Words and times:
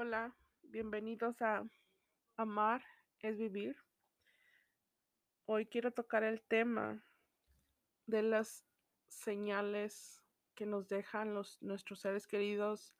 Hola, 0.00 0.32
bienvenidos 0.62 1.42
a 1.42 1.68
Amar 2.36 2.84
es 3.18 3.36
Vivir. 3.36 3.76
Hoy 5.44 5.66
quiero 5.66 5.90
tocar 5.90 6.22
el 6.22 6.40
tema 6.40 7.04
de 8.06 8.22
las 8.22 8.64
señales 9.08 10.22
que 10.54 10.66
nos 10.66 10.86
dejan 10.86 11.34
los, 11.34 11.60
nuestros 11.62 11.98
seres 11.98 12.28
queridos, 12.28 12.94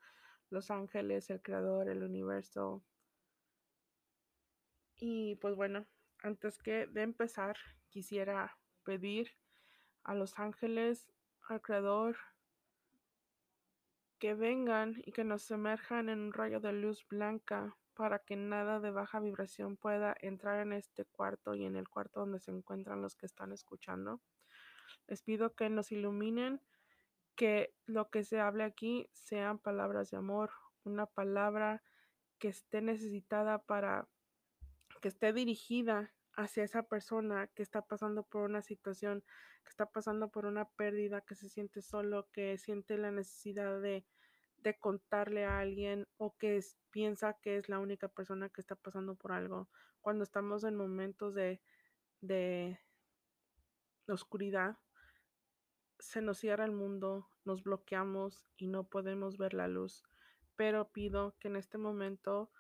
los 0.51 0.73
ángeles, 0.73 1.31
el 1.31 1.41
creador, 1.41 1.89
el 1.89 2.03
universo. 2.03 2.83
Y 4.97 5.37
pues 5.37 5.55
bueno, 5.55 5.87
antes 6.25 6.59
que 6.59 6.89
de 6.89 7.03
empezar, 7.03 7.57
quisiera 7.91 8.59
pedir 8.83 9.31
a 10.03 10.17
los 10.17 10.37
ángeles, 10.37 11.07
al 11.49 11.63
creador, 11.63 12.17
que 14.19 14.35
vengan 14.35 15.01
y 15.05 15.13
que 15.13 15.25
nos 15.25 15.51
emerjan 15.51 16.09
en 16.09 16.21
un 16.21 16.33
rayo 16.33 16.61
de 16.61 16.73
luz 16.73 17.07
blanca 17.09 17.77
para 17.95 18.21
que 18.21 18.37
nada 18.37 18.81
de 18.81 18.91
baja 18.91 19.21
vibración 19.21 19.77
pueda 19.77 20.17
entrar 20.21 20.61
en 20.61 20.73
este 20.73 21.05
cuarto 21.05 21.55
y 21.55 21.65
en 21.65 21.77
el 21.77 21.89
cuarto 21.89 22.21
donde 22.21 22.39
se 22.39 22.51
encuentran 22.51 23.03
los 23.03 23.17
que 23.17 23.27
están 23.27 23.53
escuchando. 23.53 24.21
Les 25.07 25.23
pido 25.23 25.55
que 25.55 25.69
nos 25.69 25.91
iluminen, 25.91 26.61
que 27.35 27.75
lo 27.87 28.11
que 28.11 28.25
se 28.25 28.41
hable 28.41 28.65
aquí 28.65 29.09
sean 29.13 29.59
palabras 29.59 30.11
de 30.11 30.17
amor, 30.17 30.51
una 30.85 31.07
palabra 31.07 31.83
que 32.39 32.49
esté 32.49 32.83
necesitada 32.83 33.59
para 33.59 34.09
que 35.01 35.09
esté 35.09 35.33
dirigida 35.33 36.13
hacia 36.39 36.63
esa 36.63 36.85
persona 36.85 37.49
que 37.49 37.65
está 37.65 37.83
pasando 37.83 38.23
por 38.23 38.43
una 38.43 38.63
situación, 38.63 39.25
que 39.65 39.71
está 39.71 39.87
pasando 39.87 40.31
por 40.31 40.47
una 40.47 40.67
pérdida, 40.67 41.21
que 41.21 41.35
se 41.35 41.49
siente 41.49 41.83
solo, 41.83 42.29
que 42.33 42.57
siente 42.59 42.97
la 42.97 43.11
necesidad 43.11 43.81
de, 43.81 44.07
de 44.59 44.79
contarle 44.79 45.45
a 45.45 45.59
alguien 45.59 46.07
o 46.17 46.37
que 46.37 46.61
piensa 46.93 47.35
que 47.43 47.57
es 47.57 47.69
la 47.69 47.81
única 47.81 48.07
persona 48.07 48.49
que 48.51 48.61
está 48.61 48.77
pasando 48.77 49.17
por 49.17 49.33
algo. 49.33 49.69
Cuando 50.01 50.23
estamos 50.23 50.63
en 50.63 50.77
momentos 50.77 51.35
de, 51.35 51.61
de 52.21 52.79
oscuridad, 54.07 54.79
se 55.99 56.23
nos 56.23 56.39
cierra 56.39 56.65
el 56.65 56.71
mundo, 56.71 57.29
nos 57.45 57.65
bloqueamos 57.65 58.47
y 58.57 58.69
no 58.69 58.85
podemos 58.85 59.39
ver 59.39 59.55
la 59.55 59.67
luz. 59.67 60.05
Pero 60.55 60.93
pido 60.93 61.35
que 61.41 61.49
en 61.49 61.57
este 61.57 61.79
momento 61.79 62.53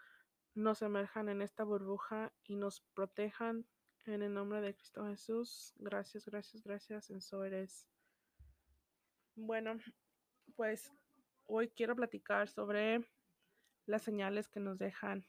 nos 0.59 0.83
emerjan 0.83 1.29
en 1.29 1.41
esta 1.41 1.63
burbuja 1.63 2.33
y 2.45 2.57
nos 2.57 2.81
protejan 2.81 3.65
en 4.07 4.23
el 4.23 4.35
nombre 4.35 4.61
de 4.61 4.75
Cristo 4.75 5.07
Jesús. 5.07 5.73
Gracias, 5.77 6.27
gracias, 6.27 6.65
gracias. 6.65 7.11
En 7.11 7.21
eres. 7.45 7.87
Bueno, 9.37 9.79
pues 10.57 10.93
hoy 11.47 11.69
quiero 11.69 11.95
platicar 11.95 12.49
sobre 12.49 13.05
las 13.87 14.03
señales 14.03 14.49
que 14.49 14.59
nos 14.59 14.79
dejan 14.79 15.25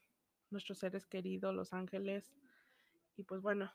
nuestros 0.49 0.79
seres 0.79 1.05
queridos, 1.05 1.53
los 1.53 1.73
ángeles. 1.73 2.33
Y 3.15 3.23
pues 3.23 3.39
bueno, 3.39 3.71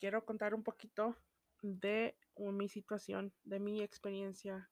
quiero 0.00 0.26
contar 0.26 0.52
un 0.54 0.62
poquito 0.62 1.16
de 1.62 2.14
mi 2.36 2.68
situación, 2.68 3.32
de 3.44 3.58
mi 3.58 3.80
experiencia 3.80 4.68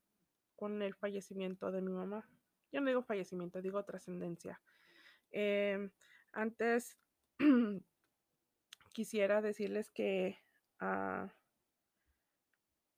con 0.56 0.82
el 0.82 0.94
fallecimiento 0.94 1.72
de 1.72 1.80
mi 1.80 1.92
mamá. 1.92 2.28
Yo 2.70 2.82
no 2.82 2.88
digo 2.88 3.02
fallecimiento, 3.02 3.62
digo 3.62 3.82
trascendencia. 3.82 4.60
Eh, 5.30 5.90
antes, 6.38 6.96
quisiera 8.92 9.42
decirles 9.42 9.90
que, 9.90 10.38
uh, 10.80 11.28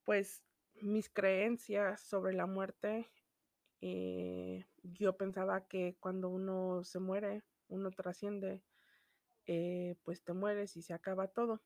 pues, 0.05 0.43
mis 0.83 1.09
creencias 1.09 2.03
sobre 2.03 2.35
la 2.35 2.47
muerte, 2.47 3.11
eh, 3.81 4.67
yo 4.83 5.17
pensaba 5.17 5.67
que 5.67 5.97
cuando 6.01 6.29
uno 6.29 6.85
se 6.85 6.99
muere, 6.99 7.43
uno 7.69 7.91
trasciende, 7.91 8.63
eh, 9.47 9.97
pues 10.03 10.23
te 10.23 10.35
mueres 10.35 10.77
y 10.77 10.83
se 10.83 10.93
acaba 10.93 11.29
todo. 11.29 11.63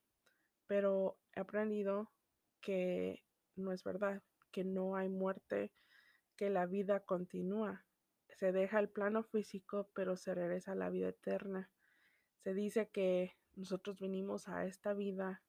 Pero 0.67 1.19
he 1.35 1.41
aprendido 1.41 2.13
que 2.61 3.25
no 3.57 3.73
es 3.73 3.83
verdad, 3.83 4.23
que 4.53 4.65
no 4.65 4.97
hay 4.97 5.09
muerte, 5.09 5.73
que 6.37 6.51
la 6.51 6.67
vida 6.67 7.01
continúa 7.01 7.85
se 8.39 8.53
deja 8.53 8.79
el 8.79 8.89
plano 8.89 9.23
físico, 9.23 9.91
pero 9.95 10.17
se 10.17 10.35
regresa 10.35 10.73
a 10.73 10.77
la 10.77 10.91
vida 10.91 11.09
eterna. 11.09 11.71
Se 12.43 12.55
dice 12.55 12.89
que 12.91 13.37
nosotros 13.55 14.01
vinimos 14.01 14.49
a 14.49 14.65
esta 14.65 14.93
vida, 14.95 15.43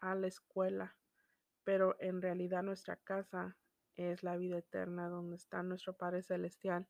a 0.00 0.14
la 0.14 0.26
escuela, 0.26 0.96
pero 1.64 1.96
en 2.00 2.22
realidad 2.22 2.62
nuestra 2.62 2.96
casa 2.96 3.56
es 3.94 4.22
la 4.22 4.36
vida 4.36 4.58
eterna, 4.58 5.08
donde 5.08 5.36
está 5.36 5.62
nuestro 5.62 5.96
Padre 5.96 6.22
Celestial, 6.22 6.88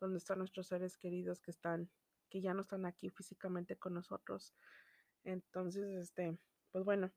donde 0.00 0.18
están 0.18 0.38
nuestros 0.38 0.68
seres 0.68 0.98
queridos 0.98 1.40
que 1.40 1.50
están, 1.50 1.90
que 2.28 2.40
ya 2.40 2.54
no 2.54 2.62
están 2.62 2.86
aquí 2.86 3.10
físicamente 3.10 3.76
con 3.76 3.94
nosotros. 3.94 4.54
Entonces, 5.24 5.84
este, 5.96 6.38
pues 6.70 6.84
bueno, 6.84 7.10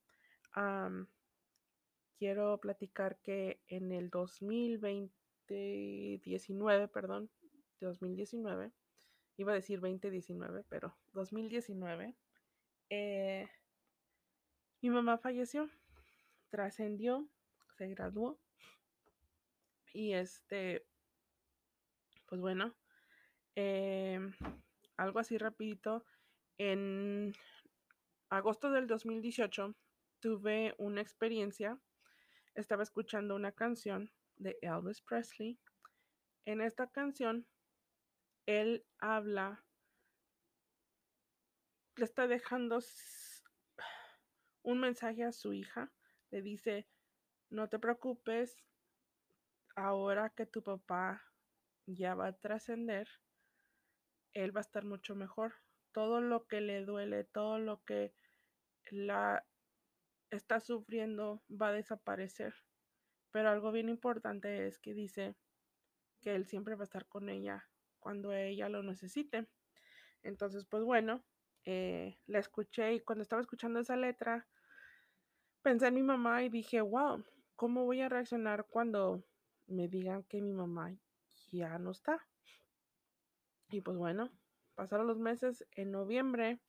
quiero 2.18 2.58
platicar 2.60 3.18
que 3.20 3.62
en 3.68 3.92
el 3.92 4.10
2020, 4.10 5.12
19, 5.50 6.88
perdón, 6.88 7.30
2019, 7.86 8.72
iba 9.38 9.52
a 9.52 9.56
decir 9.56 9.80
2019, 9.80 10.66
pero 10.70 10.96
2019, 11.14 12.16
eh, 12.90 13.48
mi 14.82 14.90
mamá 14.90 15.18
falleció, 15.18 15.70
trascendió, 16.50 17.28
se 17.78 17.88
graduó 17.90 18.40
y 19.94 20.14
este, 20.14 20.86
pues 22.28 22.42
bueno, 22.42 22.76
eh, 23.56 24.20
algo 24.98 25.20
así 25.20 25.38
rapidito, 25.38 26.06
en 26.58 27.34
agosto 28.30 28.72
del 28.72 28.88
2018 28.88 29.76
tuve 30.20 30.76
una 30.78 31.02
experiencia, 31.02 31.80
estaba 32.56 32.84
escuchando 32.84 33.36
una 33.36 33.52
canción 33.52 34.12
de 34.36 34.58
Elvis 34.62 35.02
Presley. 35.02 35.60
En 36.46 36.62
esta 36.62 36.88
canción 36.88 37.46
él 38.48 38.86
habla, 39.00 39.66
le 41.98 42.06
está 42.06 42.28
dejando 42.28 42.80
un 44.64 44.80
mensaje 44.80 45.24
a 45.26 45.34
su 45.34 45.54
hija, 45.54 45.92
le 46.32 46.42
dice, 46.42 46.88
no 47.50 47.68
te 47.68 47.78
preocupes, 47.78 48.56
ahora 49.76 50.30
que 50.30 50.46
tu 50.46 50.64
papá 50.64 51.22
ya 51.86 52.16
va 52.16 52.28
a 52.28 52.38
trascender, 52.38 53.10
él 54.34 54.56
va 54.56 54.62
a 54.62 54.68
estar 54.68 54.86
mucho 54.86 55.14
mejor. 55.14 55.56
Todo 55.92 56.22
lo 56.22 56.48
que 56.48 56.62
le 56.62 56.86
duele, 56.86 57.26
todo 57.26 57.60
lo 57.60 57.84
que 57.84 58.14
la 58.92 59.46
está 60.30 60.60
sufriendo 60.60 61.44
va 61.50 61.70
a 61.70 61.74
desaparecer. 61.74 62.54
Pero 63.32 63.50
algo 63.50 63.72
bien 63.72 63.90
importante 63.90 64.68
es 64.68 64.80
que 64.80 64.94
dice 64.94 65.36
que 66.22 66.36
él 66.36 66.46
siempre 66.46 66.76
va 66.76 66.84
a 66.84 66.86
estar 66.86 67.08
con 67.08 67.30
ella 67.30 67.68
cuando 68.00 68.34
ella 68.34 68.70
lo 68.70 68.84
necesite. 68.84 69.48
Entonces, 70.24 70.66
pues 70.66 70.84
bueno, 70.84 71.24
eh, 71.66 72.18
la 72.28 72.40
escuché 72.40 72.94
y 72.94 73.00
cuando 73.02 73.24
estaba 73.24 73.42
escuchando 73.42 73.80
esa 73.80 73.96
letra, 73.96 74.48
pensé 75.62 75.88
en 75.88 75.96
mi 75.96 76.04
mamá 76.04 76.44
y 76.44 76.50
dije, 76.50 76.82
wow, 76.82 77.24
¿cómo 77.56 77.86
voy 77.86 78.02
a 78.02 78.10
reaccionar 78.10 78.66
cuando 78.70 79.24
me 79.68 79.88
digan 79.88 80.24
que 80.24 80.42
mi 80.42 80.54
mamá 80.54 80.96
ya 81.52 81.78
no 81.78 81.92
está? 81.92 82.26
Y 83.70 83.82
pues 83.82 83.98
bueno, 83.98 84.32
pasaron 84.76 85.08
los 85.08 85.20
meses, 85.20 85.66
en 85.72 85.92
noviembre 85.92 86.62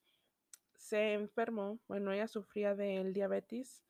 se 0.75 1.13
enfermó, 1.13 1.79
bueno, 1.89 2.13
ella 2.13 2.27
sufría 2.27 2.75
del 2.75 3.13
diabetes 3.13 3.85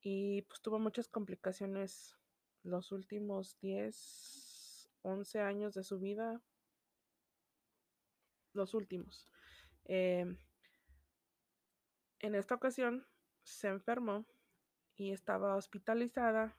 y 0.00 0.42
pues 0.42 0.60
tuvo 0.60 0.78
muchas 0.78 1.08
complicaciones 1.08 2.16
los 2.62 2.92
últimos 2.92 3.58
10, 3.60 4.90
11 5.02 5.40
años 5.40 5.74
de 5.74 5.84
su 5.84 5.98
vida, 5.98 6.40
los 8.56 8.74
últimos. 8.74 9.28
Em, 9.84 10.36
en 12.18 12.34
esta 12.34 12.54
ocasión 12.54 13.06
se 13.42 13.68
enfermó 13.68 14.26
y 14.96 15.12
estaba 15.12 15.56
hospitalizada 15.56 16.56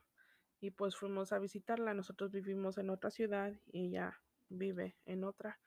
y 0.60 0.70
pues 0.70 0.96
fuimos 0.96 1.32
a 1.32 1.38
visitarla. 1.38 1.94
Nosotros 1.94 2.32
vivimos 2.32 2.78
en 2.78 2.90
otra 2.90 3.10
ciudad 3.10 3.52
y 3.66 3.88
ella 3.88 4.20
vive 4.48 4.96
en 5.04 5.24
otra 5.24 5.60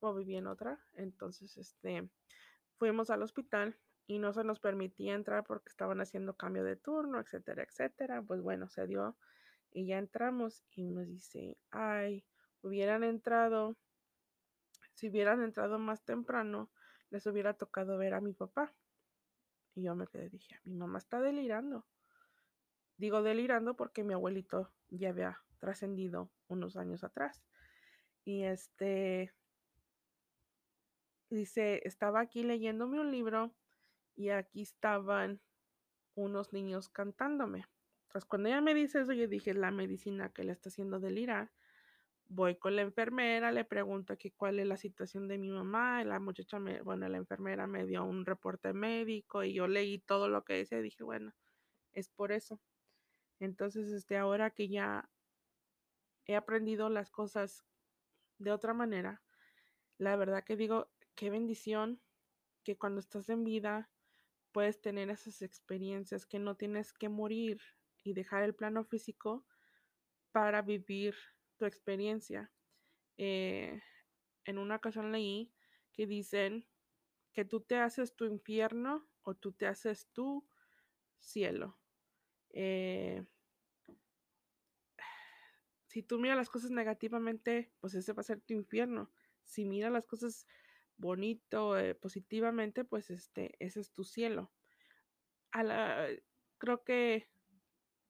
o 0.00 0.14
vivía 0.14 0.38
en 0.38 0.46
otra. 0.46 0.78
Entonces, 0.94 1.56
este, 1.56 2.08
fuimos 2.76 3.10
al 3.10 3.22
hospital 3.22 3.78
y 4.06 4.18
no 4.18 4.32
se 4.32 4.44
nos 4.44 4.60
permitía 4.60 5.14
entrar 5.14 5.44
porque 5.44 5.68
estaban 5.68 6.00
haciendo 6.00 6.36
cambio 6.36 6.64
de 6.64 6.76
turno, 6.76 7.20
etcétera, 7.20 7.62
etcétera. 7.62 8.22
Pues 8.22 8.40
bueno, 8.42 8.68
se 8.68 8.86
dio 8.86 9.16
y 9.70 9.86
ya 9.86 9.98
entramos 9.98 10.64
y 10.70 10.84
nos 10.84 11.06
dice, 11.06 11.58
ay, 11.70 12.24
hubieran 12.62 13.04
entrado 13.04 13.76
si 14.98 15.10
hubieran 15.10 15.44
entrado 15.44 15.78
más 15.78 16.04
temprano, 16.04 16.72
les 17.10 17.24
hubiera 17.28 17.54
tocado 17.54 17.96
ver 17.98 18.14
a 18.14 18.20
mi 18.20 18.32
papá. 18.32 18.74
Y 19.76 19.84
yo 19.84 19.94
me 19.94 20.08
quedé, 20.08 20.28
dije, 20.28 20.58
mi 20.64 20.74
mamá 20.74 20.98
está 20.98 21.20
delirando. 21.20 21.86
Digo 22.96 23.22
delirando 23.22 23.76
porque 23.76 24.02
mi 24.02 24.14
abuelito 24.14 24.72
ya 24.88 25.10
había 25.10 25.40
trascendido 25.60 26.32
unos 26.48 26.76
años 26.76 27.04
atrás. 27.04 27.44
Y 28.24 28.42
este, 28.42 29.32
dice, 31.30 31.80
estaba 31.84 32.18
aquí 32.18 32.42
leyéndome 32.42 32.98
un 32.98 33.12
libro 33.12 33.54
y 34.16 34.30
aquí 34.30 34.62
estaban 34.62 35.40
unos 36.16 36.52
niños 36.52 36.88
cantándome. 36.88 37.66
Entonces, 38.08 38.24
cuando 38.24 38.48
ella 38.48 38.60
me 38.60 38.74
dice 38.74 39.02
eso, 39.02 39.12
yo 39.12 39.28
dije, 39.28 39.54
la 39.54 39.70
medicina 39.70 40.32
que 40.32 40.42
le 40.42 40.50
está 40.50 40.70
haciendo 40.70 40.98
delirar. 40.98 41.52
Voy 42.30 42.56
con 42.58 42.76
la 42.76 42.82
enfermera, 42.82 43.52
le 43.52 43.64
pregunto 43.64 44.18
que 44.18 44.32
cuál 44.32 44.58
es 44.58 44.66
la 44.66 44.76
situación 44.76 45.28
de 45.28 45.38
mi 45.38 45.50
mamá. 45.50 46.04
La 46.04 46.20
muchacha, 46.20 46.58
me, 46.58 46.82
bueno, 46.82 47.08
la 47.08 47.16
enfermera 47.16 47.66
me 47.66 47.86
dio 47.86 48.04
un 48.04 48.26
reporte 48.26 48.74
médico 48.74 49.44
y 49.44 49.54
yo 49.54 49.66
leí 49.66 49.98
todo 49.98 50.28
lo 50.28 50.44
que 50.44 50.54
decía 50.54 50.80
dije, 50.82 51.02
bueno, 51.04 51.34
es 51.94 52.08
por 52.10 52.32
eso. 52.32 52.60
Entonces, 53.40 53.90
este, 53.92 54.18
ahora 54.18 54.50
que 54.50 54.68
ya 54.68 55.10
he 56.26 56.36
aprendido 56.36 56.90
las 56.90 57.10
cosas 57.10 57.64
de 58.38 58.52
otra 58.52 58.74
manera, 58.74 59.22
la 59.96 60.16
verdad 60.16 60.44
que 60.44 60.56
digo, 60.56 60.90
qué 61.14 61.30
bendición 61.30 62.02
que 62.62 62.76
cuando 62.76 63.00
estás 63.00 63.30
en 63.30 63.44
vida 63.44 63.90
puedes 64.52 64.80
tener 64.82 65.08
esas 65.08 65.40
experiencias, 65.40 66.26
que 66.26 66.38
no 66.38 66.56
tienes 66.56 66.92
que 66.92 67.08
morir 67.08 67.60
y 68.04 68.12
dejar 68.12 68.42
el 68.42 68.54
plano 68.54 68.84
físico 68.84 69.46
para 70.32 70.60
vivir 70.60 71.14
tu 71.58 71.66
experiencia. 71.66 72.50
Eh, 73.18 73.82
en 74.44 74.58
una 74.58 74.76
ocasión 74.76 75.12
leí 75.12 75.52
que 75.92 76.06
dicen 76.06 76.66
que 77.32 77.44
tú 77.44 77.60
te 77.60 77.76
haces 77.76 78.16
tu 78.16 78.24
infierno 78.24 79.06
o 79.22 79.34
tú 79.34 79.52
te 79.52 79.66
haces 79.66 80.08
tu 80.12 80.48
cielo. 81.18 81.78
Eh, 82.50 83.24
si 85.86 86.02
tú 86.02 86.18
miras 86.18 86.36
las 86.36 86.50
cosas 86.50 86.70
negativamente, 86.70 87.72
pues 87.80 87.94
ese 87.94 88.12
va 88.12 88.20
a 88.20 88.24
ser 88.24 88.40
tu 88.40 88.54
infierno. 88.54 89.10
Si 89.42 89.64
miras 89.64 89.92
las 89.92 90.06
cosas 90.06 90.46
bonito, 90.96 91.78
eh, 91.78 91.94
positivamente, 91.94 92.84
pues 92.84 93.10
este, 93.10 93.54
ese 93.58 93.80
es 93.80 93.92
tu 93.92 94.04
cielo. 94.04 94.52
A 95.50 95.62
la, 95.62 96.08
creo 96.58 96.84
que 96.84 97.28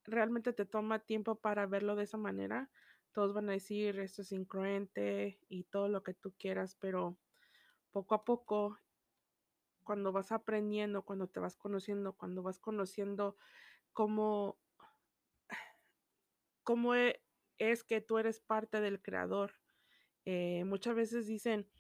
realmente 0.05 0.53
te 0.53 0.65
toma 0.65 1.05
tiempo 1.05 1.41
para 1.41 1.67
verlo 1.67 1.97
de 1.97 2.05
esa 2.05 2.17
manera. 2.17 2.71
Todos 3.13 3.33
van 3.35 3.49
a 3.49 3.53
decir 3.53 3.99
esto 3.99 4.23
es 4.23 4.33
incruente 4.33 5.41
y 5.49 5.65
todo 5.65 5.89
lo 5.89 6.03
que 6.03 6.15
tú 6.15 6.35
quieras, 6.39 6.77
pero 6.77 7.19
poco 7.91 8.15
a 8.15 8.25
poco, 8.25 8.79
cuando 9.83 10.13
vas 10.13 10.33
aprendiendo, 10.33 11.03
cuando 11.03 11.29
te 11.29 11.41
vas 11.41 11.57
conociendo, 11.57 12.13
cuando 12.13 12.43
vas 12.43 12.59
conociendo 12.59 13.37
cómo, 13.95 14.59
cómo 16.63 16.95
e, 16.95 17.23
es 17.57 17.85
que 17.85 18.01
tú 18.01 18.19
eres 18.19 18.41
parte 18.41 18.81
del 18.81 19.01
creador. 19.01 19.55
Eh, 20.27 20.65
muchas 20.67 20.95
veces 20.95 21.27
dicen, 21.27 21.71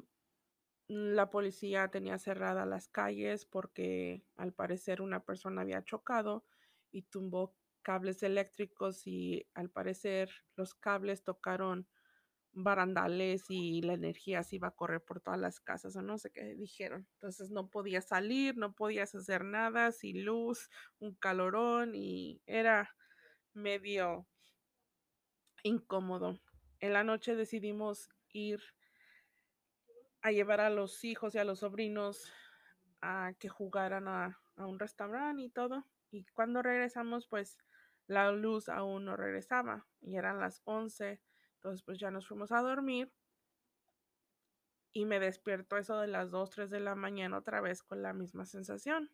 la 0.89 1.31
policía 1.31 1.89
tenía 1.89 2.19
cerradas 2.19 2.69
las 2.69 2.89
calles 2.89 3.47
porque 3.47 4.27
al 4.37 4.53
parecer 4.53 5.01
una 5.01 5.25
persona 5.25 5.63
había 5.63 5.85
chocado 5.85 6.45
y 6.91 7.01
tumbó 7.05 7.57
cables 7.81 8.23
eléctricos 8.23 9.07
y 9.07 9.49
al 9.55 9.71
parecer 9.71 10.29
los 10.55 10.75
cables 10.75 11.25
tocaron 11.25 11.89
barandales 12.53 13.45
y 13.49 13.81
la 13.83 13.95
energía 13.95 14.43
se 14.43 14.57
iba 14.57 14.69
a 14.69 14.73
correr 14.73 15.03
por 15.03 15.21
todas 15.21 15.41
las 15.41 15.61
casas 15.61 15.97
o 15.97 16.03
no 16.03 16.19
sé 16.19 16.31
qué 16.31 16.55
dijeron. 16.55 17.09
Entonces 17.15 17.51
no 17.51 17.69
podías 17.69 18.09
salir, 18.09 18.57
no 18.57 18.75
podías 18.75 19.15
hacer 19.15 19.45
nada, 19.45 19.93
sin 19.93 20.25
luz, 20.25 20.69
un 20.99 21.15
calorón 21.15 21.95
y 21.95 22.43
era 22.47 22.95
medio 23.55 24.27
incómodo. 25.63 26.41
En 26.81 26.93
la 26.93 27.05
noche 27.05 27.37
decidimos 27.37 28.11
ir 28.31 28.61
a 30.21 30.31
llevar 30.31 30.61
a 30.61 30.71
los 30.71 31.05
hijos 31.05 31.35
y 31.35 31.39
a 31.39 31.45
los 31.45 31.61
sobrinos 31.61 32.31
a 33.01 33.33
que 33.39 33.49
jugaran 33.49 34.09
a, 34.09 34.41
a 34.57 34.67
un 34.67 34.79
restaurante 34.79 35.43
y 35.43 35.51
todo. 35.51 35.87
Y 36.11 36.27
cuando 36.27 36.63
regresamos, 36.63 37.27
pues 37.27 37.59
la 38.07 38.31
luz 38.33 38.69
aún 38.69 39.07
no 39.07 39.17
regresaba 39.17 39.87
y 40.01 40.17
eran 40.17 40.39
las 40.39 40.61
11 40.65 41.23
entonces, 41.63 41.85
pues 41.85 42.01
ya 42.01 42.11
nos 42.11 42.27
fuimos 42.27 42.51
a 42.51 42.61
dormir 42.61 43.13
y 44.93 45.07
me 45.07 45.21
despierto 45.21 45.77
eso 45.77 45.97
de 46.01 46.09
las 46.09 46.33
2, 46.33 46.51
3 46.51 46.71
de 46.71 46.81
la 46.81 46.97
mañana 46.97 47.39
otra 47.39 47.61
vez 47.61 47.85
con 47.85 48.03
la 48.03 48.13
misma 48.13 48.47
sensación. 48.47 49.13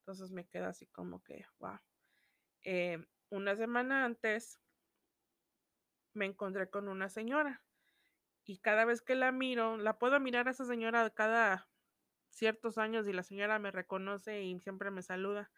Entonces 0.00 0.32
me 0.32 0.48
queda 0.48 0.70
así 0.70 0.88
como 0.88 1.22
que, 1.22 1.44
wow. 1.60 1.78
Eh, 2.64 3.06
una 3.30 3.54
semana 3.54 4.04
antes 4.04 4.60
me 6.12 6.26
encontré 6.26 6.70
con 6.70 6.88
una 6.88 7.08
señora 7.08 7.64
y 8.42 8.58
cada 8.58 8.84
vez 8.84 9.00
que 9.00 9.14
la 9.14 9.30
miro, 9.30 9.76
la 9.76 9.96
puedo 10.00 10.18
mirar 10.18 10.48
a 10.48 10.50
esa 10.50 10.64
señora 10.64 11.08
cada 11.10 11.70
ciertos 12.30 12.78
años 12.78 13.06
y 13.06 13.12
la 13.12 13.22
señora 13.22 13.60
me 13.60 13.70
reconoce 13.70 14.42
y 14.42 14.58
siempre 14.58 14.90
me 14.90 15.02
saluda 15.02 15.52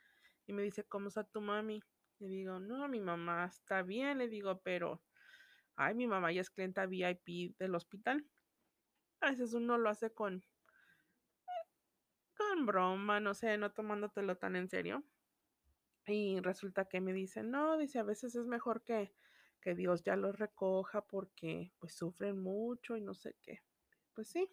y 0.47 0.53
me 0.53 0.63
dice, 0.63 0.85
¿cómo 0.85 1.09
está 1.09 1.25
tu 1.25 1.41
mami? 1.41 1.83
Le 2.19 2.29
digo, 2.29 2.61
no, 2.61 2.87
mi 2.87 3.01
mamá 3.01 3.47
está 3.47 3.83
bien, 3.83 4.19
le 4.19 4.29
digo, 4.29 4.61
pero 4.61 5.03
ay, 5.79 5.95
mi 5.95 6.07
mamá 6.07 6.33
ya 6.33 6.41
es 6.41 6.51
clienta 6.51 6.87
VIP 6.87 7.55
del 7.59 7.75
hospital. 7.75 8.27
A 9.21 9.31
veces 9.31 9.55
uno 9.55 9.79
lo 9.79 9.89
hace 9.89 10.13
con, 10.13 10.45
con 12.37 12.67
broma, 12.67 13.21
no 13.21 13.33
sé, 13.35 13.57
no 13.59 13.73
tomándotelo 13.73 14.37
tan 14.37 14.57
en 14.57 14.69
serio. 14.69 15.05
Y 16.07 16.41
resulta 16.41 16.87
que 16.87 17.01
me 17.01 17.13
dice, 17.13 17.43
no, 17.43 17.79
dice, 17.79 18.01
a 18.01 18.03
veces 18.03 18.35
es 18.35 18.47
mejor 18.47 18.83
que, 18.83 19.15
que 19.61 19.75
Dios 19.75 20.03
ya 20.03 20.17
los 20.17 20.39
recoja 20.39 21.03
porque 21.03 21.73
pues 21.79 21.95
sufren 21.95 22.43
mucho 22.43 22.97
y 22.97 23.01
no 23.01 23.15
sé 23.15 23.37
qué. 23.43 23.63
Pues 24.15 24.29
sí, 24.29 24.51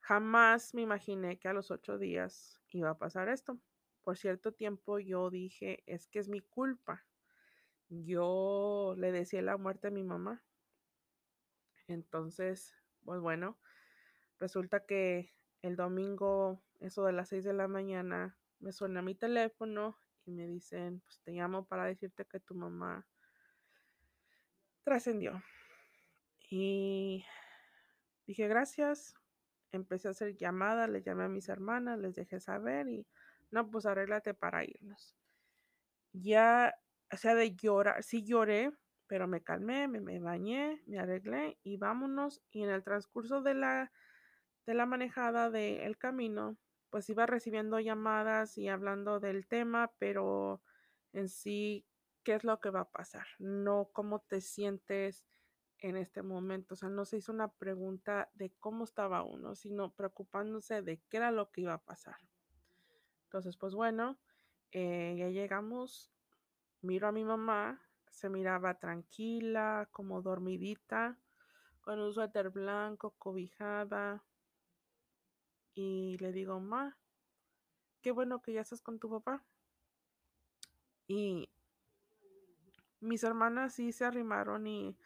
jamás 0.00 0.74
me 0.74 0.82
imaginé 0.82 1.38
que 1.38 1.48
a 1.48 1.54
los 1.54 1.70
ocho 1.70 1.98
días 1.98 2.60
iba 2.68 2.90
a 2.90 2.98
pasar 2.98 3.30
esto. 3.30 3.58
Por 4.02 4.18
cierto 4.18 4.52
tiempo 4.52 4.98
yo 4.98 5.30
dije, 5.30 5.82
es 5.86 6.06
que 6.06 6.18
es 6.18 6.28
mi 6.28 6.40
culpa 6.40 7.06
yo 7.92 8.94
le 8.96 9.12
decía 9.12 9.42
la 9.42 9.56
muerte 9.56 9.88
a 9.88 9.90
mi 9.90 10.02
mamá. 10.02 10.42
Entonces, 11.88 12.74
pues 13.04 13.20
bueno, 13.20 13.58
resulta 14.38 14.86
que 14.86 15.34
el 15.60 15.76
domingo, 15.76 16.62
eso 16.80 17.04
de 17.04 17.12
las 17.12 17.28
6 17.28 17.44
de 17.44 17.52
la 17.52 17.68
mañana, 17.68 18.38
me 18.60 18.72
suena 18.72 19.02
mi 19.02 19.14
teléfono 19.14 19.98
y 20.24 20.32
me 20.32 20.46
dicen, 20.46 21.00
pues 21.00 21.20
te 21.20 21.32
llamo 21.32 21.66
para 21.66 21.84
decirte 21.84 22.24
que 22.24 22.40
tu 22.40 22.54
mamá 22.54 23.06
trascendió. 24.84 25.42
Y 26.48 27.24
dije, 28.26 28.48
gracias. 28.48 29.14
Empecé 29.70 30.08
a 30.08 30.10
hacer 30.10 30.36
llamadas, 30.36 30.90
le 30.90 31.02
llamé 31.02 31.24
a 31.24 31.28
mis 31.28 31.48
hermanas, 31.48 31.98
les 31.98 32.14
dejé 32.14 32.40
saber 32.40 32.88
y 32.88 33.06
no, 33.50 33.70
pues 33.70 33.86
arréglate 33.86 34.34
para 34.34 34.64
irnos. 34.64 35.16
Ya 36.12 36.74
o 37.12 37.16
sea, 37.16 37.34
de 37.34 37.54
llorar, 37.54 38.02
sí 38.02 38.24
lloré, 38.24 38.72
pero 39.06 39.28
me 39.28 39.42
calmé, 39.42 39.88
me, 39.88 40.00
me, 40.00 40.18
bañé, 40.18 40.82
me 40.86 40.98
arreglé 40.98 41.58
y 41.62 41.76
vámonos. 41.76 42.42
Y 42.50 42.62
en 42.62 42.70
el 42.70 42.82
transcurso 42.82 43.42
de 43.42 43.54
la, 43.54 43.92
de 44.66 44.74
la 44.74 44.86
manejada 44.86 45.50
del 45.50 45.98
camino, 45.98 46.56
pues 46.88 47.08
iba 47.10 47.26
recibiendo 47.26 47.78
llamadas 47.80 48.56
y 48.56 48.68
hablando 48.68 49.20
del 49.20 49.46
tema, 49.46 49.92
pero 49.98 50.62
en 51.12 51.28
sí, 51.28 51.86
¿qué 52.22 52.34
es 52.34 52.44
lo 52.44 52.60
que 52.60 52.70
va 52.70 52.80
a 52.80 52.90
pasar? 52.90 53.26
No 53.38 53.90
cómo 53.92 54.20
te 54.20 54.40
sientes 54.40 55.26
en 55.78 55.96
este 55.96 56.22
momento. 56.22 56.74
O 56.74 56.76
sea, 56.76 56.88
no 56.88 57.04
se 57.04 57.18
hizo 57.18 57.32
una 57.32 57.48
pregunta 57.48 58.30
de 58.34 58.52
cómo 58.60 58.84
estaba 58.84 59.22
uno, 59.22 59.54
sino 59.54 59.92
preocupándose 59.92 60.82
de 60.82 61.00
qué 61.08 61.18
era 61.18 61.30
lo 61.30 61.50
que 61.50 61.62
iba 61.62 61.74
a 61.74 61.82
pasar. 61.82 62.16
Entonces, 63.24 63.56
pues 63.56 63.74
bueno, 63.74 64.18
eh, 64.70 65.16
ya 65.18 65.28
llegamos, 65.28 66.11
miro 66.82 67.08
a 67.08 67.12
mi 67.12 67.24
mamá, 67.24 67.80
se 68.10 68.28
miraba 68.28 68.78
tranquila, 68.78 69.88
como 69.90 70.22
dormidita, 70.22 71.18
con 71.80 71.98
un 71.98 72.12
suéter 72.12 72.50
blanco, 72.50 73.14
cobijada. 73.18 74.22
Y 75.74 76.18
le 76.18 76.32
digo, 76.32 76.60
ma, 76.60 76.96
qué 78.02 78.10
bueno 78.10 78.42
que 78.42 78.52
ya 78.52 78.60
estás 78.60 78.82
con 78.82 78.98
tu 78.98 79.08
papá. 79.08 79.44
Y 81.08 81.50
mis 83.00 83.24
hermanas 83.24 83.74
sí 83.74 83.92
se 83.92 84.04
arrimaron 84.04 84.66
y 84.66 84.96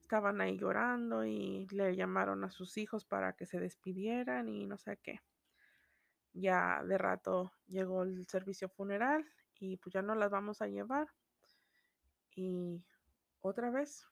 estaban 0.00 0.40
ahí 0.40 0.58
llorando 0.58 1.24
y 1.24 1.66
le 1.70 1.94
llamaron 1.96 2.44
a 2.44 2.50
sus 2.50 2.76
hijos 2.78 3.04
para 3.04 3.34
que 3.34 3.46
se 3.46 3.60
despidieran 3.60 4.48
y 4.48 4.66
no 4.66 4.78
sé 4.78 4.98
qué. 5.02 5.20
Ya 6.34 6.82
de 6.84 6.96
rato 6.96 7.52
llegó 7.66 8.02
el 8.02 8.26
servicio 8.26 8.68
funeral 8.68 9.26
y 9.58 9.76
pues 9.76 9.92
ya 9.92 10.02
no 10.02 10.14
las 10.14 10.30
vamos 10.30 10.62
a 10.62 10.66
llevar. 10.66 11.08
Y 12.34 12.82
otra 13.40 13.70
vez, 13.70 14.06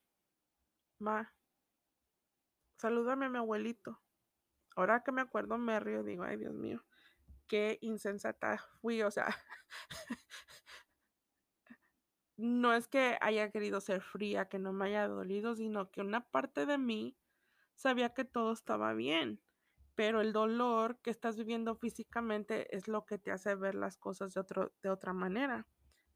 ma, 0.99 1.33
salúdame 2.77 3.27
a 3.27 3.29
mi 3.31 3.39
abuelito. 3.39 4.01
Ahora 4.77 5.03
que 5.03 5.13
me 5.13 5.23
acuerdo 5.23 5.59
me 5.59 5.81
río, 5.81 6.03
digo, 6.03 6.25
ay 6.25 6.37
Dios 6.39 6.55
mío, 6.55 6.85
qué 7.47 7.79
insensata 7.83 8.59
fui, 8.81 9.03
o 9.03 9.11
sea, 9.11 9.27
no 12.37 12.73
es 12.75 12.89
que 12.89 13.19
haya 13.21 13.51
querido 13.51 13.81
ser 13.81 14.01
fría, 14.03 14.49
que 14.49 14.59
no 14.59 14.73
me 14.73 14.87
haya 14.87 15.09
dolido, 15.09 15.55
sino 15.55 15.91
que 15.91 16.01
una 16.01 16.31
parte 16.31 16.65
de 16.67 16.79
mí 16.79 17.17
sabía 17.75 18.15
que 18.15 18.25
todo 18.25 18.53
estaba 18.53 18.95
bien, 18.95 19.43
pero 19.95 20.21
el 20.21 20.33
dolor 20.33 21.01
que 21.03 21.11
estás 21.11 21.37
viviendo 21.37 21.75
físicamente 21.77 22.75
es 22.75 22.89
lo 22.89 23.05
que 23.05 23.19
te 23.19 23.33
hace 23.33 23.55
ver 23.55 23.75
las 23.75 23.99
cosas 23.99 24.33
de, 24.33 24.41
otro, 24.41 24.73
de 24.83 24.91
otra 24.91 25.13
manera. 25.13 25.67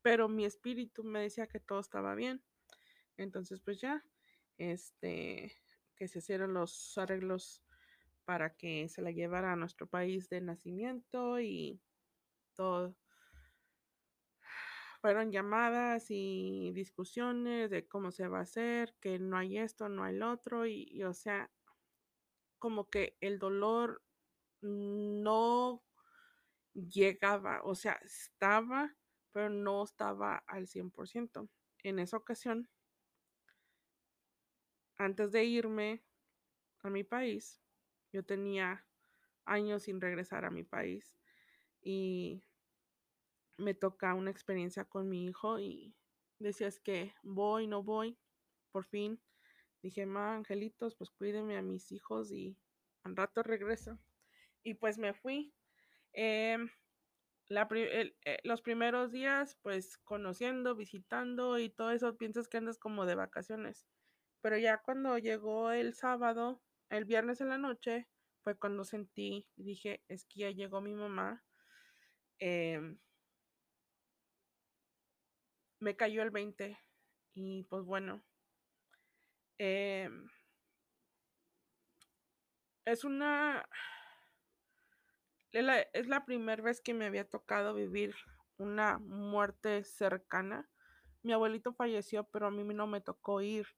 Pero 0.05 0.29
mi 0.29 0.45
espíritu 0.45 1.03
me 1.03 1.23
decía 1.23 1.47
que 1.47 1.61
todo 1.61 1.81
estaba 1.81 2.15
bien. 2.15 2.45
Entonces, 3.17 3.63
pues 3.63 3.81
ya, 3.81 4.05
este, 4.59 5.57
que 5.97 6.09
se 6.09 6.19
hicieron 6.19 6.53
los 6.53 6.99
arreglos 6.99 7.65
para 8.27 8.55
que 8.55 8.87
se 8.91 9.01
la 9.01 9.13
llevara 9.13 9.53
a 9.53 9.57
nuestro 9.57 9.87
país 9.87 10.29
de 10.29 10.43
nacimiento 10.43 11.41
y 11.41 11.81
todo. 12.55 12.95
Fueron 15.01 15.33
llamadas 15.33 16.11
y 16.11 16.71
discusiones 16.75 17.71
de 17.71 17.89
cómo 17.89 18.11
se 18.11 18.29
va 18.29 18.41
a 18.41 18.43
hacer, 18.43 18.95
que 19.01 19.19
no 19.19 19.39
hay 19.39 19.57
esto, 19.57 19.89
no 19.89 20.05
hay 20.05 20.17
lo 20.17 20.33
otro, 20.33 20.67
y, 20.67 20.87
y 20.91 21.05
o 21.05 21.15
sea, 21.15 21.51
como 22.59 22.91
que 22.91 23.17
el 23.23 23.39
dolor 23.39 24.03
no 24.61 25.83
llegaba, 26.75 27.63
o 27.63 27.75
sea, 27.75 27.99
estaba, 28.05 28.95
pero 29.35 29.51
no 29.51 29.83
estaba 29.83 30.37
al 30.47 30.69
100%. 30.69 31.51
En 31.83 31.99
esa 31.99 32.17
ocasión, 32.17 32.71
antes 34.97 35.33
de 35.33 35.45
irme 35.45 36.03
a 36.83 36.89
mi 36.89 37.05
país, 37.05 37.61
yo 38.13 38.25
tenía 38.25 38.87
años 39.45 39.83
sin 39.83 40.01
regresar 40.01 40.47
a 40.47 40.51
mi 40.51 40.63
país 40.63 41.19
y 41.83 42.43
me 43.59 43.75
toca 43.75 44.15
una 44.15 44.31
experiencia 44.31 44.85
con 44.87 45.11
mi 45.11 45.27
hijo 45.27 45.59
y 45.59 45.95
decías 46.39 46.81
que 46.81 47.13
voy, 47.23 47.67
no 47.67 47.83
voy, 47.83 48.19
por 48.71 48.87
fin 48.87 49.21
dije, 49.85 50.07
ma, 50.07 50.35
angelitos, 50.35 50.97
pues 50.97 51.11
cuídenme 51.11 51.59
a 51.59 51.63
mis 51.63 51.93
hijos 51.93 52.33
y 52.33 52.57
al 53.03 53.15
rato 53.15 53.43
regreso. 53.43 53.99
Y 54.63 54.75
pues 54.75 54.97
me 54.97 55.13
fui. 55.13 55.55
Em, 56.15 56.71
la, 57.49 57.69
el, 57.73 58.17
eh, 58.25 58.39
los 58.45 58.63
primeros 58.63 59.13
días, 59.13 59.59
pues 59.63 59.99
conociendo, 59.99 60.75
visitando 60.75 61.59
y 61.59 61.71
todo 61.71 61.91
eso, 61.91 62.17
piensas 62.17 62.49
que 62.49 62.59
andas 62.59 62.79
como 62.79 63.07
de 63.07 63.15
vacaciones. 63.15 63.87
Pero 64.41 64.59
ya 64.59 64.79
cuando 64.79 65.19
llegó 65.19 65.71
el 65.73 65.95
sábado, 65.95 66.63
el 66.91 67.05
viernes 67.05 67.41
en 67.41 67.49
la 67.51 67.59
noche, 67.59 68.09
fue 68.43 68.57
cuando 68.59 68.85
sentí, 68.85 69.49
dije, 69.57 70.03
es 70.09 70.25
que 70.27 70.41
ya 70.41 70.51
llegó 70.51 70.81
mi 70.81 70.95
mamá. 70.95 71.45
Eh, 72.41 72.97
me 75.81 75.97
cayó 75.97 76.23
el 76.23 76.31
20 76.31 76.79
y 77.35 77.65
pues 77.65 77.85
bueno, 77.85 78.23
eh, 79.59 80.09
es 82.85 83.05
una... 83.05 83.69
Es 85.55 86.09
la 86.09 86.25
primera 86.25 86.61
vez 86.61 86.81
que 86.81 86.95
me 86.95 87.07
había 87.07 87.29
tocado 87.29 87.75
vivir 87.75 88.17
una 88.57 88.99
muerte 88.99 89.85
cercana. 89.85 90.69
Mi 91.23 91.33
abuelito 91.33 91.73
falleció, 91.73 92.25
pero 92.25 92.49
a 92.49 92.51
mí 92.51 92.65
no 92.75 92.89
me 92.89 93.01
tocó 93.01 93.41
ir. 93.41 93.69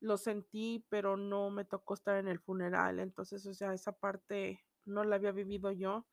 Lo 0.00 0.16
sentí, 0.16 0.84
pero 0.88 1.16
no 1.16 1.50
me 1.50 1.64
tocó 1.64 1.94
estar 1.94 2.16
en 2.16 2.26
el 2.26 2.40
funeral. 2.40 2.98
Entonces, 2.98 3.46
o 3.46 3.54
sea, 3.54 3.72
esa 3.72 3.92
parte 3.92 4.64
no 4.84 5.04
la 5.04 5.14
había 5.14 5.30
vivido 5.30 5.70
yo. 5.70 6.04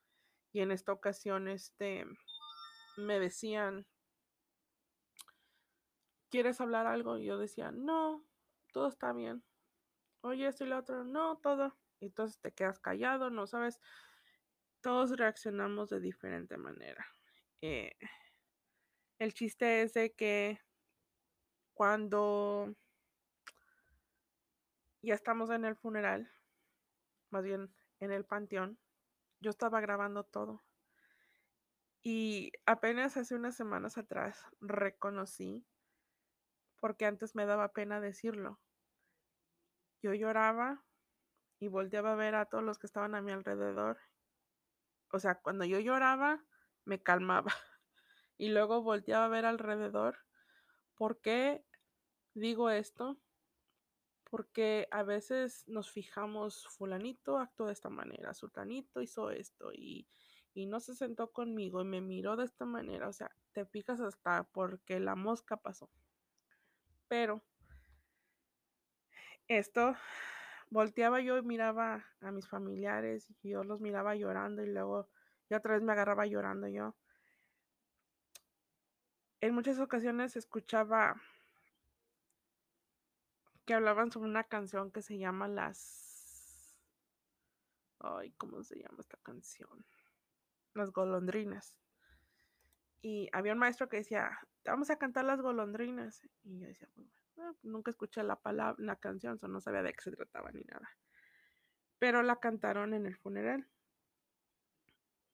Y 0.53 0.59
en 0.61 0.71
esta 0.71 0.91
ocasión, 0.91 1.47
este, 1.47 2.05
me 2.95 3.19
decían, 3.19 3.87
¿quieres 6.29 6.61
hablar 6.61 6.85
algo? 6.85 7.17
Y 7.17 7.25
yo 7.25 7.39
decía, 7.39 7.71
no, 7.71 8.23
todo 8.71 8.87
está 8.87 9.13
bien. 9.13 9.43
Oye, 10.21 10.45
esto 10.45 10.63
y 10.63 10.67
lo 10.67 10.77
otro, 10.77 11.03
no, 11.03 11.39
todo. 11.39 11.75
Entonces 12.01 12.39
te 12.39 12.51
quedas 12.51 12.79
callado, 12.79 13.31
no 13.31 13.47
sabes. 13.47 13.79
Todos 14.81 15.15
reaccionamos 15.17 15.89
de 15.89 15.99
diferente 15.99 16.57
manera. 16.57 17.05
Eh, 17.61 17.93
el 19.19 19.33
chiste 19.33 19.83
es 19.83 19.93
de 19.93 20.13
que 20.13 20.59
cuando 21.73 22.75
ya 25.03 25.13
estamos 25.13 25.49
en 25.51 25.65
el 25.65 25.75
funeral, 25.75 26.31
más 27.29 27.43
bien 27.43 27.73
en 27.99 28.11
el 28.11 28.25
panteón, 28.25 28.79
yo 29.39 29.51
estaba 29.51 29.81
grabando 29.81 30.23
todo. 30.23 30.63
Y 32.03 32.51
apenas 32.65 33.15
hace 33.17 33.35
unas 33.35 33.55
semanas 33.55 33.99
atrás 33.99 34.43
reconocí 34.59 35.65
porque 36.79 37.05
antes 37.05 37.35
me 37.35 37.45
daba 37.45 37.73
pena 37.73 38.01
decirlo. 38.01 38.59
Yo 40.01 40.15
lloraba 40.15 40.83
y 41.59 41.67
volteaba 41.67 42.13
a 42.13 42.15
ver 42.15 42.33
a 42.33 42.45
todos 42.45 42.63
los 42.63 42.79
que 42.79 42.87
estaban 42.87 43.13
a 43.13 43.21
mi 43.21 43.31
alrededor. 43.31 43.99
O 45.11 45.19
sea, 45.19 45.35
cuando 45.41 45.65
yo 45.65 45.79
lloraba, 45.79 46.43
me 46.85 47.01
calmaba. 47.01 47.51
Y 48.37 48.49
luego 48.49 48.81
volteaba 48.81 49.25
a 49.25 49.29
ver 49.29 49.45
alrededor. 49.45 50.17
¿Por 50.95 51.21
qué 51.21 51.63
digo 52.33 52.71
esto? 52.71 53.21
Porque 54.23 54.87
a 54.89 55.03
veces 55.03 55.63
nos 55.67 55.91
fijamos, 55.91 56.65
fulanito 56.67 57.37
actuó 57.37 57.67
de 57.67 57.73
esta 57.73 57.89
manera, 57.89 58.33
sultanito 58.33 59.01
hizo 59.01 59.29
esto 59.29 59.71
y, 59.73 60.07
y 60.55 60.65
no 60.65 60.79
se 60.79 60.95
sentó 60.95 61.31
conmigo 61.31 61.81
y 61.81 61.85
me 61.85 62.01
miró 62.01 62.35
de 62.35 62.45
esta 62.45 62.65
manera. 62.65 63.09
O 63.09 63.13
sea, 63.13 63.29
te 63.51 63.65
fijas 63.65 64.01
hasta 64.01 64.43
porque 64.45 64.99
la 64.99 65.15
mosca 65.15 65.57
pasó. 65.57 65.91
Pero 67.07 67.43
esto 69.47 69.95
volteaba 70.71 71.19
yo 71.19 71.37
y 71.37 71.43
miraba 71.43 72.05
a 72.21 72.31
mis 72.31 72.47
familiares 72.47 73.27
y 73.43 73.49
yo 73.49 73.63
los 73.63 73.81
miraba 73.81 74.15
llorando 74.15 74.63
y 74.63 74.67
luego 74.67 75.09
yo 75.49 75.57
otra 75.57 75.73
vez 75.73 75.83
me 75.83 75.91
agarraba 75.91 76.25
llorando 76.25 76.67
yo. 76.67 76.95
En 79.41 79.53
muchas 79.53 79.79
ocasiones 79.79 80.35
escuchaba 80.35 81.21
que 83.65 83.73
hablaban 83.73 84.11
sobre 84.11 84.29
una 84.29 84.45
canción 84.45 84.91
que 84.91 85.01
se 85.01 85.17
llama 85.17 85.47
Las... 85.47 86.77
Ay, 87.99 88.31
¿cómo 88.37 88.63
se 88.63 88.79
llama 88.79 88.97
esta 89.01 89.17
canción? 89.17 89.85
Las 90.73 90.91
golondrinas. 90.91 91.77
Y 93.01 93.29
había 93.33 93.53
un 93.53 93.59
maestro 93.59 93.89
que 93.89 93.97
decía, 93.97 94.39
vamos 94.63 94.89
a 94.89 94.97
cantar 94.97 95.25
las 95.25 95.41
golondrinas. 95.41 96.23
Y 96.43 96.59
yo 96.59 96.67
decía, 96.67 96.87
pues, 96.95 97.20
bueno, 97.35 97.55
nunca 97.63 97.91
escuché 97.91 98.23
la 98.23 98.35
palabra, 98.35 98.75
la 98.83 98.95
canción, 98.95 99.39
no 99.41 99.61
sabía 99.61 99.83
de 99.83 99.93
qué 99.93 100.01
se 100.01 100.11
trataba 100.11 100.51
ni 100.51 100.61
nada. 100.61 100.89
Pero 101.99 102.23
la 102.23 102.39
cantaron 102.39 102.93
en 102.93 103.05
el 103.05 103.15
funeral. 103.15 103.67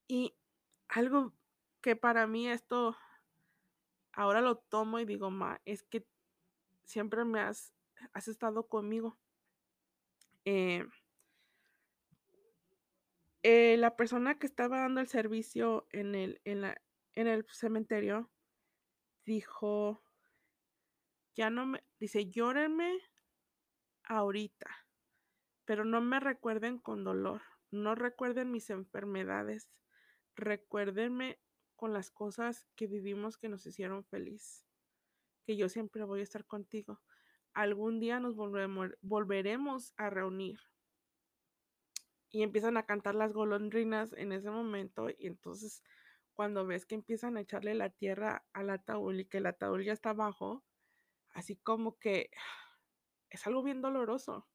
Y 0.07 0.35
algo 0.89 1.33
que 1.81 1.95
para 1.95 2.27
mí 2.27 2.49
esto, 2.49 2.97
ahora 4.13 4.41
lo 4.41 4.57
tomo 4.57 4.99
y 4.99 5.05
digo, 5.05 5.31
ma, 5.31 5.61
es 5.65 5.83
que 5.83 6.05
siempre 6.83 7.25
me 7.25 7.39
has, 7.39 7.73
has 8.13 8.27
estado 8.27 8.67
conmigo. 8.67 9.17
Eh, 10.45 10.85
eh, 13.43 13.77
la 13.77 13.95
persona 13.95 14.39
que 14.39 14.47
estaba 14.47 14.79
dando 14.79 15.01
el 15.01 15.07
servicio 15.07 15.87
en 15.91 16.15
el, 16.15 16.41
en 16.43 16.61
la, 16.61 16.81
en 17.13 17.27
el 17.27 17.45
cementerio 17.49 18.29
dijo, 19.25 20.01
ya 21.38 21.51
no 21.51 21.67
me, 21.67 21.84
dice, 22.00 22.29
llórenme 22.32 23.00
ahorita, 24.03 24.70
pero 25.65 25.86
no 25.86 26.01
me 26.01 26.20
recuerden 26.20 26.79
con 26.79 27.03
dolor, 27.03 27.44
no 27.70 27.94
recuerden 27.94 28.51
mis 28.51 28.72
enfermedades, 28.72 29.70
recuérdenme 30.36 31.39
con 31.75 31.94
las 31.94 32.10
cosas 32.10 32.65
que 32.75 32.88
vivimos 32.88 33.38
que 33.38 33.50
nos 33.50 33.67
hicieron 33.67 34.03
feliz, 34.03 34.65
que 35.46 35.56
yo 35.56 35.70
siempre 35.70 36.03
voy 36.03 36.22
a 36.22 36.24
estar 36.24 36.44
contigo. 36.46 37.01
Algún 37.53 38.00
día 38.00 38.20
nos 38.20 38.36
volvemos, 38.36 38.89
volveremos 39.01 39.94
a 39.96 40.10
reunir. 40.10 40.60
Y 42.29 42.41
empiezan 42.41 42.77
a 42.77 42.86
cantar 42.86 43.15
las 43.15 43.32
golondrinas 43.32 44.12
en 44.13 44.32
ese 44.32 44.50
momento 44.50 45.10
y 45.10 45.27
entonces 45.27 45.84
cuando 46.34 46.65
ves 46.65 46.86
que 46.86 46.96
empiezan 46.96 47.38
a 47.38 47.41
echarle 47.41 47.74
la 47.74 47.89
tierra 47.89 48.46
al 48.53 48.70
ataúd 48.70 49.15
y 49.15 49.25
que 49.25 49.38
el 49.38 49.46
ataúd 49.46 49.82
ya 49.82 49.94
está 49.94 50.12
abajo, 50.12 50.66
así 51.38 51.56
como 51.56 52.00
que 52.00 52.32
es 53.29 53.46
algo 53.46 53.62
bien 53.62 53.79
doloroso. 53.79 54.50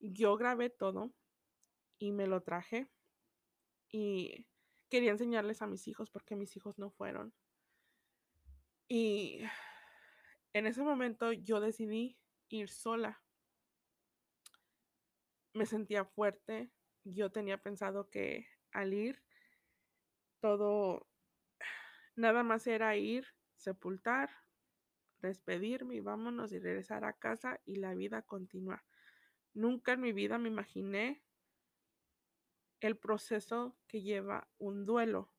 Yo 0.00 0.36
grabé 0.38 0.70
todo 0.70 1.12
y 1.98 2.12
me 2.12 2.26
lo 2.26 2.42
traje 2.42 2.90
y 3.90 4.46
quería 4.88 5.10
enseñarles 5.10 5.60
a 5.60 5.66
mis 5.66 5.86
hijos 5.88 6.10
porque 6.10 6.34
mis 6.34 6.56
hijos 6.56 6.78
no 6.78 6.90
fueron. 6.90 7.34
Y 8.88 9.42
en 10.54 10.66
ese 10.66 10.82
momento 10.82 11.32
yo 11.32 11.60
decidí 11.60 12.18
ir 12.48 12.70
sola. 12.70 13.22
Me 15.52 15.66
sentía 15.66 16.06
fuerte. 16.06 16.72
Yo 17.04 17.30
tenía 17.30 17.58
pensado 17.58 18.08
que 18.08 18.48
al 18.70 18.94
ir, 18.94 19.22
todo, 20.40 21.06
nada 22.16 22.42
más 22.42 22.66
era 22.66 22.96
ir, 22.96 23.26
sepultar, 23.56 24.30
despedirme 25.28 25.96
y 25.96 26.00
vámonos 26.00 26.52
y 26.52 26.58
regresar 26.58 27.04
a 27.04 27.14
casa 27.14 27.60
y 27.64 27.76
la 27.76 27.94
vida 27.94 28.22
continúa. 28.22 28.84
Nunca 29.54 29.92
en 29.92 30.00
mi 30.00 30.12
vida 30.12 30.38
me 30.38 30.48
imaginé 30.48 31.22
el 32.80 32.96
proceso 32.96 33.76
que 33.86 34.02
lleva 34.02 34.48
un 34.58 34.84
duelo. 34.84 35.32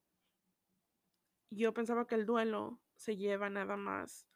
Yo 1.50 1.74
pensaba 1.74 2.08
que 2.08 2.16
el 2.16 2.26
duelo 2.26 2.80
se 2.96 3.18
lleva 3.18 3.50
nada 3.50 3.76
más 3.76 4.28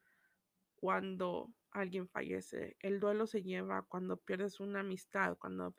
cuando 0.75 1.53
alguien 1.71 2.07
fallece. 2.07 2.75
El 2.79 2.99
duelo 2.99 3.27
se 3.27 3.43
lleva 3.43 3.83
cuando 3.83 4.17
pierdes 4.17 4.59
una 4.59 4.81
amistad, 4.81 5.37
cuando, 5.37 5.75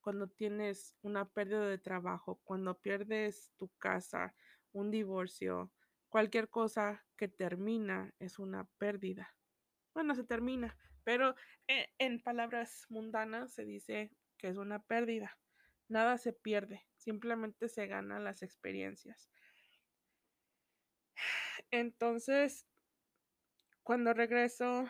cuando 0.00 0.28
tienes 0.28 0.94
una 1.02 1.28
pérdida 1.28 1.66
de 1.66 1.78
trabajo, 1.78 2.40
cuando 2.44 2.78
pierdes 2.78 3.50
tu 3.56 3.68
casa, 3.78 4.34
un 4.72 4.90
divorcio, 4.90 5.72
cualquier 6.08 6.48
cosa 6.48 7.04
que 7.16 7.28
termina 7.28 8.14
es 8.18 8.38
una 8.38 8.64
pérdida. 8.78 9.34
Bueno, 9.94 10.14
se 10.14 10.24
termina, 10.24 10.76
pero 11.04 11.34
en, 11.66 11.86
en 11.98 12.22
palabras 12.22 12.86
mundanas 12.88 13.52
se 13.52 13.64
dice 13.64 14.10
que 14.36 14.48
es 14.48 14.56
una 14.56 14.82
pérdida. 14.82 15.38
Nada 15.88 16.18
se 16.18 16.32
pierde, 16.32 16.86
simplemente 16.96 17.68
se 17.68 17.86
ganan 17.86 18.24
las 18.24 18.42
experiencias. 18.42 19.30
Entonces, 21.70 22.66
cuando 23.82 24.12
regreso, 24.14 24.88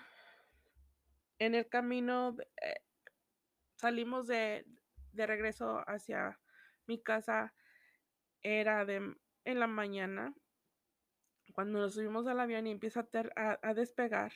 en 1.39 1.55
el 1.55 1.69
camino 1.69 2.37
eh, 2.63 2.81
salimos 3.77 4.27
de, 4.27 4.67
de, 5.13 5.27
regreso 5.27 5.85
hacia 5.89 6.41
mi 6.87 7.01
casa, 7.01 7.55
era 8.43 8.85
de 8.85 9.14
en 9.45 9.61
la 9.61 9.66
mañana. 9.66 10.35
Cuando 11.59 11.81
nos 11.81 11.94
subimos 11.94 12.25
al 12.29 12.38
avión 12.38 12.68
y 12.68 12.71
empieza 12.71 13.09
a, 13.35 13.75
despegar, 13.75 14.31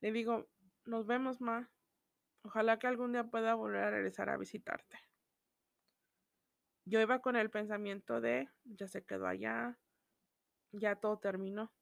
le 0.00 0.12
digo, 0.12 0.48
nos 0.84 1.08
vemos, 1.08 1.40
ma. 1.40 1.72
Ojalá 2.44 2.78
que 2.78 2.86
algún 2.86 3.10
día 3.10 3.24
pueda 3.24 3.56
volver 3.56 3.82
a 3.82 3.90
regresar 3.90 4.30
a 4.30 4.36
visitarte 4.36 4.96
yo 6.84 7.00
iba 7.00 7.20
con 7.20 7.34
el 7.34 7.50
pensamiento 7.50 8.20
de, 8.20 8.48
ya 8.62 8.86
se 8.86 9.04
quedó 9.04 9.26
allá, 9.26 9.76
ya 10.70 10.94
todo 10.94 11.18
terminó. 11.18 11.72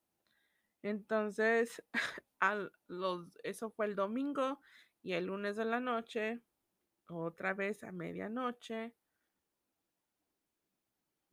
Entonces, 0.83 1.83
eso 3.43 3.71
fue 3.73 3.85
el 3.85 3.97
domingo 3.97 4.63
y 5.03 5.13
el 5.13 5.27
lunes 5.27 5.57
de 5.57 5.67
la 5.67 5.81
noche, 5.81 6.41
otra 7.07 7.53
vez 7.53 7.85
a 7.85 7.93
medianoche, 7.93 8.95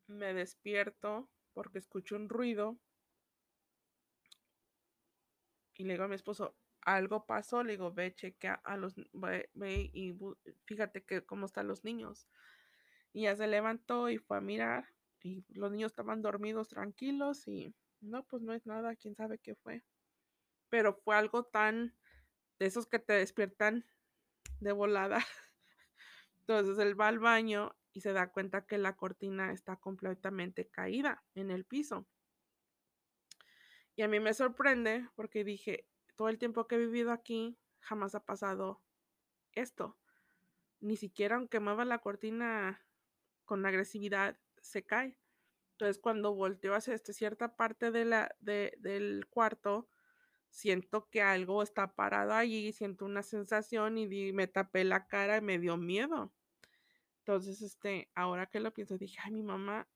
me 0.09 0.33
despierto 0.33 1.29
porque 1.53 1.77
escucho 1.77 2.17
un 2.17 2.27
ruido 2.27 2.77
y 5.77 5.83
le 5.83 5.93
digo 5.93 6.05
a 6.05 6.07
mi 6.07 6.15
esposo, 6.15 6.55
algo 6.81 7.25
pasó, 7.25 7.63
le 7.63 7.73
digo, 7.73 7.91
ve, 7.91 8.13
chequea 8.13 8.55
a 8.63 8.77
los, 8.77 8.95
ve, 9.13 9.49
ve 9.53 9.89
y 9.93 10.17
fíjate 10.65 11.03
que 11.03 11.25
cómo 11.25 11.45
están 11.45 11.67
los 11.67 11.83
niños. 11.83 12.27
Y 13.13 13.23
ya 13.23 13.35
se 13.35 13.47
levantó 13.47 14.09
y 14.09 14.17
fue 14.17 14.37
a 14.37 14.41
mirar 14.41 14.85
y 15.21 15.45
los 15.49 15.71
niños 15.71 15.91
estaban 15.91 16.21
dormidos 16.21 16.69
tranquilos 16.69 17.47
y 17.47 17.73
no, 18.01 18.23
pues 18.25 18.41
no 18.41 18.53
es 18.53 18.65
nada, 18.65 18.95
quién 18.95 19.15
sabe 19.15 19.39
qué 19.39 19.55
fue. 19.55 19.83
Pero 20.69 20.93
fue 20.93 21.15
algo 21.15 21.43
tan 21.43 21.95
de 22.59 22.65
esos 22.65 22.87
que 22.87 22.99
te 22.99 23.13
despiertan 23.13 23.85
de 24.59 24.71
volada. 24.71 25.17
Entonces 26.39 26.77
él 26.79 26.99
va 26.99 27.07
al 27.07 27.19
baño 27.19 27.75
y 27.93 28.01
se 28.01 28.13
da 28.13 28.31
cuenta 28.31 28.65
que 28.65 28.77
la 28.77 28.95
cortina 28.95 29.51
está 29.51 29.75
completamente 29.77 30.67
caída 30.67 31.23
en 31.35 31.51
el 31.51 31.65
piso. 31.65 32.07
Y 33.97 34.03
a 34.03 34.07
mí 34.07 34.19
me 34.19 34.35
sorprende 34.35 35.09
porque 35.15 35.43
dije, 35.43 35.87
todo 36.15 36.29
el 36.29 36.37
tiempo 36.37 36.67
que 36.67 36.75
he 36.75 36.77
vivido 36.77 37.11
aquí, 37.11 37.57
jamás 37.79 38.13
ha 38.13 38.23
pasado 38.23 38.83
esto. 39.53 39.97
Ni 40.79 40.95
siquiera 40.95 41.35
aunque 41.35 41.59
mueva 41.59 41.83
la 41.83 41.97
cortina 41.97 42.85
con 43.43 43.65
agresividad 43.65 44.39
se 44.61 44.85
cae. 44.85 45.17
Entonces 45.71 45.97
cuando 45.97 46.35
volteo 46.35 46.75
hacia 46.75 46.93
esta 46.93 47.11
cierta 47.11 47.55
parte 47.55 47.89
de 47.89 48.05
la, 48.05 48.35
de, 48.39 48.77
del 48.77 49.25
cuarto, 49.31 49.89
siento 50.49 51.09
que 51.09 51.23
algo 51.23 51.63
está 51.63 51.95
parado 51.95 52.33
allí, 52.33 52.71
siento 52.73 53.03
una 53.03 53.23
sensación 53.23 53.97
y 53.97 54.31
me 54.31 54.45
tapé 54.45 54.83
la 54.83 55.07
cara 55.07 55.37
y 55.37 55.41
me 55.41 55.57
dio 55.57 55.75
miedo. 55.75 56.31
Entonces, 57.19 57.61
este, 57.61 58.09
ahora 58.15 58.45
que 58.45 58.59
lo 58.59 58.73
pienso, 58.73 58.97
dije, 58.97 59.17
ay, 59.23 59.31
mi 59.31 59.43
mamá, 59.43 59.87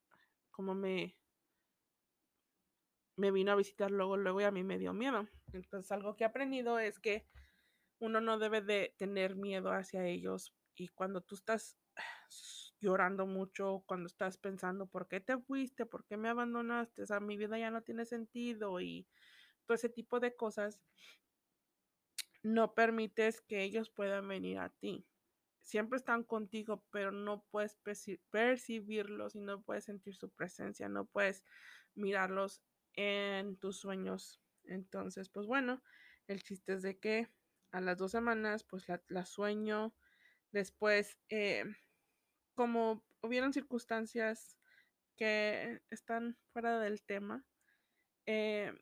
como 0.50 0.74
me, 0.76 1.16
me 3.16 3.32
vino 3.32 3.52
a 3.52 3.56
visitar 3.56 3.92
luego, 3.92 4.18
luego 4.18 4.42
y 4.42 4.46
a 4.46 4.52
mí 4.52 4.64
me 4.64 4.78
dio 4.78 4.94
miedo. 4.94 5.28
Entonces, 5.54 5.92
algo 5.92 6.16
que 6.16 6.24
he 6.24 6.28
aprendido 6.28 6.80
es 6.80 7.00
que 7.00 7.26
uno 8.00 8.20
no 8.20 8.40
debe 8.40 8.62
de 8.62 8.96
tener 8.98 9.36
miedo 9.36 9.72
hacia 9.72 10.06
ellos 10.06 10.54
y 10.76 10.88
cuando 10.88 11.22
tú 11.22 11.36
estás 11.36 11.78
llorando 12.80 13.28
mucho 13.28 13.84
cuando 13.86 14.08
estás 14.08 14.38
pensando, 14.38 14.88
¿por 14.88 15.08
qué 15.08 15.20
te 15.20 15.38
fuiste? 15.38 15.86
¿Por 15.86 16.06
qué 16.06 16.18
me 16.18 16.30
abandonaste? 16.30 17.04
O 17.04 17.06
sea, 17.06 17.20
mi 17.20 17.38
vida 17.38 17.60
ya 17.60 17.70
no 17.70 17.84
tiene 17.84 18.06
sentido 18.06 18.80
y 18.82 19.08
todo 19.66 19.76
ese 19.76 19.90
tipo 19.90 20.20
de 20.20 20.36
cosas, 20.36 20.80
no 22.44 22.74
permites 22.74 23.42
que 23.42 23.64
ellos 23.64 23.92
puedan 23.92 24.28
venir 24.28 24.58
a 24.58 24.70
ti. 24.70 25.06
Siempre 25.60 25.98
están 25.98 26.24
contigo, 26.24 26.84
pero 26.90 27.12
no 27.12 27.46
puedes 27.52 27.78
percibirlos 28.32 29.36
y 29.36 29.42
no 29.42 29.62
puedes 29.62 29.86
sentir 29.86 30.16
su 30.16 30.32
presencia, 30.32 30.90
no 30.90 31.06
puedes 31.06 31.44
mirarlos 31.94 32.64
en 32.96 33.58
tus 33.58 33.78
sueños. 33.78 34.40
Entonces, 34.64 35.30
pues 35.30 35.48
bueno, 35.48 35.82
el 36.28 36.44
chiste 36.44 36.74
es 36.74 36.82
de 36.82 37.00
que 37.00 37.28
a 37.72 37.82
las 37.82 37.98
dos 37.98 38.12
semanas, 38.12 38.64
pues 38.64 38.86
la, 39.08 39.26
sueño. 39.26 39.94
Después, 40.52 41.18
eh, 41.30 41.64
como 42.56 43.04
hubieron 43.22 43.54
circunstancias 43.54 44.58
que 45.16 45.82
están 45.90 46.38
fuera 46.52 46.80
del 46.80 47.04
tema, 47.04 47.46
eh, 48.26 48.74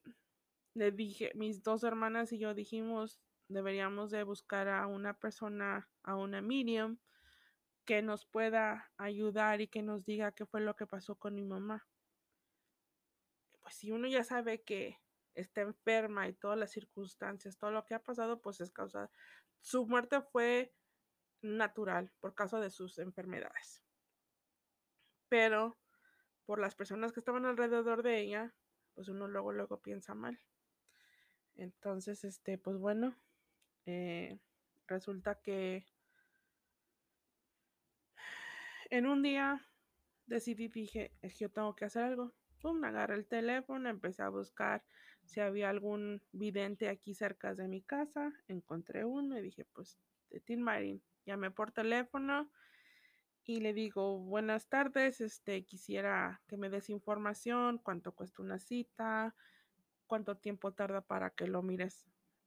le 0.74 0.92
dije, 0.92 1.32
mis 1.36 1.64
dos 1.64 1.84
hermanas 1.84 2.32
y 2.32 2.40
yo 2.40 2.54
dijimos, 2.54 3.20
deberíamos 3.48 4.12
de 4.12 4.24
buscar 4.24 4.68
a 4.70 4.88
una 4.88 5.14
persona, 5.14 5.90
a 6.04 6.16
una 6.16 6.42
medium, 6.42 6.98
que 7.86 8.02
nos 8.04 8.26
pueda 8.26 8.92
ayudar 8.98 9.62
y 9.62 9.68
que 9.68 9.82
nos 9.82 10.06
diga 10.06 10.32
qué 10.32 10.46
fue 10.46 10.62
lo 10.62 10.76
que 10.76 10.86
pasó 10.86 11.16
con 11.16 11.34
mi 11.34 11.44
mamá. 11.44 11.88
Pues 13.70 13.78
si 13.78 13.92
uno 13.92 14.08
ya 14.08 14.24
sabe 14.24 14.64
que 14.64 14.98
está 15.36 15.62
enferma 15.62 16.28
y 16.28 16.34
todas 16.34 16.58
las 16.58 16.72
circunstancias, 16.72 17.60
todo 17.60 17.70
lo 17.70 17.86
que 17.86 17.94
ha 17.94 18.04
pasado, 18.04 18.42
pues 18.42 18.62
es 18.62 18.72
causa. 18.72 19.12
Su 19.62 19.86
muerte 19.86 20.24
fue 20.24 20.74
natural 21.44 22.12
por 22.20 22.34
causa 22.34 22.60
de 22.60 22.72
sus 22.72 22.98
enfermedades. 22.98 23.84
Pero 25.28 25.78
por 26.48 26.60
las 26.60 26.74
personas 26.74 27.12
que 27.12 27.20
estaban 27.20 27.46
alrededor 27.46 28.02
de 28.02 28.20
ella, 28.22 28.56
pues 28.96 29.08
uno 29.08 29.28
luego, 29.28 29.52
luego 29.52 29.80
piensa 29.80 30.16
mal. 30.16 30.42
Entonces, 31.54 32.24
este, 32.24 32.58
pues 32.58 32.80
bueno, 32.80 33.16
eh, 33.86 34.40
resulta 34.88 35.36
que 35.44 35.86
en 38.90 39.06
un 39.06 39.22
día 39.22 39.64
decidí, 40.26 40.70
dije, 40.70 41.14
es 41.22 41.34
que 41.34 41.44
yo 41.44 41.52
tengo 41.52 41.76
que 41.76 41.86
hacer 41.86 42.02
algo. 42.02 42.34
Pum, 42.62 42.84
agarré 42.84 43.16
el 43.16 43.26
teléfono, 43.26 43.90
empecé 43.90 44.22
a 44.22 44.30
buscar 44.30 44.84
si 45.26 45.40
había 45.40 45.70
algún 45.70 46.22
vidente 46.32 46.90
aquí 46.90 47.14
cerca 47.14 47.56
de 47.56 47.68
mi 47.68 47.82
casa. 47.82 48.34
Encontré 48.48 49.06
uno 49.06 49.38
y 49.38 49.42
dije, 49.42 49.66
pues, 49.74 49.98
de 50.30 50.40
Tim 50.40 50.60
Marín. 50.60 51.02
Llamé 51.26 51.52
por 51.52 51.72
teléfono 51.72 52.52
y 53.44 53.62
le 53.62 53.74
digo, 53.74 54.20
buenas 54.20 54.68
tardes, 54.68 55.22
este, 55.22 55.64
quisiera 55.64 56.42
que 56.48 56.58
me 56.58 56.70
des 56.70 56.90
información, 56.90 57.80
cuánto 57.80 58.12
cuesta 58.12 58.42
una 58.42 58.60
cita, 58.60 59.36
cuánto 60.06 60.38
tiempo 60.38 60.74
tarda 60.74 61.02
para 61.02 61.30
que 61.30 61.48
lo 61.48 61.64
mires. 61.64 62.06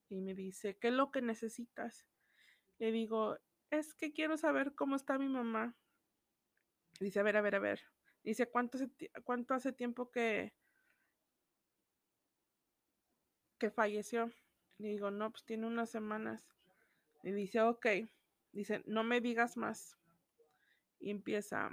Y 0.09 0.20
me 0.20 0.35
dice, 0.35 0.77
¿qué 0.77 0.88
es 0.88 0.94
lo 0.94 1.11
que 1.11 1.22
necesitas? 1.22 2.07
Le 2.79 2.92
digo, 2.92 3.38
es 3.70 3.94
que 3.94 4.12
quiero 4.12 4.37
saber 4.37 4.75
cómo 4.75 4.96
está 4.96 5.18
mi 5.18 5.29
mamá. 5.29 5.75
Dice, 7.01 7.20
a 7.20 7.22
ver, 7.22 7.37
a 7.37 7.40
ver, 7.40 7.55
a 7.55 7.61
ver. 7.61 7.81
Dice, 8.22 8.46
¿cuánto 8.48 8.78
hace, 8.78 8.88
cuánto 9.24 9.54
hace 9.54 9.72
tiempo 9.72 10.11
que, 10.11 10.52
que 13.58 13.70
falleció? 13.70 14.30
Le 14.78 14.88
digo, 14.88 15.11
no, 15.11 15.30
pues 15.30 15.44
tiene 15.44 15.66
unas 15.66 15.90
semanas. 15.90 16.46
Y 17.24 17.32
dice, 17.32 17.61
ok. 17.61 17.87
Dice, 18.52 18.82
no 18.87 19.02
me 19.02 19.20
digas 19.20 19.56
más. 19.56 19.96
Y 21.00 21.11
empieza, 21.11 21.70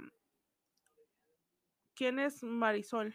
¿quién 1.94 2.18
es 2.18 2.42
Marisol? 2.42 3.14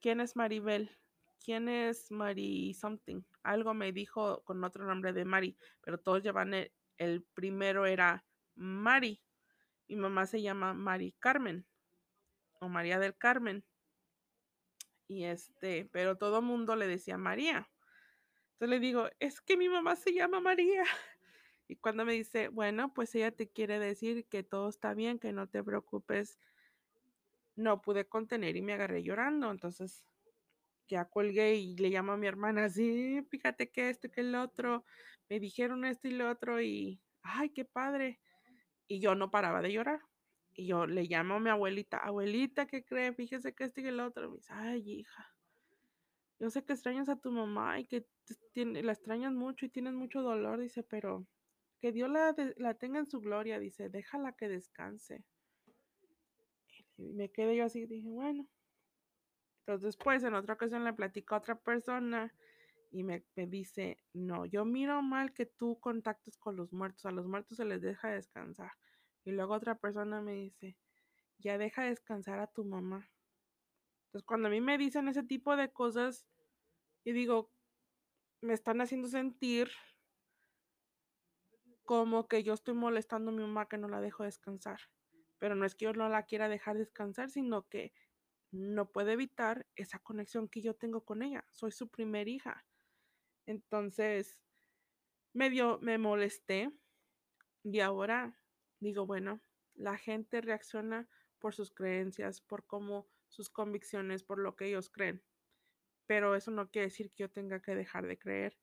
¿Quién 0.00 0.20
es 0.20 0.36
Maribel? 0.36 0.96
¿Quién 1.44 1.68
es 1.68 2.10
Mari 2.10 2.72
something? 2.74 3.22
Algo 3.42 3.74
me 3.74 3.92
dijo 3.92 4.42
con 4.44 4.62
otro 4.62 4.86
nombre 4.86 5.12
de 5.12 5.24
Mari, 5.24 5.56
pero 5.80 5.98
todos 5.98 6.22
llevan 6.22 6.54
el, 6.54 6.72
el 6.98 7.22
primero 7.34 7.84
era 7.84 8.24
Mari. 8.54 9.20
Mi 9.88 9.96
mamá 9.96 10.26
se 10.26 10.40
llama 10.40 10.72
Mari 10.72 11.12
Carmen 11.18 11.66
o 12.60 12.68
María 12.68 12.98
del 12.98 13.16
Carmen. 13.16 13.64
Y 15.06 15.24
este, 15.24 15.88
pero 15.92 16.16
todo 16.16 16.42
mundo 16.42 16.76
le 16.76 16.86
decía 16.86 17.18
María. 17.18 17.70
Entonces 18.52 18.68
le 18.68 18.80
digo, 18.80 19.08
es 19.18 19.40
que 19.40 19.56
mi 19.56 19.68
mamá 19.68 19.96
se 19.96 20.12
llama 20.12 20.40
María. 20.40 20.84
Y 21.66 21.76
cuando 21.76 22.04
me 22.04 22.12
dice, 22.12 22.48
bueno, 22.48 22.92
pues 22.92 23.14
ella 23.14 23.30
te 23.30 23.48
quiere 23.48 23.78
decir 23.78 24.26
que 24.26 24.42
todo 24.42 24.68
está 24.68 24.92
bien, 24.92 25.18
que 25.18 25.32
no 25.32 25.48
te 25.48 25.64
preocupes, 25.64 26.38
no 27.56 27.80
pude 27.80 28.06
contener 28.06 28.54
y 28.56 28.60
me 28.60 28.74
agarré 28.74 29.02
llorando. 29.02 29.50
Entonces 29.50 30.04
ya 30.88 31.06
colgué 31.06 31.54
y 31.54 31.76
le 31.76 31.88
llamo 31.88 32.12
a 32.12 32.16
mi 32.18 32.26
hermana, 32.26 32.68
sí, 32.68 33.22
fíjate 33.30 33.70
que 33.70 33.88
esto 33.88 34.10
que 34.10 34.20
el 34.20 34.34
otro, 34.34 34.84
me 35.28 35.40
dijeron 35.40 35.84
esto 35.84 36.08
y 36.08 36.12
lo 36.12 36.30
otro 36.30 36.60
y, 36.60 37.00
ay, 37.22 37.50
qué 37.50 37.64
padre. 37.64 38.20
Y 38.86 39.00
yo 39.00 39.14
no 39.14 39.30
paraba 39.30 39.62
de 39.62 39.72
llorar. 39.72 40.00
Y 40.54 40.66
yo 40.66 40.86
le 40.86 41.04
llamo 41.04 41.34
a 41.34 41.40
mi 41.40 41.50
abuelita, 41.50 41.98
abuelita, 41.98 42.66
¿qué 42.66 42.84
cree? 42.84 43.12
Fíjese 43.12 43.54
que 43.54 43.64
esto 43.64 43.80
y 43.80 43.88
el 43.88 44.00
otro. 44.00 44.30
Me 44.30 44.36
dice, 44.36 44.52
ay, 44.52 45.00
hija, 45.00 45.34
yo 46.38 46.50
sé 46.50 46.64
que 46.64 46.72
extrañas 46.72 47.08
a 47.08 47.16
tu 47.16 47.30
mamá 47.30 47.80
y 47.80 47.86
que 47.86 48.06
la 48.54 48.92
extrañas 48.92 49.32
mucho 49.32 49.66
y 49.66 49.70
tienes 49.70 49.94
mucho 49.94 50.22
dolor, 50.22 50.60
dice, 50.60 50.82
pero 50.82 51.26
que 51.80 51.92
Dios 51.92 52.10
la, 52.10 52.34
la 52.56 52.74
tenga 52.74 52.98
en 52.98 53.06
su 53.06 53.20
gloria, 53.20 53.58
dice, 53.58 53.88
déjala 53.88 54.32
que 54.32 54.48
descanse. 54.48 55.24
Y 56.96 57.12
me 57.12 57.30
quedé 57.30 57.56
yo 57.56 57.64
así, 57.64 57.86
dije, 57.86 58.08
bueno. 58.08 58.46
Entonces 59.60 59.84
después, 59.84 60.22
en 60.22 60.34
otra 60.34 60.54
ocasión, 60.54 60.84
le 60.84 60.92
platico 60.92 61.34
a 61.34 61.38
otra 61.38 61.58
persona 61.58 62.32
y 62.90 63.02
me, 63.02 63.24
me, 63.34 63.46
dice, 63.46 63.98
no, 64.12 64.44
yo 64.46 64.64
miro 64.64 65.02
mal 65.02 65.32
que 65.32 65.46
tú 65.46 65.80
contactes 65.80 66.36
con 66.36 66.56
los 66.56 66.72
muertos, 66.72 67.06
a 67.06 67.10
los 67.10 67.26
muertos 67.26 67.56
se 67.56 67.64
les 67.64 67.80
deja 67.80 68.10
descansar. 68.10 68.72
Y 69.24 69.32
luego 69.32 69.54
otra 69.54 69.76
persona 69.76 70.20
me 70.20 70.32
dice, 70.32 70.76
ya 71.38 71.58
deja 71.58 71.84
descansar 71.84 72.40
a 72.40 72.46
tu 72.46 72.64
mamá. 72.64 73.10
Entonces 74.06 74.26
cuando 74.26 74.48
a 74.48 74.50
mí 74.50 74.60
me 74.60 74.78
dicen 74.78 75.08
ese 75.08 75.22
tipo 75.22 75.56
de 75.56 75.72
cosas, 75.72 76.26
y 77.04 77.12
digo, 77.12 77.50
me 78.40 78.54
están 78.54 78.80
haciendo 78.80 79.08
sentir 79.08 79.70
como 81.84 82.28
que 82.28 82.42
yo 82.42 82.54
estoy 82.54 82.74
molestando 82.74 83.30
a 83.30 83.34
mi 83.34 83.42
mamá 83.42 83.68
que 83.68 83.78
no 83.78 83.88
la 83.88 84.00
dejo 84.00 84.24
descansar. 84.24 84.80
Pero 85.38 85.54
no 85.54 85.66
es 85.66 85.74
que 85.74 85.84
yo 85.84 85.92
no 85.92 86.08
la 86.08 86.24
quiera 86.24 86.48
dejar 86.48 86.78
descansar, 86.78 87.30
sino 87.30 87.68
que 87.68 87.92
no 88.50 88.90
puede 88.90 89.12
evitar 89.12 89.66
esa 89.76 89.98
conexión 89.98 90.48
que 90.48 90.62
yo 90.62 90.74
tengo 90.74 91.04
con 91.04 91.22
ella. 91.22 91.44
Soy 91.50 91.72
su 91.72 91.88
primer 91.88 92.28
hija. 92.28 92.64
Entonces, 93.46 94.40
medio 95.34 95.78
me 95.82 95.98
molesté 95.98 96.70
y 97.64 97.80
ahora 97.80 98.38
digo, 98.80 99.06
bueno, 99.06 99.40
la 99.74 99.96
gente 99.96 100.40
reacciona 100.40 101.08
por 101.38 101.54
sus 101.54 101.70
creencias, 101.70 102.40
por 102.40 102.66
cómo 102.66 103.06
sus 103.28 103.50
convicciones, 103.50 104.22
por 104.22 104.38
lo 104.38 104.56
que 104.56 104.66
ellos 104.66 104.88
creen. 104.88 105.22
Pero 106.06 106.34
eso 106.34 106.50
no 106.50 106.70
quiere 106.70 106.86
decir 106.86 107.10
que 107.10 107.24
yo 107.24 107.30
tenga 107.30 107.60
que 107.60 107.74
dejar 107.74 108.06
de 108.06 108.18
creer. 108.18 108.56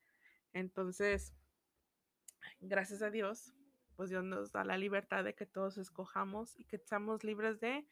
Entonces, 0.54 1.34
gracias 2.60 3.02
a 3.02 3.10
Dios, 3.10 3.54
pues 3.96 4.10
Dios 4.10 4.24
nos 4.24 4.52
da 4.52 4.64
la 4.64 4.78
libertad 4.78 5.24
de 5.24 5.36
que 5.36 5.46
todos 5.46 5.78
escojamos 5.78 6.58
y 6.60 6.66
que 6.66 6.78
seamos 6.80 7.24
libres 7.24 7.60
de 7.60 7.86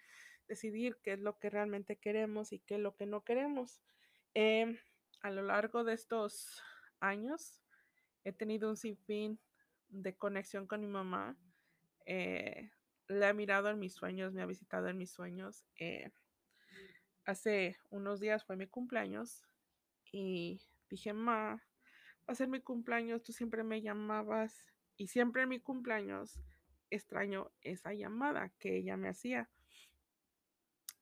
decidir 0.48 0.98
qué 1.04 1.14
es 1.14 1.20
lo 1.20 1.38
que 1.38 1.50
realmente 1.50 1.98
queremos 1.98 2.52
y 2.52 2.60
qué 2.60 2.76
es 2.76 2.82
lo 2.82 2.96
que 2.96 3.06
no 3.06 3.24
queremos. 3.24 3.82
Eh, 4.34 4.80
a 5.22 5.32
lo 5.32 5.44
largo 5.44 5.84
de 5.84 5.94
estos 5.94 6.64
años 7.00 7.62
he 8.24 8.32
tenido 8.32 8.70
un 8.70 8.78
sinfín 8.78 9.40
de 9.90 10.16
conexión 10.16 10.68
con 10.68 10.82
mi 10.82 10.88
mamá. 10.88 11.38
Eh, 12.06 12.72
la 13.08 13.30
he 13.30 13.34
mirado 13.34 13.70
en 13.70 13.80
mis 13.80 13.94
sueños, 13.94 14.34
me 14.34 14.42
ha 14.42 14.46
visitado 14.46 14.88
en 14.88 14.98
mis 14.98 15.12
sueños. 15.12 15.66
Eh, 15.78 16.12
hace 17.26 17.78
unos 17.90 18.20
días 18.20 18.46
fue 18.46 18.56
mi 18.56 18.68
cumpleaños 18.68 19.44
y 20.12 20.62
dije, 20.90 21.14
ma, 21.14 21.56
va 21.56 21.62
a 22.28 22.36
ser 22.36 22.48
mi 22.48 22.62
cumpleaños, 22.62 23.24
tú 23.24 23.34
siempre 23.34 23.64
me 23.64 23.82
llamabas 23.82 24.66
y 24.98 25.08
siempre 25.08 25.44
en 25.44 25.50
mi 25.50 25.60
cumpleaños 25.60 26.40
extraño 26.90 27.52
esa 27.62 27.94
llamada 27.94 28.52
que 28.60 28.78
ella 28.78 28.98
me 28.98 29.10
hacía. 29.10 29.50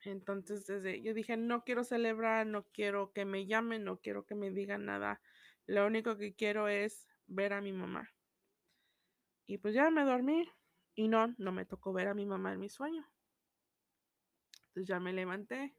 Entonces, 0.03 0.65
desde 0.67 1.01
yo 1.01 1.13
dije, 1.13 1.35
no 1.37 1.63
quiero 1.63 1.83
celebrar, 1.83 2.45
no 2.45 2.63
quiero 2.71 3.11
que 3.11 3.25
me 3.25 3.45
llamen, 3.45 3.83
no 3.83 3.99
quiero 3.99 4.25
que 4.25 4.35
me 4.35 4.51
digan 4.51 4.85
nada. 4.85 5.21
Lo 5.65 5.85
único 5.85 6.17
que 6.17 6.33
quiero 6.33 6.67
es 6.69 7.07
ver 7.25 7.53
a 7.53 7.61
mi 7.61 7.73
mamá. 7.73 8.13
Y 9.47 9.57
pues 9.57 9.73
ya 9.73 9.89
me 9.89 10.03
dormí 10.03 10.49
y 10.97 11.07
no, 11.07 11.33
no 11.37 11.51
me 11.51 11.63
tocó 11.63 11.93
ver 11.93 12.07
a 12.07 12.15
mi 12.15 12.25
mamá 12.25 12.51
en 12.53 12.59
mi 12.59 12.69
sueño. 12.69 13.07
Entonces 14.69 14.87
ya 14.87 14.99
me 14.99 15.13
levanté 15.13 15.75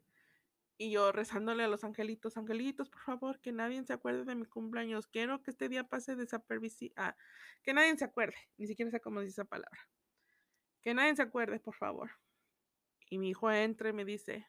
y 0.78 0.92
yo 0.92 1.10
rezándole 1.10 1.64
a 1.64 1.68
los 1.68 1.82
angelitos, 1.82 2.36
angelitos, 2.36 2.88
por 2.88 3.02
favor, 3.02 3.40
que 3.40 3.50
nadie 3.50 3.82
se 3.84 3.92
acuerde 3.92 4.24
de 4.24 4.36
mi 4.36 4.46
cumpleaños. 4.46 5.08
Quiero 5.08 5.42
que 5.42 5.50
este 5.50 5.68
día 5.68 5.82
pase 5.82 6.14
desapercibido. 6.14 6.94
Ah, 6.96 7.16
que 7.64 7.74
nadie 7.74 7.96
se 7.96 8.04
acuerde, 8.04 8.36
ni 8.58 8.68
siquiera 8.68 8.92
sé 8.92 9.00
cómo 9.00 9.20
dice 9.20 9.32
esa 9.32 9.44
palabra. 9.44 9.90
Que 10.82 10.94
nadie 10.94 11.16
se 11.16 11.22
acuerde, 11.22 11.58
por 11.58 11.74
favor. 11.74 12.12
Y 13.10 13.18
mi 13.18 13.30
hijo 13.30 13.50
entra 13.50 13.88
y 13.88 13.92
me 13.92 14.04
dice, 14.04 14.46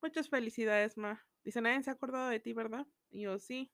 muchas 0.00 0.28
felicidades, 0.28 0.96
ma. 0.96 1.26
Dice, 1.42 1.60
nadie 1.60 1.82
se 1.82 1.90
ha 1.90 1.94
acordado 1.94 2.28
de 2.28 2.38
ti, 2.38 2.52
¿verdad? 2.52 2.86
Y 3.10 3.22
yo, 3.22 3.40
sí. 3.40 3.72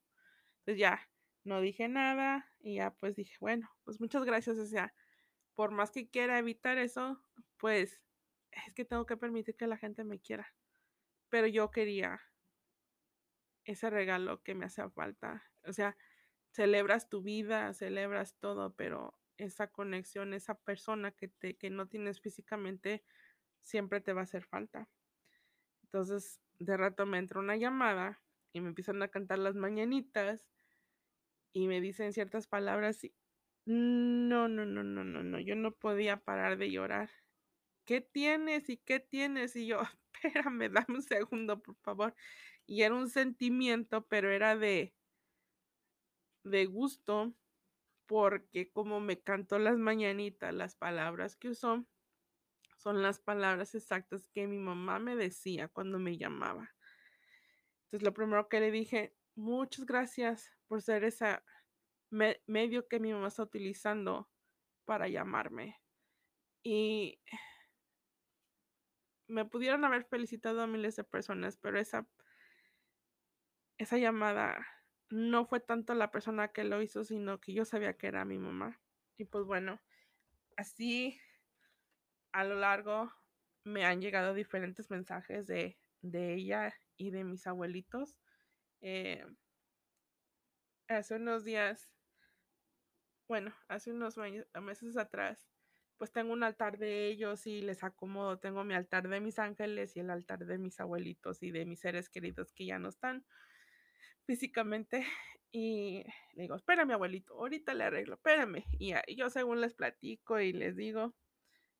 Pues 0.65 0.79
ya, 0.79 1.07
no 1.45 1.61
dije 1.61 1.87
nada 1.87 2.51
y 2.61 2.77
ya 2.77 2.93
pues 2.93 3.15
dije, 3.15 3.37
bueno, 3.41 3.71
pues 3.85 4.01
muchas 4.01 4.25
gracias. 4.25 4.57
O 4.57 4.65
sea, 4.65 4.95
por 5.55 5.71
más 5.71 5.91
que 5.91 6.09
quiera 6.09 6.39
evitar 6.39 6.79
eso, 6.79 7.23
pues 7.57 8.01
es 8.53 8.75
que 8.75 8.85
tengo 8.85 9.07
que 9.07 9.17
permitir 9.17 9.57
que 9.57 9.67
la 9.67 9.77
gente 9.77 10.05
me 10.05 10.21
quiera. 10.21 10.55
Pero 11.29 11.47
yo 11.47 11.71
quería 11.71 12.21
ese 13.65 13.91
regalo 13.91 14.43
que 14.43 14.55
me 14.55 14.67
hacía 14.67 14.91
falta. 14.91 15.45
O 15.65 15.73
sea, 15.73 15.97
celebras 16.51 17.09
tu 17.09 17.23
vida, 17.23 17.73
celebras 17.75 18.37
todo, 18.39 18.75
pero 18.75 19.19
esa 19.37 19.69
conexión, 19.69 20.35
esa 20.35 20.55
persona 20.55 21.13
que, 21.13 21.29
te, 21.29 21.57
que 21.57 21.71
no 21.71 21.89
tienes 21.89 22.21
físicamente, 22.21 23.05
siempre 23.61 24.01
te 24.01 24.13
va 24.13 24.21
a 24.21 24.25
hacer 24.25 24.45
falta. 24.45 24.89
Entonces, 25.85 26.41
de 26.59 26.77
rato 26.77 27.07
me 27.07 27.19
entra 27.19 27.41
una 27.41 27.57
llamada 27.57 28.21
y 28.53 28.61
me 28.61 28.69
empiezan 28.69 29.03
a 29.03 29.09
cantar 29.09 29.39
las 29.39 29.55
mañanitas 29.55 30.47
y 31.53 31.67
me 31.67 31.81
dicen 31.81 32.13
ciertas 32.13 32.47
palabras 32.47 33.01
no, 33.67 34.49
no, 34.49 34.65
no, 34.67 34.83
no, 34.83 35.05
no, 35.05 35.23
no, 35.23 35.41
yo 35.41 35.55
no 35.57 35.73
podía 35.73 36.19
parar 36.19 36.57
de 36.59 36.71
llorar. 36.71 37.11
¿Qué 37.85 38.01
tienes 38.01 38.69
y 38.69 38.77
qué 38.79 39.01
tienes? 39.01 39.57
Y 39.57 39.67
yo, 39.67 39.81
espérame, 40.23 40.71
dame 40.71 40.97
un 40.97 41.03
segundo, 41.03 41.61
por 41.63 41.77
favor. 41.77 42.15
Y 42.67 42.83
era 42.83 42.95
un 42.95 43.09
sentimiento, 43.09 44.07
pero 44.07 44.31
era 44.31 44.57
de, 44.57 44.95
de 46.45 46.67
gusto, 46.67 47.35
porque 48.07 48.71
como 48.71 49.01
me 49.01 49.21
cantó 49.21 49.59
las 49.59 49.77
mañanitas, 49.77 50.55
las 50.55 50.77
palabras 50.77 51.37
que 51.37 51.51
usó, 51.51 51.87
son 52.77 53.03
las 53.03 53.19
palabras 53.19 53.75
exactas 53.75 54.27
que 54.29 54.47
mi 54.47 54.59
mamá 54.59 54.99
me 54.99 55.15
decía 55.15 55.69
cuando 55.69 55.99
me 55.99 56.17
llamaba. 56.17 56.75
Entonces, 57.83 58.03
lo 58.03 58.15
primero 58.15 58.49
que 58.49 58.61
le 58.61 58.71
dije, 58.71 59.15
muchas 59.35 59.85
gracias 59.85 60.51
por 60.67 60.81
ser 60.81 61.05
ese 62.11 62.43
medio 62.47 62.89
que 62.89 63.01
mi 63.01 63.13
mamá 63.13 63.29
está 63.29 63.43
utilizando 63.43 64.29
para 64.85 65.09
llamarme. 65.09 65.81
Y 66.63 67.21
me 69.29 69.45
pudieron 69.45 69.85
haber 69.85 70.05
felicitado 70.05 70.63
a 70.63 70.67
miles 70.67 70.97
de 70.97 71.05
personas, 71.05 71.57
pero 71.57 71.79
esa, 71.79 72.07
esa 73.79 73.97
llamada 73.97 74.67
no 75.09 75.47
fue 75.47 75.61
tanto 75.61 75.95
la 75.95 76.11
persona 76.11 76.49
que 76.49 76.65
lo 76.65 76.83
hizo, 76.83 77.05
sino 77.05 77.41
que 77.41 77.53
yo 77.53 77.65
sabía 77.65 77.97
que 77.97 78.09
era 78.09 78.25
mi 78.25 78.39
mamá. 78.39 78.81
Y 79.17 79.25
pues 79.25 79.45
bueno, 79.45 79.81
así 80.57 81.21
a 82.33 82.45
lo 82.45 82.57
largo 82.57 83.13
me 83.65 83.85
han 83.85 84.01
llegado 84.01 84.35
diferentes 84.35 84.91
mensajes 84.91 85.47
de, 85.47 85.79
de 86.03 86.35
ella 86.35 86.75
y 86.97 87.11
de 87.11 87.25
mis 87.25 87.47
abuelitos. 87.47 88.19
Eh, 88.81 89.25
hace 90.89 91.17
unos 91.17 91.45
días, 91.45 91.93
bueno, 93.31 93.55
hace 93.69 93.93
unos 93.93 94.17
meses 94.61 94.97
atrás, 94.97 95.49
pues 95.99 96.11
tengo 96.11 96.33
un 96.33 96.43
altar 96.43 96.79
de 96.79 97.07
ellos 97.07 97.47
y 97.47 97.61
les 97.61 97.85
acomodo. 97.85 98.41
Tengo 98.41 98.65
mi 98.65 98.75
altar 98.75 99.09
de 99.09 99.21
mis 99.21 99.39
ángeles 99.39 99.97
y 99.97 100.01
el 100.01 100.11
altar 100.11 100.47
de 100.47 100.59
mis 100.59 100.81
abuelitos 100.81 101.41
y 101.45 101.53
de 101.53 101.65
mis 101.65 101.79
seres 101.79 102.09
queridos 102.09 102.53
que 102.53 102.67
ya 102.67 102.81
no 102.81 102.89
están 102.89 103.25
físicamente. 104.27 105.07
Y 105.53 106.05
le 106.35 106.43
digo, 106.43 106.55
espérame, 106.55 106.93
abuelito, 106.93 107.35
ahorita 107.35 107.75
le 107.75 107.83
arreglo, 107.83 108.15
espérame. 108.15 108.65
Y, 108.79 108.95
yo 109.17 109.31
según 109.31 109.61
les 109.61 109.75
platico 109.75 110.39
y 110.39 110.53
les 110.53 110.77
digo, 110.77 111.13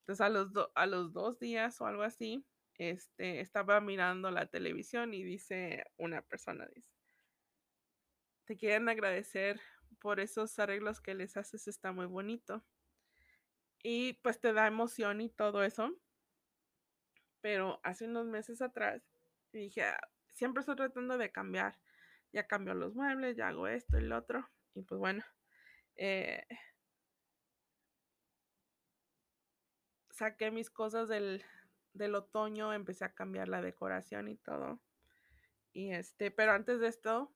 entonces 0.01 0.21
a 0.21 0.29
los, 0.29 0.51
a 0.75 0.87
los 0.87 1.13
dos 1.13 1.39
días 1.39 1.81
o 1.81 1.87
algo 1.87 2.03
así, 2.03 2.45
este, 2.75 3.41
estaba 3.41 3.81
mirando 3.81 4.33
la 4.33 4.47
televisión 4.47 5.15
y 5.15 5.23
dice 5.23 5.85
una 5.99 6.23
persona, 6.23 6.67
dice, 6.75 6.91
te 8.45 8.57
quieren 8.57 8.89
agradecer 8.89 9.61
por 9.99 10.21
esos 10.21 10.59
arreglos 10.59 11.01
que 11.01 11.15
les 11.15 11.37
haces, 11.37 11.69
está 11.69 11.93
muy 11.93 12.07
bonito 12.07 12.65
y 13.83 14.15
pues 14.15 14.41
te 14.41 14.53
da 14.53 14.67
emoción 14.67 15.21
y 15.21 15.31
todo 15.31 15.63
eso. 15.63 15.97
Pero 17.41 17.81
hace 17.83 18.07
unos 18.07 18.27
meses 18.27 18.61
atrás 18.61 19.03
dije, 19.53 19.85
ah, 19.85 20.01
siempre 20.33 20.61
estoy 20.61 20.77
tratando 20.77 21.17
de 21.19 21.33
cambiar. 21.33 21.81
Ya 22.33 22.47
cambio 22.47 22.75
los 22.75 22.95
muebles, 22.95 23.37
ya 23.37 23.49
hago 23.49 23.67
esto 23.67 23.99
y 23.99 24.03
lo 24.03 24.19
otro. 24.19 24.49
Y 24.75 24.83
pues 24.83 24.99
bueno, 24.99 25.25
eh, 25.97 26.47
saqué 30.11 30.51
mis 30.51 30.71
cosas 30.71 31.09
del, 31.09 31.43
del 31.95 32.15
otoño, 32.15 32.73
empecé 32.73 33.05
a 33.05 33.15
cambiar 33.15 33.49
la 33.49 33.63
decoración 33.63 34.29
y 34.29 34.37
todo. 34.37 34.81
Y 35.73 35.93
este, 35.93 36.31
pero 36.31 36.53
antes 36.53 36.81
de 36.81 36.89
esto, 36.89 37.33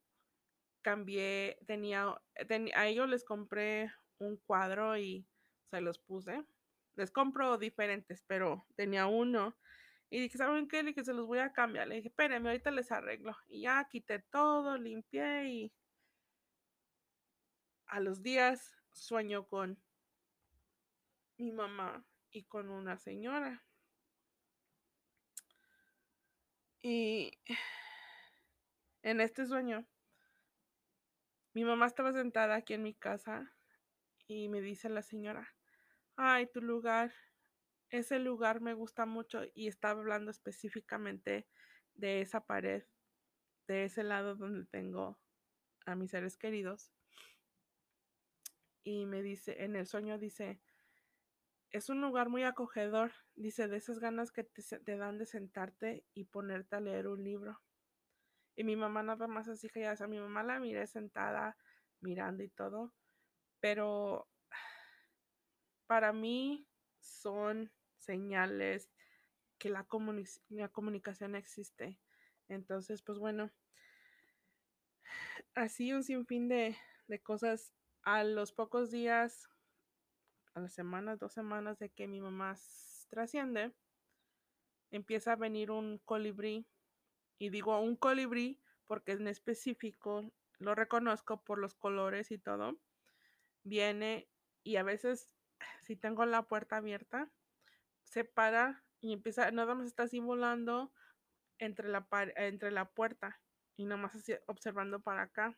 cambié, 0.85 1.57
tenía, 1.65 2.15
a 2.75 2.87
ellos 2.87 3.09
les 3.09 3.25
compré 3.25 3.91
un 4.19 4.37
cuadro 4.37 4.95
y 4.95 5.25
se 5.71 5.81
los 5.81 5.97
puse. 5.97 6.45
Les 6.95 7.09
compro 7.09 7.57
diferentes, 7.57 8.23
pero 8.27 8.67
tenía 8.75 9.07
uno. 9.07 9.57
Y 10.11 10.19
dije, 10.19 10.37
¿saben 10.37 10.67
qué? 10.67 10.83
Le 10.83 10.89
dije, 10.89 11.03
se 11.03 11.13
los 11.13 11.25
voy 11.25 11.39
a 11.39 11.53
cambiar. 11.53 11.87
Le 11.87 11.95
dije, 11.95 12.09
espérenme, 12.09 12.49
ahorita 12.49 12.69
les 12.69 12.91
arreglo. 12.91 13.35
Y 13.47 13.61
ya 13.61 13.87
quité 13.89 14.19
todo, 14.19 14.77
limpié 14.77 15.49
y 15.49 15.73
a 17.87 17.99
los 17.99 18.21
días 18.21 18.75
sueño 18.91 19.47
con 19.47 19.81
mi 21.37 21.51
mamá 21.51 22.05
y 22.29 22.43
con 22.43 22.69
una 22.69 22.99
señora. 22.99 23.65
Y 26.83 27.31
en 29.01 29.19
este 29.19 29.47
sueño, 29.47 29.83
mi 31.55 31.63
mamá 31.63 31.85
estaba 31.87 32.11
sentada 32.11 32.55
aquí 32.55 32.73
en 32.73 32.83
mi 32.83 32.93
casa 32.93 33.51
y 34.27 34.49
me 34.49 34.59
dice 34.59 34.89
la 34.89 35.01
señora, 35.01 35.55
ay, 36.17 36.47
tu 36.47 36.61
lugar, 36.61 37.13
ese 37.89 38.19
lugar 38.19 38.59
me 38.59 38.73
gusta 38.73 39.05
mucho 39.05 39.41
y 39.53 39.67
estaba 39.67 40.01
hablando 40.01 40.31
específicamente 40.31 41.47
de 41.93 42.19
esa 42.19 42.45
pared, 42.45 42.83
de 43.67 43.85
ese 43.85 44.03
lado 44.03 44.35
donde 44.35 44.65
tengo 44.65 45.17
a 45.85 45.95
mis 45.95 46.11
seres 46.11 46.35
queridos. 46.35 46.91
Y 48.83 49.05
me 49.05 49.21
dice, 49.21 49.63
en 49.63 49.77
el 49.77 49.87
sueño 49.87 50.17
dice, 50.17 50.59
es 51.71 51.87
un 51.89 52.01
lugar 52.01 52.27
muy 52.27 52.43
acogedor, 52.43 53.13
dice, 53.35 53.69
de 53.69 53.77
esas 53.77 53.99
ganas 53.99 54.33
que 54.33 54.43
te, 54.43 54.97
dan 54.97 55.17
de 55.17 55.25
sentarte 55.25 56.03
y 56.13 56.25
ponerte 56.25 56.75
a 56.75 56.81
leer 56.81 57.07
un 57.07 57.23
libro. 57.23 57.61
Y 58.55 58.63
mi 58.63 58.75
mamá 58.75 59.03
nada 59.03 59.27
más 59.27 59.47
así 59.47 59.69
que 59.69 59.81
ya, 59.81 59.95
sea, 59.95 60.07
mi 60.07 60.19
mamá 60.19 60.43
la 60.43 60.59
miré 60.59 60.87
sentada 60.87 61.57
mirando 61.99 62.43
y 62.43 62.49
todo, 62.49 62.93
pero 63.59 64.27
para 65.87 66.13
mí 66.13 66.67
son 66.99 67.71
señales 67.97 68.89
que 69.57 69.69
la, 69.69 69.87
la 70.49 70.69
comunicación 70.69 71.35
existe. 71.35 71.99
Entonces, 72.47 73.01
pues 73.01 73.17
bueno, 73.19 73.51
así 75.55 75.93
un 75.93 76.03
sinfín 76.03 76.47
de, 76.47 76.77
de 77.07 77.21
cosas. 77.21 77.73
A 78.03 78.23
los 78.23 78.51
pocos 78.51 78.91
días, 78.91 79.49
a 80.53 80.59
las 80.59 80.73
semanas, 80.73 81.17
dos 81.17 81.33
semanas 81.33 81.79
de 81.79 81.89
que 81.89 82.07
mi 82.07 82.21
mamá 82.21 82.55
trasciende, 83.09 83.73
empieza 84.91 85.33
a 85.33 85.35
venir 85.35 85.71
un 85.71 85.97
colibrí. 86.05 86.67
Y 87.37 87.49
digo 87.49 87.79
un 87.79 87.95
colibrí 87.95 88.61
porque 88.87 89.13
en 89.13 89.27
específico 89.27 90.31
lo 90.59 90.75
reconozco 90.75 91.43
por 91.43 91.59
los 91.59 91.75
colores 91.75 92.31
y 92.31 92.37
todo. 92.37 92.79
Viene 93.63 94.29
y 94.63 94.77
a 94.77 94.83
veces 94.83 95.35
si 95.81 95.95
tengo 95.95 96.25
la 96.25 96.43
puerta 96.43 96.77
abierta, 96.77 97.31
se 98.03 98.23
para 98.23 98.83
y 99.01 99.13
empieza, 99.13 99.51
nada 99.51 99.75
más 99.75 99.87
está 99.87 100.03
así 100.03 100.19
volando 100.19 100.91
entre 101.59 101.89
la, 101.89 102.07
entre 102.35 102.71
la 102.71 102.89
puerta 102.89 103.39
y 103.75 103.85
nada 103.85 104.01
más 104.01 104.15
así 104.15 104.33
observando 104.47 105.01
para 105.01 105.23
acá. 105.23 105.57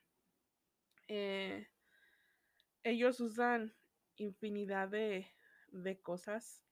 Eh, 1.08 1.68
ellos 2.84 3.20
usan 3.20 3.76
infinidad 4.18 4.90
de, 4.90 5.34
de 5.68 6.02
cosas. 6.02 6.64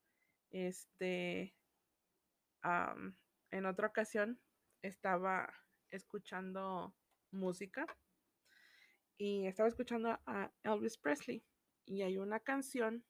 Este, 0.50 1.54
en 3.50 3.66
otra 3.66 3.88
ocasión 3.88 4.40
estaba 4.82 5.52
escuchando 5.90 6.94
música 7.30 7.86
y 9.16 9.46
estaba 9.46 9.68
escuchando 9.68 10.18
a 10.26 10.52
Elvis 10.62 10.98
Presley 10.98 11.44
y 11.84 12.02
hay 12.02 12.18
una 12.18 12.40
canción 12.40 13.04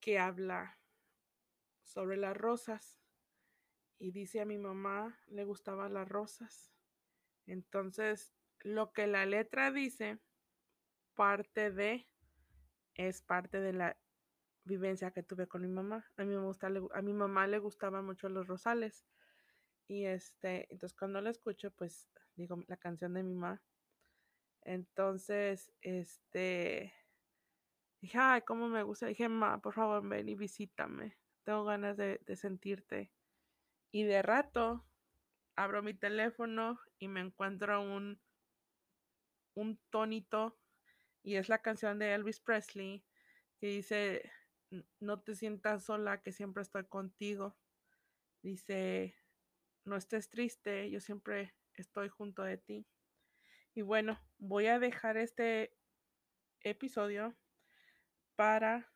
que 0.00 0.18
habla 0.18 0.78
sobre 1.82 2.16
las 2.16 2.36
rosas 2.36 2.98
y 3.98 4.12
dice 4.12 4.40
a 4.40 4.44
mi 4.44 4.58
mamá 4.58 5.18
le 5.26 5.44
gustaban 5.44 5.94
las 5.94 6.08
rosas. 6.08 6.72
Entonces, 7.46 8.32
lo 8.60 8.92
que 8.92 9.06
la 9.06 9.26
letra 9.26 9.72
dice, 9.72 10.18
parte 11.14 11.70
de, 11.70 12.06
es 12.94 13.22
parte 13.22 13.60
de 13.60 13.72
la 13.72 13.98
vivencia 14.68 15.10
que 15.10 15.22
tuve 15.22 15.48
con 15.48 15.62
mi 15.62 15.68
mamá. 15.68 16.06
A 16.16 16.24
me 16.24 16.38
gusta, 16.38 16.68
a 16.68 17.02
mi 17.02 17.12
mamá 17.12 17.46
le 17.46 17.58
gustaban 17.58 18.04
mucho 18.04 18.28
los 18.28 18.46
rosales. 18.46 19.06
Y 19.88 20.04
este, 20.04 20.68
entonces 20.70 20.96
cuando 20.96 21.20
la 21.20 21.30
escucho, 21.30 21.70
pues 21.72 22.08
digo 22.36 22.62
la 22.68 22.76
canción 22.76 23.14
de 23.14 23.22
mi 23.22 23.34
mamá. 23.34 23.62
Entonces, 24.62 25.72
este, 25.80 26.92
Dije, 28.00 28.18
ay, 28.18 28.42
cómo 28.42 28.68
me 28.68 28.82
gusta. 28.82 29.06
Dije, 29.06 29.28
ma, 29.28 29.60
por 29.60 29.74
favor, 29.74 30.06
ven 30.08 30.28
y 30.28 30.34
visítame. 30.36 31.16
Tengo 31.44 31.64
ganas 31.64 31.96
de, 31.96 32.20
sentirte. 32.36 33.12
Y 33.90 34.04
de 34.04 34.22
rato 34.22 34.84
abro 35.56 35.82
mi 35.82 35.94
teléfono 35.94 36.78
y 36.98 37.08
me 37.08 37.20
encuentro 37.20 37.80
un, 37.80 38.20
un 39.54 39.80
tonito 39.90 40.56
y 41.24 41.34
es 41.36 41.48
la 41.48 41.58
canción 41.58 41.98
de 41.98 42.14
Elvis 42.14 42.38
Presley 42.38 43.04
que 43.58 43.66
dice, 43.66 44.30
no 45.00 45.20
te 45.20 45.34
sientas 45.34 45.84
sola, 45.84 46.22
que 46.22 46.32
siempre 46.32 46.62
estoy 46.62 46.84
contigo. 46.84 47.56
Dice, 48.42 49.14
no 49.84 49.96
estés 49.96 50.28
triste, 50.28 50.90
yo 50.90 51.00
siempre 51.00 51.54
estoy 51.74 52.08
junto 52.08 52.42
de 52.42 52.58
ti. 52.58 52.86
Y 53.74 53.82
bueno, 53.82 54.20
voy 54.38 54.66
a 54.66 54.78
dejar 54.78 55.16
este 55.16 55.72
episodio 56.62 57.36
para 58.36 58.92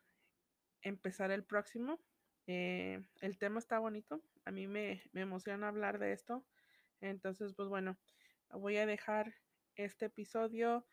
empezar 0.81 1.31
el 1.31 1.43
próximo. 1.43 1.99
Eh, 2.47 3.01
el 3.21 3.37
tema 3.37 3.59
está 3.59 3.79
bonito. 3.79 4.21
A 4.45 4.51
mí 4.51 4.67
me, 4.67 5.03
emociona 5.13 5.67
hablar 5.67 5.99
de 5.99 6.13
esto. 6.13 6.45
Entonces, 7.01 7.53
pues 7.53 7.69
bueno, 7.69 7.97
voy 8.49 8.77
a 8.77 8.85
dejar 8.85 9.33
este 9.75 10.05
episodio 10.05 10.85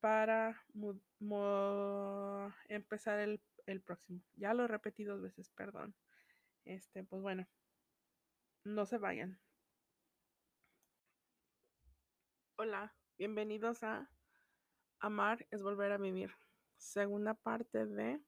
para 0.00 0.64
empezar 2.68 3.18
el, 3.20 3.40
el, 3.66 3.80
próximo. 3.80 4.22
Ya 4.36 4.54
lo 4.54 4.66
repetí 4.66 5.04
dos 5.04 5.20
veces, 5.20 5.50
perdón. 5.50 5.94
Este, 6.64 7.04
pues 7.04 7.22
bueno, 7.22 7.46
no 8.64 8.86
se 8.86 8.98
vayan. 8.98 9.40
Hola, 12.56 12.94
bienvenidos 13.16 13.82
a 13.82 14.10
Amar 14.98 15.46
es 15.50 15.62
volver 15.62 15.92
a 15.92 15.98
vivir 15.98 16.30
segunda 16.76 17.34
parte 17.34 17.86
de 17.86 18.20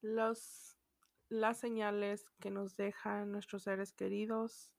los 0.00 0.78
las 1.28 1.58
señales 1.58 2.26
que 2.40 2.50
nos 2.50 2.76
dejan 2.76 3.32
nuestros 3.32 3.62
seres 3.62 3.92
queridos 3.92 4.70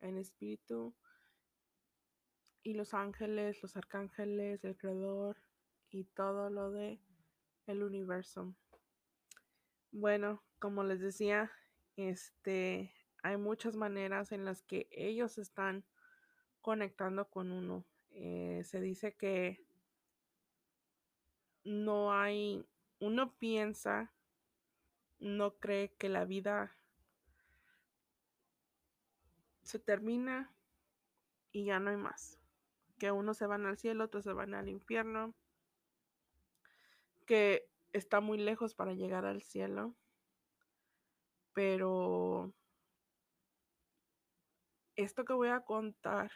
en 0.00 0.16
espíritu 0.16 0.94
y 2.62 2.74
los 2.74 2.94
ángeles, 2.94 3.62
los 3.62 3.76
arcángeles, 3.76 4.64
el 4.64 4.76
creador 4.76 5.36
y 5.90 6.04
todo 6.04 6.50
lo 6.50 6.70
de 6.70 7.00
el 7.66 7.82
universo. 7.82 8.54
Bueno, 9.90 10.42
como 10.58 10.84
les 10.84 11.00
decía, 11.00 11.50
este 11.96 12.92
hay 13.22 13.36
muchas 13.36 13.76
maneras 13.76 14.32
en 14.32 14.44
las 14.44 14.62
que 14.62 14.88
ellos 14.90 15.38
están 15.38 15.84
conectando 16.60 17.28
con 17.28 17.50
uno. 17.50 17.84
Eh, 18.10 18.62
se 18.64 18.80
dice 18.80 19.16
que 19.16 19.66
no 21.64 22.12
hay, 22.12 22.64
uno 23.00 23.36
piensa, 23.38 24.12
no 25.18 25.58
cree 25.58 25.92
que 25.98 26.08
la 26.08 26.24
vida 26.24 26.76
se 29.62 29.78
termina 29.78 30.54
y 31.52 31.66
ya 31.66 31.80
no 31.80 31.90
hay 31.90 31.96
más. 31.96 32.37
Que 32.98 33.12
unos 33.12 33.36
se 33.36 33.46
van 33.46 33.66
al 33.66 33.78
cielo, 33.78 34.04
otros 34.04 34.24
se 34.24 34.32
van 34.32 34.54
al 34.54 34.68
infierno. 34.68 35.34
Que 37.26 37.68
está 37.92 38.20
muy 38.20 38.38
lejos 38.38 38.74
para 38.74 38.94
llegar 38.94 39.24
al 39.24 39.42
cielo. 39.42 39.94
Pero 41.52 42.52
esto 44.96 45.24
que 45.24 45.32
voy 45.32 45.48
a 45.48 45.60
contar, 45.60 46.30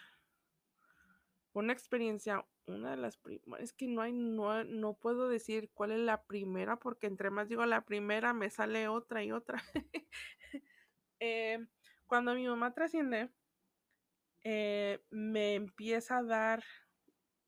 una 1.53 1.73
experiencia, 1.73 2.47
una 2.67 2.93
de 2.93 2.97
las 2.97 3.17
primeras, 3.17 3.61
es 3.61 3.73
que 3.73 3.89
no 3.89 4.03
hay, 4.03 4.13
no, 4.13 4.65
no 4.65 4.95
puedo 4.95 5.29
decir 5.29 5.71
cuál 5.75 5.93
es 5.93 6.01
la 6.01 6.23
primera, 6.23 6.77
porque 6.79 7.07
entre 7.07 7.31
más 7.31 7.49
digo 7.49 7.67
la 7.67 7.85
primera, 7.85 8.33
me 8.33 8.51
sale 8.51 8.89
otra 8.89 9.25
y 9.25 9.33
otra. 9.33 9.63
eh, 11.21 11.67
cuando 12.07 12.35
mi 12.35 12.47
mamá 12.47 12.73
trasciende, 12.73 13.31
eh, 14.45 15.01
me 15.11 15.55
empieza 15.55 16.19
a 16.19 16.23
dar 16.23 16.65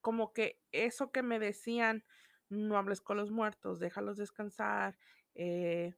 como 0.00 0.32
que 0.32 0.60
eso 0.72 1.10
que 1.10 1.22
me 1.22 1.38
decían, 1.38 2.04
no 2.48 2.76
hables 2.76 3.00
con 3.00 3.16
los 3.16 3.30
muertos, 3.30 3.80
déjalos 3.80 4.16
descansar, 4.16 4.98
eh, 5.34 5.94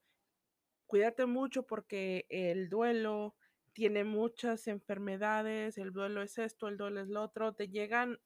cuídate 0.87 1.26
mucho 1.26 1.66
porque 1.66 2.26
el 2.28 2.68
duelo 2.68 3.35
tiene 3.72 4.04
muchas 4.04 4.68
enfermedades, 4.68 5.76
el 5.76 5.92
duelo 5.92 6.22
es 6.22 6.38
esto, 6.38 6.68
el 6.68 6.76
duelo 6.76 7.00
es 7.00 7.09
lo 7.09 7.22
otro, 7.22 7.54
te 7.54 7.68
llegan 7.68 8.18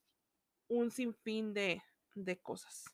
un 0.67 0.91
sinfín 0.91 1.53
de, 1.53 1.81
de 2.15 2.39
cosas. 2.39 2.85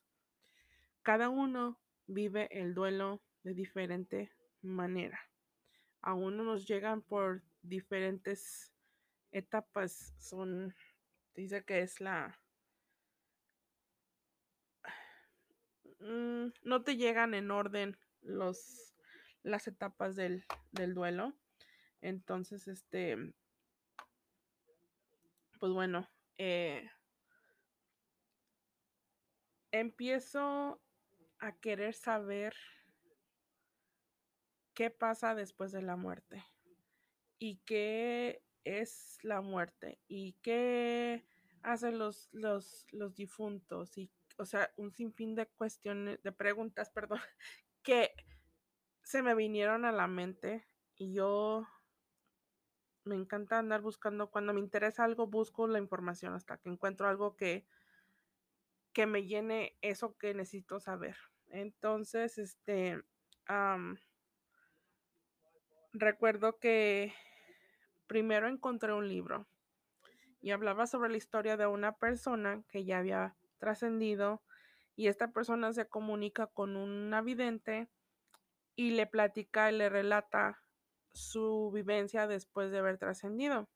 Cada 1.04 1.30
uno 1.30 1.80
vive 2.08 2.48
el 2.52 2.74
duelo 2.74 3.22
de 3.44 3.54
diferente 3.54 4.32
manera 4.62 5.20
a 6.02 6.13
uno 6.13 6.44
nos 6.44 6.66
llegan 6.66 7.02
por 7.02 7.44
diferentes 7.62 8.72
etapas. 9.38 10.13
Son, 10.17 10.73
dice 11.36 11.63
que 11.63 11.82
es 11.82 12.02
la... 12.02 12.39
Mm, 16.00 16.50
no 16.63 16.84
te 16.84 16.95
llegan 16.95 17.34
en 17.34 17.52
orden 17.52 17.97
los, 18.21 18.95
las 19.43 19.67
etapas 19.67 20.15
del, 20.15 20.45
del 20.71 20.93
duelo. 20.93 21.34
Entonces, 22.02 22.67
este, 22.67 23.34
pues 25.60 25.71
bueno, 25.71 26.08
eh, 26.38 26.89
empiezo 29.71 30.82
a 31.39 31.52
querer 31.54 31.93
saber 31.93 32.56
qué 34.73 34.91
pasa 34.91 35.34
después 35.34 35.71
de 35.71 35.82
la 35.82 35.95
muerte 35.95 36.45
y 37.39 37.58
qué 37.65 38.43
es 38.68 39.18
la 39.24 39.42
muerte 39.42 40.00
y 40.08 40.34
qué 40.42 41.26
hacen 41.64 41.98
los, 41.98 42.30
los, 42.32 42.86
los 42.92 43.16
difuntos 43.16 43.98
y, 43.98 44.12
o 44.38 44.46
sea, 44.46 44.72
un 44.78 44.92
sinfín 44.92 45.36
de 45.36 45.48
cuestiones, 45.48 46.22
de 46.24 46.32
preguntas, 46.32 46.90
perdón, 46.94 47.20
que 47.84 48.12
se 49.04 49.22
me 49.22 49.36
vinieron 49.36 49.86
a 49.86 49.92
la 49.92 50.08
mente 50.08 50.66
y 50.96 51.14
yo 51.14 51.68
me 53.04 53.16
encanta 53.16 53.60
andar 53.60 53.82
buscando, 53.82 54.30
cuando 54.30 54.54
me 54.54 54.60
interesa 54.60 55.04
algo, 55.04 55.28
busco 55.28 55.68
la 55.68 55.80
información 55.80 56.34
hasta 56.34 56.58
que 56.58 56.70
encuentro 56.70 57.08
algo 57.08 57.36
que, 57.38 57.66
que 58.94 59.06
me 59.06 59.26
llene 59.26 59.78
eso 59.82 60.18
que 60.18 60.34
necesito 60.34 60.80
saber. 60.80 61.16
Entonces, 61.50 62.38
este, 62.38 63.02
recuerdo 65.94 66.60
que 66.60 67.14
primero 68.08 68.48
encontré 68.48 68.93
un 68.93 69.08
libro 69.08 69.48
y 70.41 70.52
hablaba 70.52 70.88
sobre 70.88 71.10
la 71.10 71.17
historia 71.17 71.58
de 71.58 71.67
una 71.67 71.93
persona 71.93 72.63
que 72.70 72.86
ya 72.86 73.00
había 73.00 73.36
trascendido 73.60 74.41
y 74.96 75.08
esta 75.08 75.32
persona 75.32 75.74
se 75.74 75.88
comunica 75.88 76.48
con 76.48 76.76
un 76.76 77.13
vidente 77.24 77.89
y 78.76 78.91
le 78.91 79.08
platica 79.08 79.72
y 79.72 79.76
le 79.76 79.89
relata 79.89 80.63
su 81.12 81.72
vivencia 81.74 82.28
después 82.28 82.72
de 82.72 82.80
haber 82.80 82.98
trascendido. 82.98 83.67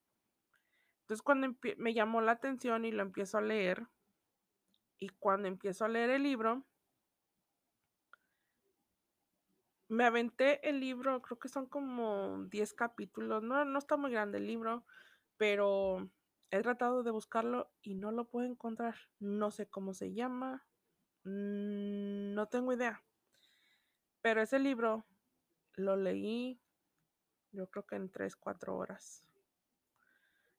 Entonces 1.01 1.21
cuando 1.23 1.55
me 1.77 1.93
llamó 1.93 2.21
la 2.21 2.33
atención 2.33 2.85
y 2.85 2.91
lo 2.91 3.01
empiezo 3.01 3.37
a 3.37 3.41
leer 3.41 3.87
y 4.97 5.09
cuando 5.09 5.47
empiezo 5.47 5.85
a 5.85 5.89
leer 5.89 6.11
el 6.11 6.23
libro 6.23 6.65
me 9.91 10.05
aventé 10.05 10.67
el 10.69 10.79
libro, 10.79 11.21
creo 11.21 11.37
que 11.37 11.49
son 11.49 11.65
como 11.65 12.45
10 12.45 12.73
capítulos, 12.73 13.43
no, 13.43 13.65
no 13.65 13.77
está 13.77 13.97
muy 13.97 14.09
grande 14.09 14.37
el 14.37 14.47
libro, 14.47 14.85
pero 15.35 16.09
he 16.49 16.61
tratado 16.61 17.03
de 17.03 17.11
buscarlo 17.11 17.69
y 17.81 17.95
no 17.95 18.13
lo 18.13 18.29
puedo 18.29 18.47
encontrar. 18.47 18.95
No 19.19 19.51
sé 19.51 19.67
cómo 19.67 19.93
se 19.93 20.13
llama, 20.13 20.65
mm, 21.25 22.33
no 22.33 22.47
tengo 22.47 22.71
idea. 22.71 23.03
Pero 24.21 24.41
ese 24.41 24.59
libro 24.59 25.05
lo 25.73 25.97
leí 25.97 26.61
yo 27.51 27.69
creo 27.69 27.85
que 27.85 27.97
en 27.97 28.09
3, 28.09 28.37
4 28.37 28.77
horas. 28.77 29.27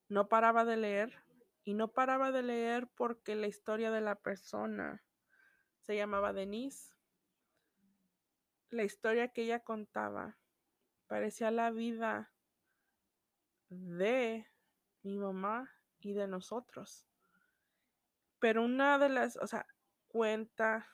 No 0.09 0.29
paraba 0.29 0.66
de 0.66 0.77
leer 0.77 1.25
y 1.64 1.73
no 1.73 1.88
paraba 1.88 2.33
de 2.33 2.42
leer 2.42 2.87
porque 2.87 3.35
la 3.35 3.47
historia 3.47 3.90
de 3.90 4.03
la 4.03 4.16
persona 4.16 5.03
se 5.81 5.97
llamaba 5.97 6.35
Denise 6.35 6.92
la 8.72 8.85
historia 8.85 9.28
que 9.28 9.42
ella 9.42 9.61
contaba 9.61 10.38
parecía 11.06 11.50
la 11.50 11.70
vida 11.70 12.32
de 13.68 14.46
mi 15.02 15.18
mamá 15.18 15.70
y 16.00 16.14
de 16.14 16.26
nosotros. 16.26 17.06
Pero 18.38 18.64
una 18.64 18.98
de 18.98 19.08
las, 19.08 19.37
o 19.37 19.46
sea, 19.46 19.66
cuenta, 20.08 20.88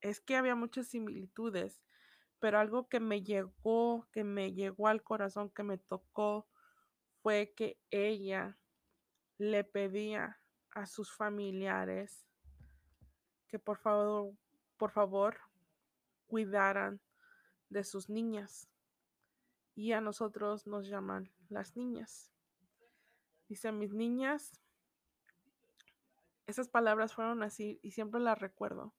es 0.00 0.20
que 0.20 0.36
había 0.36 0.54
muchas 0.54 0.88
similitudes, 0.88 1.82
pero 2.38 2.58
algo 2.58 2.88
que 2.88 3.00
me 3.00 3.22
llegó, 3.22 4.08
que 4.12 4.24
me 4.24 4.52
llegó 4.52 4.88
al 4.88 5.02
corazón, 5.02 5.50
que 5.50 5.62
me 5.62 5.78
tocó, 5.78 6.48
fue 7.22 7.54
que 7.56 7.78
ella 7.90 8.58
le 9.38 9.64
pedía 9.64 10.40
a 10.70 10.86
sus 10.86 11.12
familiares 11.12 12.26
que 13.48 13.58
por 13.58 13.78
favor, 13.78 14.34
por 14.76 14.90
favor, 14.90 15.38
cuidaran 16.34 17.00
de 17.68 17.84
sus 17.84 18.10
niñas. 18.10 18.68
Y 19.76 19.92
a 19.92 20.00
nosotros 20.00 20.66
nos 20.66 20.88
llaman 20.88 21.30
las 21.48 21.76
niñas. 21.76 22.32
Dice, 23.48 23.70
mis 23.70 23.94
niñas, 23.94 24.60
esas 26.48 26.68
palabras 26.68 27.14
fueron 27.14 27.44
así 27.44 27.78
y 27.82 27.92
siempre 27.92 28.20
las 28.20 28.36
recuerdo. 28.36 28.92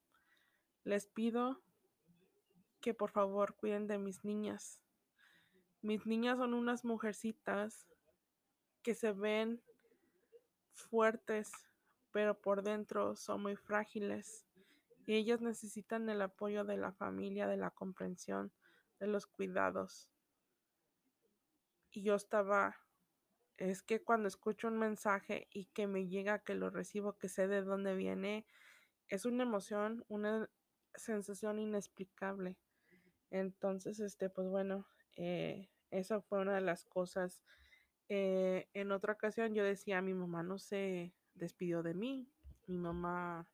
Les 0.86 1.08
pido 1.08 1.62
que 2.80 2.94
por 2.94 3.12
favor 3.12 3.54
cuiden 3.58 3.86
de 3.88 3.98
mis 3.98 4.24
niñas. 4.24 4.80
Mis 5.82 6.06
niñas 6.06 6.38
son 6.38 6.54
unas 6.54 6.86
mujercitas 6.86 7.86
que 8.82 8.96
se 8.96 9.12
ven 9.12 9.62
fuertes, 10.72 11.52
pero 12.14 12.40
por 12.40 12.64
dentro 12.64 13.18
son 13.18 13.42
muy 13.42 13.58
frágiles 13.58 14.46
y 15.06 15.16
ellas 15.16 15.42
necesitan 15.42 16.10
el 16.10 16.22
apoyo 16.22 16.66
de 16.66 16.78
la 16.78 16.92
familia, 16.92 17.48
de 17.48 17.58
la 17.58 17.70
comprensión, 17.70 18.52
de 19.00 19.08
los 19.08 19.28
cuidados. 19.28 20.10
Y 21.92 22.02
yo 22.02 22.16
estaba, 22.16 22.76
es 23.58 23.84
que 23.84 24.02
cuando 24.04 24.28
escucho 24.28 24.68
un 24.68 24.78
mensaje 24.80 25.48
y 25.52 25.66
que 25.66 25.88
me 25.88 26.08
llega, 26.08 26.40
que 26.40 26.56
lo 26.56 26.70
recibo, 26.70 27.18
que 27.18 27.30
sé 27.30 27.48
de 27.48 27.62
dónde 27.62 27.96
viene, 27.96 28.46
es 29.08 29.26
una 29.26 29.44
emoción, 29.44 30.04
una 30.08 30.50
sensación 30.96 31.60
inexplicable. 31.60 32.58
Entonces, 33.30 34.00
este, 34.00 34.30
pues 34.30 34.48
bueno, 34.48 34.88
eh, 35.16 35.70
esa 35.92 36.22
fue 36.22 36.40
una 36.40 36.56
de 36.56 36.62
las 36.62 36.86
cosas. 36.86 37.44
Eh, 38.10 38.70
en 38.74 38.92
otra 38.92 39.14
ocasión 39.14 39.54
yo 39.54 39.64
decía, 39.64 40.02
mi 40.02 40.14
mamá 40.14 40.42
no 40.44 40.58
se 40.58 41.14
despidió 41.36 41.84
de 41.84 41.94
mí, 41.94 42.30
mi 42.68 42.78
mamá 42.78 43.48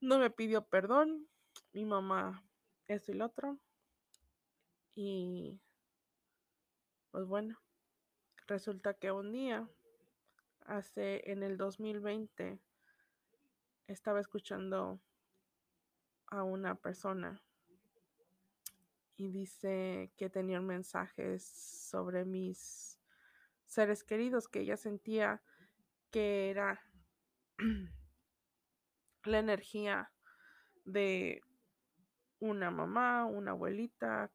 no 0.00 0.18
me 0.18 0.30
pidió 0.30 0.66
perdón, 0.66 1.28
mi 1.72 1.84
mamá 1.84 2.44
esto 2.88 3.12
y 3.12 3.14
lo 3.14 3.26
otro. 3.26 3.58
Y 4.94 5.60
pues 7.10 7.26
bueno, 7.26 7.60
resulta 8.46 8.94
que 8.94 9.12
un 9.12 9.32
día, 9.32 9.68
hace 10.66 11.30
en 11.30 11.42
el 11.42 11.56
2020, 11.56 12.60
estaba 13.86 14.20
escuchando 14.20 15.00
a 16.26 16.44
una 16.44 16.76
persona 16.76 17.42
y 19.16 19.28
dice 19.28 20.12
que 20.16 20.30
tenía 20.30 20.60
mensajes 20.60 21.44
sobre 21.44 22.24
mis 22.24 23.00
seres 23.64 24.04
queridos, 24.04 24.48
que 24.48 24.60
ella 24.60 24.76
sentía 24.76 25.42
que 26.10 26.50
era 26.50 26.80
la 29.24 29.38
energía 29.38 30.12
de 30.84 31.42
una 32.38 32.70
mamá, 32.70 33.26
una 33.26 33.52
abuelita, 33.52 34.32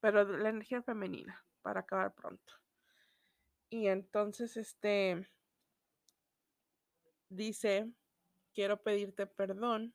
pero 0.00 0.24
la 0.24 0.48
energía 0.48 0.82
femenina, 0.82 1.44
para 1.62 1.80
acabar 1.80 2.14
pronto. 2.14 2.54
Y 3.68 3.86
entonces, 3.86 4.56
este, 4.56 5.28
dice, 7.28 7.92
quiero 8.52 8.82
pedirte 8.82 9.26
perdón 9.26 9.94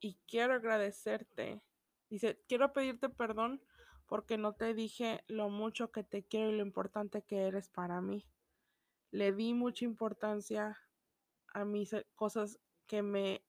y 0.00 0.18
quiero 0.26 0.54
agradecerte. 0.54 1.62
Dice, 2.10 2.42
quiero 2.48 2.72
pedirte 2.72 3.08
perdón 3.08 3.62
porque 4.06 4.36
no 4.36 4.52
te 4.54 4.74
dije 4.74 5.24
lo 5.28 5.48
mucho 5.48 5.90
que 5.90 6.02
te 6.02 6.24
quiero 6.24 6.50
y 6.50 6.56
lo 6.56 6.62
importante 6.62 7.22
que 7.22 7.46
eres 7.46 7.68
para 7.68 8.00
mí. 8.00 8.26
Le 9.10 9.32
di 9.32 9.54
mucha 9.54 9.84
importancia 9.84 10.78
a 11.54 11.64
mis 11.64 11.94
cosas 12.14 12.58
que 12.86 13.02
me 13.02 13.44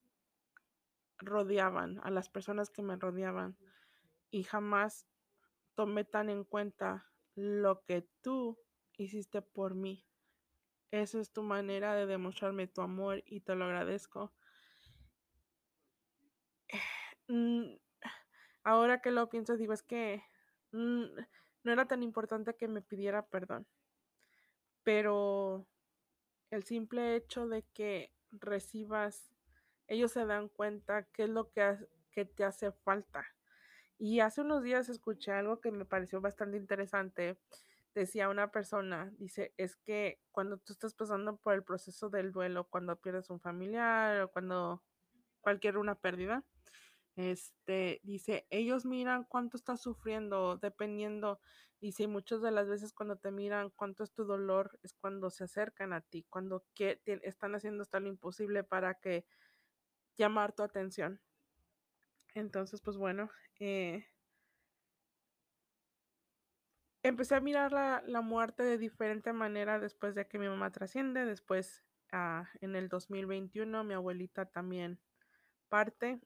rodeaban, 1.18 2.00
a 2.04 2.12
las 2.12 2.30
personas 2.30 2.70
que 2.70 2.82
me 2.82 2.96
rodeaban 2.96 3.58
y 4.30 4.44
jamás 4.44 5.08
tomé 5.76 6.04
tan 6.04 6.30
en 6.30 6.44
cuenta 6.44 7.10
lo 7.36 7.84
que 7.86 8.08
tú 8.22 8.60
hiciste 8.98 9.42
por 9.42 9.76
mí. 9.76 10.06
Esa 10.92 11.20
es 11.20 11.32
tu 11.32 11.42
manera 11.42 11.96
de 11.96 12.06
demostrarme 12.06 12.68
tu 12.68 12.82
amor 12.82 13.24
y 13.26 13.42
te 13.42 13.56
lo 13.56 13.66
agradezco. 13.66 14.34
Mm, 17.30 17.78
ahora 18.66 19.00
que 19.02 19.10
lo 19.10 19.30
pienso, 19.30 19.56
digo, 19.56 19.72
es 19.72 19.82
que 19.82 20.22
mm, 20.74 21.06
no 21.64 21.72
era 21.72 21.88
tan 21.88 22.04
importante 22.04 22.58
que 22.58 22.68
me 22.68 22.82
pidiera 22.82 23.26
perdón, 23.26 23.66
pero 24.84 25.66
el 26.54 26.64
simple 26.64 27.16
hecho 27.16 27.48
de 27.48 27.64
que 27.74 28.14
recibas, 28.32 29.34
ellos 29.88 30.12
se 30.12 30.24
dan 30.26 30.50
cuenta 30.50 31.04
qué 31.12 31.24
es 31.24 31.30
lo 31.30 31.52
que, 31.52 31.78
que 32.12 32.26
te 32.26 32.44
hace 32.44 32.72
falta. 32.72 33.26
Y 33.98 34.20
hace 34.20 34.42
unos 34.42 34.62
días 34.62 34.88
escuché 34.88 35.32
algo 35.32 35.60
que 35.60 35.72
me 35.72 35.86
pareció 35.86 36.22
bastante 36.22 36.58
interesante. 36.58 37.40
Decía 37.96 38.30
una 38.30 38.52
persona, 38.52 39.12
dice, 39.18 39.54
es 39.58 39.76
que 39.78 40.20
cuando 40.32 40.58
tú 40.58 40.74
estás 40.74 40.94
pasando 40.94 41.38
por 41.38 41.56
el 41.56 41.64
proceso 41.64 42.12
del 42.12 42.32
duelo, 42.32 42.66
cuando 42.66 42.96
pierdes 42.98 43.32
un 43.32 43.40
familiar 43.40 44.22
o 44.22 44.32
cuando 44.32 44.84
cualquier 45.42 45.78
una 45.78 45.96
pérdida, 45.96 46.44
este, 47.16 48.02
dice, 48.04 48.48
ellos 48.50 48.86
miran 48.86 49.24
cuánto 49.26 49.58
estás 49.58 49.82
sufriendo, 49.82 50.58
dependiendo, 50.58 51.40
dice, 51.80 52.08
muchas 52.08 52.42
de 52.42 52.52
las 52.52 52.68
veces 52.68 52.94
cuando 52.94 53.18
te 53.18 53.32
miran 53.32 53.70
cuánto 53.72 54.04
es 54.04 54.12
tu 54.14 54.26
dolor, 54.26 54.80
es 54.84 54.94
cuando 54.94 55.30
se 55.30 55.44
acercan 55.44 55.94
a 55.94 56.02
ti, 56.02 56.26
cuando 56.30 56.66
que, 56.74 57.02
están 57.24 57.56
haciendo 57.56 57.84
hasta 57.84 58.00
lo 58.00 58.08
imposible 58.08 58.64
para 58.64 58.96
que 58.96 59.26
llamar 60.18 60.54
tu 60.54 60.64
atención. 60.64 61.22
Entonces, 62.36 62.82
pues 62.82 62.98
bueno, 62.98 63.30
eh, 63.60 64.08
empecé 67.04 67.36
a 67.36 67.42
mirar 67.42 67.72
la, 67.72 68.04
la, 68.08 68.22
muerte 68.22 68.64
de 68.64 68.78
diferente 68.80 69.34
manera 69.34 69.80
después 69.80 70.16
de 70.16 70.28
que 70.28 70.40
mi 70.40 70.48
mamá 70.48 70.72
trasciende, 70.72 71.26
después 71.26 71.84
ah, 72.12 72.50
en 72.62 72.76
el 72.76 72.90
2021 72.90 73.84
mi 73.84 73.94
abuelita 73.94 74.46
también 74.46 75.00
parte 75.70 76.22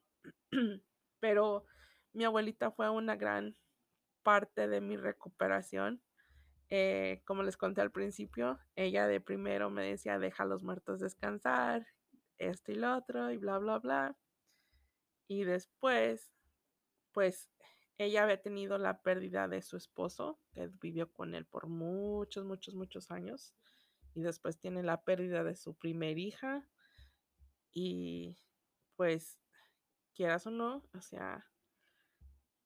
pero 1.19 1.65
mi 2.13 2.25
abuelita 2.25 2.71
fue 2.71 2.89
una 2.89 3.15
gran 3.15 3.55
parte 4.23 4.67
de 4.67 4.81
mi 4.81 4.97
recuperación. 4.97 6.01
Eh, 6.69 7.21
como 7.25 7.43
les 7.43 7.55
conté 7.55 7.81
al 7.81 7.91
principio, 7.91 8.59
ella 8.75 9.07
de 9.07 9.21
primero 9.21 9.69
me 9.69 9.83
decía, 9.83 10.19
deja 10.19 10.43
a 10.43 10.47
los 10.47 10.63
muertos 10.63 10.99
descansar, 10.99 11.87
esto 12.37 12.71
y 12.71 12.75
lo 12.75 12.97
otro, 12.97 13.31
y 13.31 13.37
bla, 13.37 13.57
bla, 13.57 13.79
bla. 13.79 14.17
Y 15.27 15.43
después, 15.43 16.31
pues 17.13 17.49
ella 17.97 18.23
había 18.23 18.41
tenido 18.41 18.77
la 18.77 19.01
pérdida 19.01 19.47
de 19.47 19.61
su 19.61 19.77
esposo, 19.77 20.39
que 20.51 20.69
vivió 20.81 21.11
con 21.11 21.33
él 21.33 21.45
por 21.45 21.67
muchos, 21.67 22.45
muchos, 22.45 22.75
muchos 22.75 23.11
años. 23.11 23.53
Y 24.13 24.21
después 24.21 24.59
tiene 24.59 24.83
la 24.83 25.03
pérdida 25.03 25.43
de 25.43 25.55
su 25.55 25.75
primer 25.75 26.17
hija. 26.17 26.67
Y 27.71 28.37
pues 28.95 29.39
quieras 30.17 30.47
o 30.47 30.51
no, 30.51 30.83
o 30.95 31.01
sea, 31.01 31.45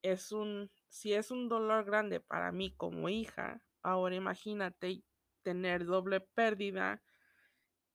es 0.02 0.32
un, 0.32 0.72
si 0.88 1.14
es 1.14 1.32
un 1.32 1.50
dolor 1.50 1.84
grande 1.84 2.22
para 2.22 2.54
mí 2.54 2.74
como 2.78 3.10
hija, 3.10 3.62
ahora 3.84 4.16
imagínate 4.16 5.04
tener 5.44 5.86
doble 5.86 6.22
pérdida 6.22 7.04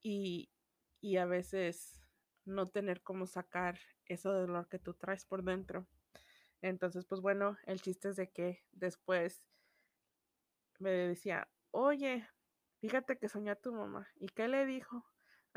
y, 0.03 0.51
y 1.01 1.17
a 1.17 1.25
veces 1.25 1.99
no 2.45 2.69
tener 2.69 3.01
cómo 3.01 3.25
sacar 3.25 3.79
ese 4.05 4.29
dolor 4.29 4.69
que 4.69 4.79
tú 4.79 4.93
traes 4.93 5.25
por 5.25 5.43
dentro. 5.43 5.87
Entonces, 6.61 7.05
pues 7.05 7.19
bueno, 7.19 7.57
el 7.65 7.81
chiste 7.81 8.09
es 8.09 8.15
de 8.15 8.29
que 8.29 8.63
después 8.71 9.43
me 10.79 10.91
decía, 10.91 11.49
oye, 11.71 12.27
fíjate 12.79 13.17
que 13.17 13.27
soñé 13.27 13.51
a 13.51 13.55
tu 13.55 13.73
mamá. 13.73 14.07
¿Y 14.17 14.27
qué 14.27 14.47
le 14.47 14.65
dijo? 14.67 15.03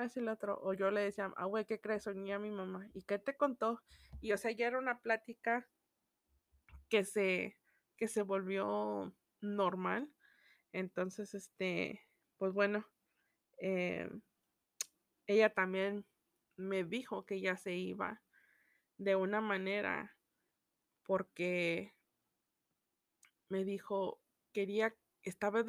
El 0.04 0.28
otro. 0.28 0.58
O 0.62 0.74
yo 0.74 0.90
le 0.90 1.02
decía, 1.02 1.32
ah, 1.36 1.46
güey, 1.46 1.64
¿qué 1.64 1.80
crees? 1.80 2.04
Soñé 2.04 2.34
a 2.34 2.38
mi 2.38 2.50
mamá. 2.50 2.88
¿Y 2.94 3.02
qué 3.02 3.18
te 3.18 3.36
contó? 3.36 3.82
Y 4.20 4.32
o 4.32 4.38
sea, 4.38 4.50
ya 4.50 4.66
era 4.66 4.78
una 4.78 5.00
plática 5.00 5.68
que 6.88 7.04
se, 7.04 7.56
que 7.96 8.08
se 8.08 8.22
volvió 8.22 9.14
normal. 9.40 10.12
Entonces, 10.72 11.34
este, 11.34 12.06
pues 12.38 12.52
bueno, 12.52 12.86
eh, 13.58 14.10
ella 15.26 15.52
también 15.52 16.04
me 16.56 16.84
dijo 16.84 17.24
que 17.24 17.40
ya 17.40 17.56
se 17.56 17.74
iba 17.74 18.22
de 18.98 19.16
una 19.16 19.40
manera 19.40 20.16
porque 21.04 21.94
me 23.48 23.64
dijo, 23.64 24.20
quería, 24.52 24.94
estaba 25.22 25.64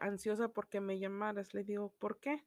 ansiosa 0.00 0.48
porque 0.48 0.80
me 0.80 0.98
llamaras. 0.98 1.54
Le 1.54 1.64
digo, 1.64 1.94
¿por 1.98 2.20
qué? 2.20 2.44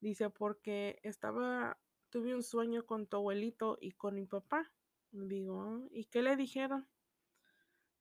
Dice, 0.00 0.30
porque 0.30 1.00
estaba, 1.02 1.78
tuve 2.10 2.34
un 2.34 2.42
sueño 2.42 2.86
con 2.86 3.06
tu 3.06 3.16
abuelito 3.16 3.78
y 3.80 3.92
con 3.92 4.14
mi 4.14 4.26
papá. 4.26 4.72
Digo, 5.10 5.62
ah, 5.62 5.80
¿y 5.90 6.04
qué 6.04 6.22
le 6.22 6.36
dijeron? 6.36 6.88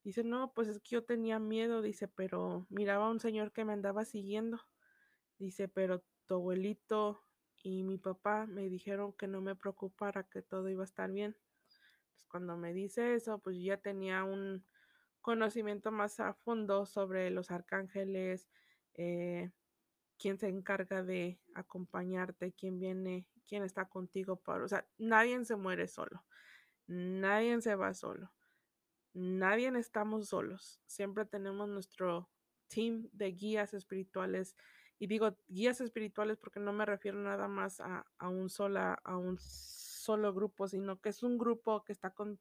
Dice, 0.04 0.24
no, 0.24 0.54
pues 0.54 0.68
es 0.68 0.80
que 0.80 0.92
yo 0.92 1.04
tenía 1.04 1.40
miedo, 1.40 1.82
dice, 1.82 2.08
pero 2.08 2.66
miraba 2.70 3.08
a 3.08 3.10
un 3.10 3.20
señor 3.20 3.52
que 3.52 3.66
me 3.66 3.74
andaba 3.74 4.06
siguiendo. 4.06 4.62
Dice, 5.38 5.68
pero 5.68 6.04
tu 6.28 6.36
abuelito 6.36 7.24
y 7.64 7.84
mi 7.84 7.98
papá 7.98 8.46
me 8.46 8.70
dijeron 8.70 9.14
que 9.14 9.28
no 9.28 9.42
me 9.42 9.56
preocupara, 9.56 10.24
que 10.24 10.42
todo 10.42 10.70
iba 10.70 10.84
a 10.84 10.86
estar 10.86 11.12
bien. 11.12 11.36
Pues 12.12 12.24
cuando 12.26 12.56
me 12.58 12.74
dice 12.74 13.16
eso, 13.16 13.40
pues 13.40 13.58
ya 13.62 13.78
tenía 13.78 14.24
un 14.24 14.66
conocimiento 15.22 15.92
más 15.92 16.20
a 16.20 16.34
fondo 16.34 16.86
sobre 16.86 17.30
los 17.30 17.52
arcángeles, 17.52 18.48
eh, 18.94 19.52
quién 20.20 20.38
se 20.38 20.50
encarga 20.50 21.04
de 21.04 21.40
acompañarte, 21.54 22.54
quién 22.54 22.80
viene, 22.80 23.28
quién 23.48 23.64
está 23.64 23.88
contigo 23.88 24.38
para, 24.38 24.64
o 24.64 24.68
sea, 24.68 24.86
nadie 24.98 25.44
se 25.46 25.56
muere 25.56 25.88
solo, 25.88 26.26
nadie 26.88 27.62
se 27.62 27.76
va 27.76 27.94
solo, 27.94 28.32
nadie 29.14 29.72
estamos 29.78 30.30
solos, 30.30 30.82
siempre 30.86 31.26
tenemos 31.26 31.70
nuestro 31.70 32.30
team 32.68 33.10
de 33.14 33.32
guías 33.32 33.74
espirituales 33.74 34.56
y 35.00 35.08
digo 35.08 35.38
guías 35.48 35.80
espirituales 35.80 36.38
porque 36.38 36.60
no 36.60 36.74
me 36.74 36.86
refiero 36.86 37.20
nada 37.20 37.48
más 37.48 37.80
a, 37.80 38.06
a 38.18 38.30
un 38.30 38.50
sola, 38.50 39.00
a 39.04 39.18
un 39.18 39.38
solo 39.40 40.34
grupo, 40.34 40.68
sino 40.68 41.00
que 41.00 41.10
es 41.10 41.24
un 41.24 41.38
grupo 41.38 41.84
que 41.84 41.94
está 41.94 42.10
con 42.12 42.40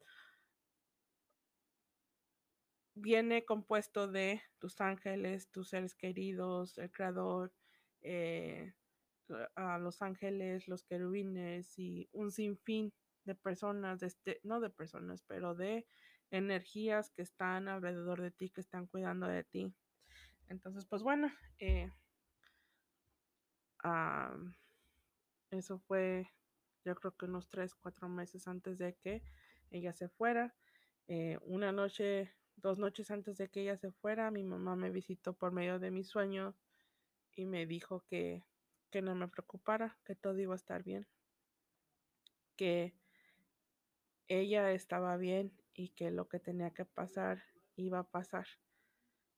viene 2.94 3.44
compuesto 3.44 4.08
de 4.08 4.42
tus 4.58 4.80
ángeles, 4.80 5.50
tus 5.50 5.68
seres 5.68 5.94
queridos, 5.94 6.78
el 6.78 6.90
creador, 6.90 7.52
eh, 8.02 8.74
a 9.54 9.78
los 9.78 10.02
ángeles, 10.02 10.68
los 10.68 10.84
querubines 10.84 11.78
y 11.78 12.08
un 12.12 12.30
sinfín 12.30 12.92
de 13.24 13.34
personas, 13.34 14.00
de 14.00 14.06
este, 14.06 14.40
no 14.44 14.60
de 14.60 14.70
personas, 14.70 15.22
pero 15.26 15.54
de 15.54 15.86
energías 16.30 17.10
que 17.10 17.22
están 17.22 17.68
alrededor 17.68 18.20
de 18.20 18.30
ti, 18.30 18.50
que 18.50 18.60
están 18.60 18.86
cuidando 18.86 19.26
de 19.26 19.44
ti. 19.44 19.72
Entonces, 20.48 20.86
pues 20.86 21.02
bueno, 21.02 21.32
eh, 21.58 21.90
eso 25.50 25.78
fue 25.78 26.28
yo 26.86 26.94
creo 26.94 27.16
que 27.16 27.26
unos 27.26 27.48
tres, 27.50 27.74
cuatro 27.74 28.08
meses 28.08 28.46
antes 28.46 28.78
de 28.78 28.94
que 28.94 29.24
ella 29.70 29.92
se 29.92 30.08
fuera. 30.08 30.54
Eh, 31.08 31.36
una 31.42 31.72
noche, 31.72 32.32
dos 32.54 32.78
noches 32.78 33.10
antes 33.10 33.36
de 33.38 33.48
que 33.48 33.62
ella 33.62 33.76
se 33.76 33.90
fuera, 33.90 34.30
mi 34.30 34.44
mamá 34.44 34.76
me 34.76 34.90
visitó 34.90 35.32
por 35.32 35.50
medio 35.50 35.80
de 35.80 35.90
mi 35.90 36.04
sueño 36.04 36.54
y 37.36 37.46
me 37.46 37.66
dijo 37.66 38.04
que, 38.08 38.42
que 38.90 39.02
no 39.02 39.14
me 39.14 39.28
preocupara, 39.28 39.96
que 40.04 40.16
todo 40.16 40.38
iba 40.38 40.54
a 40.54 40.56
estar 40.56 40.82
bien, 40.82 41.06
que 42.56 42.96
ella 44.28 44.72
estaba 44.72 45.16
bien 45.16 45.52
y 45.74 45.90
que 45.90 46.10
lo 46.10 46.28
que 46.28 46.40
tenía 46.40 46.70
que 46.72 46.84
pasar 46.84 47.44
iba 47.76 48.00
a 48.00 48.10
pasar. 48.10 48.46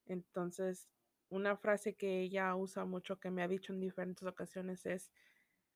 Entonces, 0.07 0.89
una 1.29 1.57
frase 1.57 1.95
que 1.95 2.21
ella 2.23 2.55
usa 2.55 2.85
mucho, 2.85 3.21
que 3.21 3.31
me 3.31 3.43
ha 3.43 3.49
dicho 3.49 3.73
en 3.73 3.81
diferentes 3.81 4.27
ocasiones, 4.27 4.87
es, 4.87 5.13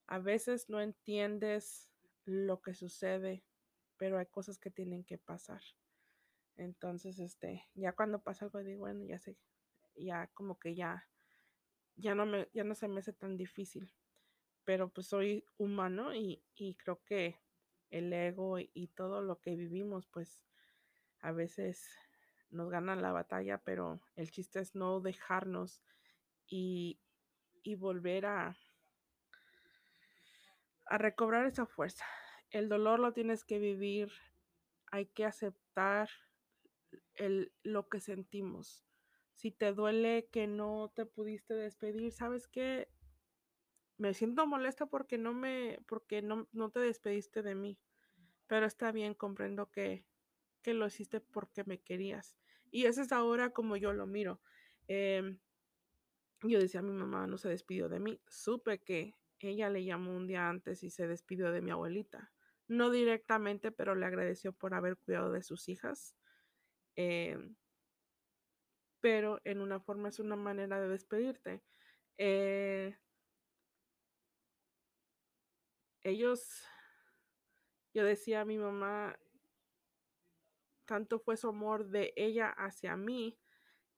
a 0.06 0.18
veces 0.18 0.68
no 0.70 0.80
entiendes 0.80 1.90
lo 2.24 2.62
que 2.62 2.74
sucede, 2.74 3.44
pero 3.98 4.18
hay 4.18 4.26
cosas 4.26 4.58
que 4.58 4.70
tienen 4.70 5.04
que 5.04 5.18
pasar. 5.18 5.60
Entonces, 6.56 7.18
este, 7.18 7.68
ya 7.74 7.92
cuando 7.92 8.22
pasa 8.22 8.44
algo, 8.46 8.62
digo, 8.62 8.80
bueno, 8.80 9.04
ya 9.04 9.18
sé, 9.18 9.36
ya 9.96 10.28
como 10.28 10.58
que 10.58 10.74
ya, 10.74 11.06
ya 11.96 12.14
no 12.14 12.26
me, 12.26 12.48
ya 12.52 12.64
no 12.64 12.74
se 12.74 12.88
me 12.88 13.00
hace 13.00 13.12
tan 13.12 13.36
difícil. 13.36 13.92
Pero 14.64 14.88
pues 14.90 15.08
soy 15.08 15.44
humano 15.58 16.14
y, 16.14 16.44
y 16.54 16.74
creo 16.74 17.02
que 17.04 17.36
el 17.90 18.12
ego 18.12 18.58
y 18.58 18.88
todo 18.94 19.22
lo 19.22 19.40
que 19.40 19.56
vivimos, 19.56 20.06
pues 20.06 20.44
a 21.20 21.32
veces 21.32 21.88
nos 22.50 22.70
ganan 22.70 23.02
la 23.02 23.12
batalla, 23.12 23.58
pero 23.58 24.00
el 24.14 24.30
chiste 24.30 24.60
es 24.60 24.74
no 24.74 25.00
dejarnos 25.00 25.82
y, 26.46 27.00
y 27.62 27.74
volver 27.74 28.26
a, 28.26 28.56
a 30.86 30.98
recobrar 30.98 31.46
esa 31.46 31.66
fuerza. 31.66 32.04
El 32.50 32.68
dolor 32.68 33.00
lo 33.00 33.12
tienes 33.12 33.44
que 33.44 33.58
vivir, 33.58 34.12
hay 34.90 35.06
que 35.06 35.24
aceptar 35.24 36.10
el, 37.14 37.52
lo 37.62 37.88
que 37.88 38.00
sentimos. 38.00 38.84
Si 39.42 39.50
te 39.50 39.72
duele 39.72 40.28
que 40.30 40.46
no 40.46 40.92
te 40.94 41.04
pudiste 41.04 41.54
despedir, 41.54 42.12
¿sabes 42.12 42.46
qué? 42.46 42.86
Me 43.98 44.14
siento 44.14 44.46
molesta 44.46 44.86
porque 44.86 45.18
no 45.18 45.34
me, 45.34 45.80
porque 45.88 46.22
no, 46.22 46.46
no 46.52 46.70
te 46.70 46.78
despediste 46.78 47.42
de 47.42 47.56
mí. 47.56 47.76
Pero 48.46 48.66
está 48.66 48.92
bien, 48.92 49.14
comprendo 49.14 49.68
que, 49.68 50.06
que 50.62 50.74
lo 50.74 50.86
hiciste 50.86 51.20
porque 51.20 51.64
me 51.64 51.80
querías. 51.80 52.36
Y 52.70 52.84
esa 52.84 53.02
es 53.02 53.10
ahora 53.10 53.50
como 53.50 53.76
yo 53.76 53.92
lo 53.92 54.06
miro. 54.06 54.40
Eh, 54.86 55.36
yo 56.44 56.60
decía, 56.60 56.80
mi 56.80 56.92
mamá 56.92 57.26
no 57.26 57.36
se 57.36 57.48
despidió 57.48 57.88
de 57.88 57.98
mí. 57.98 58.20
Supe 58.28 58.78
que 58.78 59.16
ella 59.40 59.70
le 59.70 59.84
llamó 59.84 60.16
un 60.16 60.28
día 60.28 60.48
antes 60.48 60.84
y 60.84 60.90
se 60.90 61.08
despidió 61.08 61.50
de 61.50 61.62
mi 61.62 61.72
abuelita. 61.72 62.32
No 62.68 62.90
directamente, 62.92 63.72
pero 63.72 63.96
le 63.96 64.06
agradeció 64.06 64.52
por 64.52 64.72
haber 64.72 64.96
cuidado 64.98 65.32
de 65.32 65.42
sus 65.42 65.68
hijas. 65.68 66.14
Eh, 66.94 67.36
pero 69.02 69.40
en 69.44 69.60
una 69.60 69.80
forma 69.80 70.08
es 70.08 70.20
una 70.20 70.36
manera 70.36 70.80
de 70.80 70.88
despedirte. 70.88 71.60
Eh, 72.18 72.96
ellos, 76.04 76.62
yo 77.92 78.04
decía 78.04 78.42
a 78.42 78.44
mi 78.44 78.58
mamá, 78.58 79.18
tanto 80.86 81.18
fue 81.18 81.36
su 81.36 81.48
amor 81.48 81.88
de 81.88 82.12
ella 82.16 82.48
hacia 82.50 82.96
mí 82.96 83.36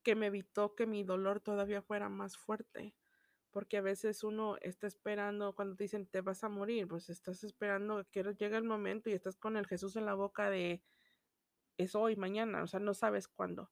que 0.02 0.14
me 0.14 0.26
evitó 0.26 0.74
que 0.74 0.86
mi 0.86 1.04
dolor 1.04 1.40
todavía 1.40 1.82
fuera 1.82 2.08
más 2.08 2.38
fuerte. 2.38 2.94
Porque 3.50 3.76
a 3.76 3.82
veces 3.82 4.24
uno 4.24 4.56
está 4.62 4.86
esperando, 4.86 5.54
cuando 5.54 5.76
te 5.76 5.84
dicen 5.84 6.06
te 6.06 6.22
vas 6.22 6.44
a 6.44 6.48
morir, 6.48 6.88
pues 6.88 7.10
estás 7.10 7.44
esperando 7.44 8.06
que 8.10 8.22
llegue 8.22 8.56
el 8.56 8.64
momento 8.64 9.10
y 9.10 9.12
estás 9.12 9.36
con 9.36 9.58
el 9.58 9.66
Jesús 9.66 9.96
en 9.96 10.06
la 10.06 10.14
boca 10.14 10.50
de 10.50 10.82
es 11.78 11.94
hoy, 11.94 12.16
mañana, 12.16 12.62
o 12.62 12.66
sea, 12.66 12.80
no 12.80 12.94
sabes 12.94 13.28
cuándo. 13.28 13.70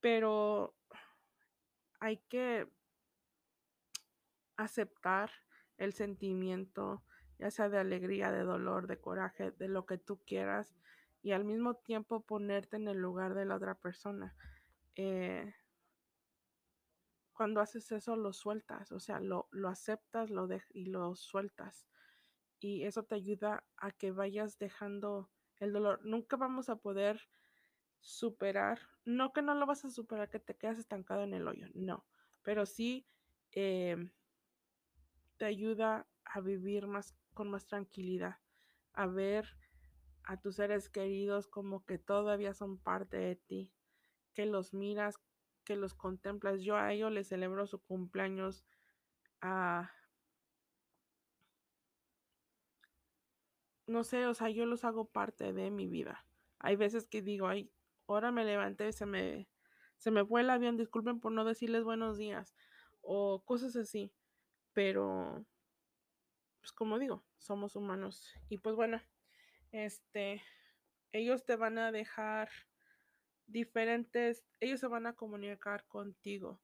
Pero 0.00 0.74
hay 2.00 2.18
que 2.28 2.68
aceptar 4.56 5.30
el 5.76 5.92
sentimiento, 5.92 7.02
ya 7.38 7.50
sea 7.50 7.68
de 7.68 7.78
alegría, 7.78 8.30
de 8.30 8.42
dolor, 8.42 8.86
de 8.86 9.00
coraje, 9.00 9.50
de 9.52 9.68
lo 9.68 9.86
que 9.86 9.98
tú 9.98 10.18
quieras, 10.26 10.74
y 11.22 11.32
al 11.32 11.44
mismo 11.44 11.74
tiempo 11.74 12.22
ponerte 12.22 12.76
en 12.76 12.88
el 12.88 12.98
lugar 12.98 13.34
de 13.34 13.44
la 13.44 13.56
otra 13.56 13.74
persona. 13.74 14.34
Eh, 14.94 15.54
cuando 17.32 17.60
haces 17.60 17.90
eso 17.92 18.16
lo 18.16 18.32
sueltas, 18.32 18.92
o 18.92 19.00
sea, 19.00 19.20
lo, 19.20 19.48
lo 19.50 19.68
aceptas 19.68 20.28
lo 20.30 20.48
y 20.74 20.86
lo 20.86 21.14
sueltas. 21.16 21.86
Y 22.58 22.84
eso 22.84 23.04
te 23.04 23.14
ayuda 23.14 23.64
a 23.78 23.92
que 23.92 24.12
vayas 24.12 24.58
dejando 24.58 25.30
el 25.56 25.72
dolor. 25.72 26.00
Nunca 26.04 26.36
vamos 26.36 26.68
a 26.68 26.76
poder 26.76 27.28
superar, 28.00 28.80
no 29.04 29.32
que 29.32 29.42
no 29.42 29.54
lo 29.54 29.66
vas 29.66 29.84
a 29.84 29.90
superar, 29.90 30.30
que 30.30 30.40
te 30.40 30.56
quedas 30.56 30.78
estancado 30.78 31.22
en 31.22 31.34
el 31.34 31.46
hoyo, 31.46 31.66
no, 31.74 32.06
pero 32.42 32.66
sí 32.66 33.06
eh, 33.52 34.10
te 35.36 35.44
ayuda 35.44 36.06
a 36.24 36.40
vivir 36.40 36.86
más 36.86 37.14
con 37.34 37.50
más 37.50 37.66
tranquilidad, 37.66 38.38
a 38.92 39.06
ver 39.06 39.56
a 40.24 40.40
tus 40.40 40.56
seres 40.56 40.88
queridos 40.88 41.46
como 41.48 41.84
que 41.84 41.98
todavía 41.98 42.54
son 42.54 42.78
parte 42.78 43.16
de 43.16 43.36
ti, 43.36 43.72
que 44.34 44.46
los 44.46 44.74
miras, 44.74 45.16
que 45.64 45.76
los 45.76 45.94
contemplas. 45.94 46.62
Yo 46.62 46.76
a 46.76 46.92
ellos 46.92 47.10
les 47.12 47.28
celebro 47.28 47.66
su 47.66 47.82
cumpleaños 47.82 48.64
a... 49.40 49.90
No 53.86 54.04
sé, 54.04 54.26
o 54.26 54.34
sea, 54.34 54.50
yo 54.50 54.66
los 54.66 54.84
hago 54.84 55.06
parte 55.06 55.52
de 55.52 55.70
mi 55.70 55.88
vida. 55.88 56.24
Hay 56.60 56.76
veces 56.76 57.08
que 57.08 57.22
digo, 57.22 57.48
ay, 57.48 57.72
ahora 58.14 58.32
me 58.32 58.44
levanté, 58.44 58.92
se 58.92 59.06
me, 59.06 59.48
se 59.96 60.10
me 60.10 60.24
fue 60.24 60.42
el 60.42 60.50
avión, 60.50 60.76
disculpen 60.76 61.20
por 61.20 61.32
no 61.32 61.44
decirles 61.44 61.84
buenos 61.84 62.18
días 62.18 62.54
o 63.00 63.42
cosas 63.44 63.76
así, 63.76 64.12
pero 64.72 65.44
pues 66.60 66.72
como 66.72 66.98
digo, 66.98 67.24
somos 67.38 67.76
humanos 67.76 68.32
y 68.48 68.58
pues 68.58 68.76
bueno, 68.76 69.00
este, 69.72 70.42
ellos 71.12 71.44
te 71.44 71.56
van 71.56 71.78
a 71.78 71.92
dejar 71.92 72.50
diferentes, 73.46 74.44
ellos 74.60 74.80
se 74.80 74.86
van 74.86 75.06
a 75.06 75.14
comunicar 75.14 75.86
contigo. 75.86 76.60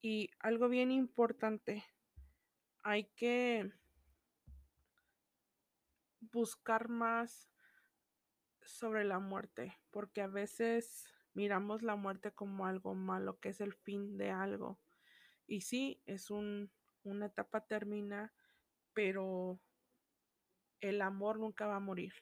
Y 0.00 0.30
algo 0.38 0.68
bien 0.68 0.90
importante, 0.90 1.84
hay 2.82 3.04
que 3.14 3.70
buscar 6.20 6.88
más 6.88 7.50
sobre 8.72 9.04
la 9.04 9.18
muerte, 9.18 9.78
porque 9.90 10.22
a 10.22 10.26
veces 10.26 11.04
miramos 11.34 11.82
la 11.82 11.96
muerte 11.96 12.32
como 12.32 12.66
algo 12.66 12.94
malo, 12.94 13.38
que 13.40 13.50
es 13.50 13.60
el 13.60 13.74
fin 13.74 14.16
de 14.16 14.30
algo. 14.30 14.78
Y 15.46 15.62
sí, 15.62 16.02
es 16.06 16.30
un, 16.30 16.70
una 17.02 17.26
etapa 17.26 17.66
termina, 17.66 18.32
pero 18.92 19.60
el 20.80 21.02
amor 21.02 21.38
nunca 21.38 21.66
va 21.66 21.76
a 21.76 21.80
morir. 21.80 22.12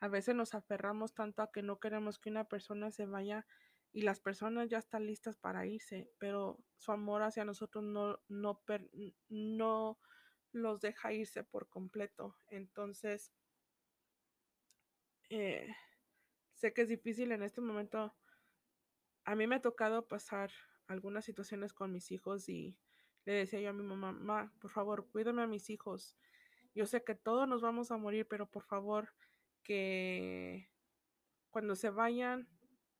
A 0.00 0.08
veces 0.08 0.34
nos 0.34 0.54
aferramos 0.54 1.14
tanto 1.14 1.42
a 1.42 1.52
que 1.52 1.62
no 1.62 1.78
queremos 1.78 2.18
que 2.18 2.30
una 2.30 2.44
persona 2.44 2.90
se 2.90 3.06
vaya 3.06 3.46
y 3.92 4.02
las 4.02 4.20
personas 4.20 4.68
ya 4.68 4.78
están 4.78 5.06
listas 5.06 5.36
para 5.36 5.66
irse, 5.66 6.10
pero 6.18 6.58
su 6.76 6.92
amor 6.92 7.22
hacia 7.22 7.44
nosotros 7.44 7.84
no, 7.84 8.18
no, 8.28 8.60
no 9.28 9.98
los 10.52 10.80
deja 10.80 11.12
irse 11.12 11.44
por 11.44 11.68
completo. 11.68 12.36
Entonces, 12.48 13.32
eh, 15.30 15.68
sé 16.62 16.72
que 16.72 16.82
es 16.82 16.88
difícil 16.88 17.32
en 17.32 17.42
este 17.42 17.60
momento. 17.60 18.14
A 19.24 19.34
mí 19.34 19.48
me 19.48 19.56
ha 19.56 19.60
tocado 19.60 20.06
pasar 20.06 20.52
algunas 20.86 21.24
situaciones 21.24 21.72
con 21.72 21.90
mis 21.90 22.12
hijos 22.12 22.48
y 22.48 22.78
le 23.24 23.32
decía 23.32 23.60
yo 23.60 23.70
a 23.70 23.72
mi 23.72 23.82
mamá, 23.82 24.12
mamá, 24.12 24.52
por 24.60 24.70
favor, 24.70 25.08
cuídame 25.10 25.42
a 25.42 25.48
mis 25.48 25.70
hijos. 25.70 26.16
Yo 26.72 26.86
sé 26.86 27.02
que 27.02 27.16
todos 27.16 27.48
nos 27.48 27.62
vamos 27.62 27.90
a 27.90 27.96
morir, 27.96 28.28
pero 28.28 28.48
por 28.48 28.62
favor, 28.62 29.08
que 29.64 30.70
cuando 31.50 31.74
se 31.74 31.90
vayan 31.90 32.48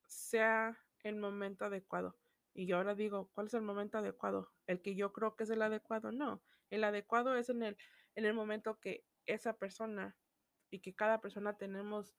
sea 0.09 0.77
el 1.05 1.15
momento 1.15 1.65
adecuado. 1.65 2.17
Y 2.55 2.67
yo 2.67 2.79
ahora 2.79 2.97
digo, 2.97 3.31
¿cuál 3.33 3.47
es 3.47 3.55
el 3.55 3.63
momento 3.63 3.99
adecuado? 3.99 4.51
¿El 4.67 4.83
que 4.83 4.97
yo 4.97 5.13
creo 5.13 5.37
que 5.37 5.45
es 5.45 5.51
el 5.51 5.63
adecuado? 5.63 6.11
No, 6.11 6.43
el 6.71 6.83
adecuado 6.83 7.37
es 7.37 7.49
en 7.49 7.63
el, 7.63 7.77
en 8.17 8.25
el 8.25 8.35
momento 8.35 8.81
que 8.81 9.05
esa 9.27 9.57
persona 9.57 10.17
y 10.69 10.81
que 10.81 10.95
cada 10.95 11.21
persona 11.21 11.57
tenemos 11.57 12.13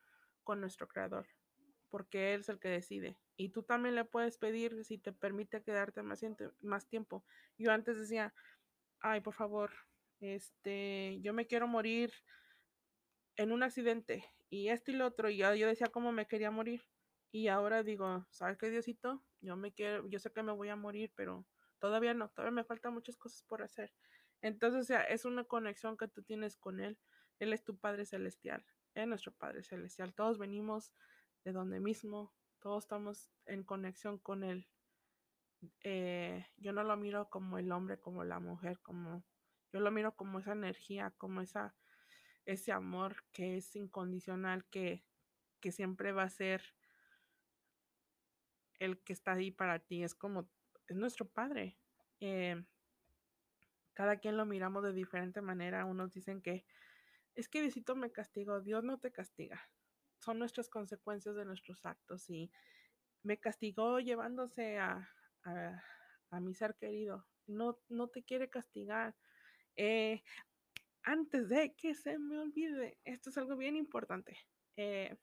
con 0.44 0.62
nuestro 0.62 0.88
creador, 0.88 1.28
porque 1.90 2.34
él 2.34 2.42
es 2.42 2.50
el 2.50 2.60
que 2.60 2.70
decide. 2.70 3.18
Y 3.36 3.50
tú 3.50 3.64
también 3.64 3.96
le 3.96 4.06
puedes 4.06 4.38
pedir 4.38 4.84
si 4.86 4.98
te 4.98 5.12
permite 5.12 5.64
quedarte 5.64 6.04
más, 6.04 6.22
más 6.62 6.88
tiempo. 6.88 7.26
Yo 7.58 7.72
antes 7.72 8.00
decía, 8.00 8.34
ay, 9.00 9.22
por 9.22 9.34
favor, 9.34 9.72
este, 10.20 11.20
yo 11.22 11.34
me 11.34 11.48
quiero 11.48 11.68
morir 11.68 12.14
en 13.36 13.52
un 13.52 13.64
accidente 13.64 14.26
y 14.50 14.70
esto 14.70 14.92
y 14.92 14.96
lo 14.96 15.08
otro, 15.08 15.30
y 15.30 15.38
yo, 15.38 15.56
yo 15.56 15.68
decía 15.68 15.88
cómo 15.88 16.12
me 16.12 16.28
quería 16.28 16.52
morir. 16.52 16.84
Y 17.32 17.48
ahora 17.48 17.82
digo, 17.82 18.28
¿sabes 18.30 18.58
qué, 18.60 18.70
Diosito? 18.70 19.24
Yo 19.42 19.56
me 19.56 19.74
quiero, 19.74 20.08
yo 20.08 20.20
sé 20.20 20.32
que 20.32 20.44
me 20.44 20.52
voy 20.52 20.70
a 20.70 20.76
morir, 20.76 21.12
pero 21.16 21.48
todavía 21.80 22.14
no, 22.14 22.30
todavía 22.30 22.52
me 22.52 22.64
faltan 22.64 22.94
muchas 22.94 23.18
cosas 23.18 23.42
por 23.44 23.64
hacer. 23.64 23.92
Entonces, 24.42 24.82
o 24.82 24.84
sea, 24.84 25.02
es 25.02 25.26
una 25.26 25.44
conexión 25.44 25.98
que 25.98 26.08
tú 26.08 26.22
tienes 26.22 26.56
con 26.58 26.80
Él. 26.80 27.00
Él 27.40 27.52
es 27.52 27.64
tu 27.64 27.76
Padre 27.78 28.06
Celestial, 28.06 28.64
es 28.96 29.08
nuestro 29.08 29.32
Padre 29.34 29.64
Celestial. 29.64 30.14
Todos 30.14 30.38
venimos 30.38 30.94
de 31.44 31.52
donde 31.52 31.80
mismo, 31.80 32.34
Todos 32.60 32.86
estamos 32.86 33.30
en 33.46 33.64
conexión 33.64 34.18
con 34.20 34.44
él. 34.44 34.70
Eh, 35.82 36.46
yo 36.58 36.72
no 36.72 36.84
lo 36.84 36.96
miro 36.96 37.30
como 37.30 37.58
el 37.58 37.72
hombre, 37.72 38.00
como 38.00 38.24
la 38.24 38.40
mujer, 38.40 38.80
como 38.82 39.26
yo 39.74 39.80
lo 39.80 39.92
miro 39.92 40.16
como 40.16 40.40
esa 40.40 40.54
energía, 40.54 41.12
como 41.18 41.42
esa, 41.42 41.76
ese 42.46 42.72
amor 42.72 43.26
que 43.34 43.58
es 43.58 43.76
incondicional, 43.76 44.66
que, 44.66 45.04
que 45.60 45.72
siempre 45.72 46.12
va 46.12 46.24
a 46.24 46.30
ser 46.30 46.62
el 48.80 49.02
que 49.02 49.14
está 49.14 49.34
ahí 49.34 49.52
para 49.52 49.80
ti. 49.80 50.04
Es 50.04 50.14
como, 50.14 50.48
es 50.88 50.96
nuestro 50.96 51.28
padre. 51.28 51.78
Eh, 52.20 52.64
cada 53.94 54.18
quien 54.18 54.38
lo 54.38 54.46
miramos 54.46 54.84
de 54.84 54.94
diferente 54.94 55.42
manera. 55.42 55.86
Unos 55.86 56.14
dicen 56.14 56.42
que 56.42 56.66
es 57.36 57.48
que 57.48 57.62
Diosito 57.62 57.96
me 57.96 58.12
castigó. 58.12 58.62
Dios 58.62 58.84
no 58.84 59.00
te 59.00 59.12
castiga. 59.12 59.62
Son 60.20 60.40
nuestras 60.40 60.70
consecuencias 60.70 61.36
de 61.36 61.46
nuestros 61.46 61.86
actos 61.86 62.30
y 62.30 62.52
me 63.24 63.40
castigó 63.40 64.00
llevándose 64.00 64.78
a, 64.78 65.10
a, 65.44 66.40
mi 66.40 66.54
ser 66.54 66.76
querido. 66.76 67.26
No, 67.48 67.80
no 67.90 68.08
te 68.10 68.24
quiere 68.24 68.50
castigar. 68.50 69.16
Eh, 69.76 70.24
antes 71.04 71.50
de 71.50 71.76
que 71.76 71.96
se 71.96 72.18
me 72.18 72.40
olvide, 72.40 72.98
esto 73.04 73.30
es 73.30 73.38
algo 73.38 73.58
bien 73.58 73.76
importante. 73.76 74.38
Eh, 74.78 75.18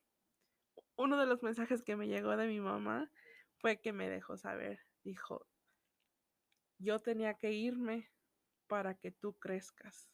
uno 0.96 1.16
de 1.16 1.26
los 1.26 1.42
mensajes 1.42 1.82
que 1.82 1.96
me 1.96 2.08
llegó 2.08 2.36
de 2.36 2.46
mi 2.46 2.61
mamá 2.61 3.11
fue 3.58 3.80
que 3.80 3.92
me 3.92 4.08
dejó 4.08 4.36
saber, 4.36 4.80
dijo, 5.02 5.46
yo 6.78 6.98
tenía 6.98 7.34
que 7.34 7.52
irme 7.52 8.11
para 8.66 8.94
que 8.94 9.11
tú 9.11 9.34
crezcas. 9.38 10.11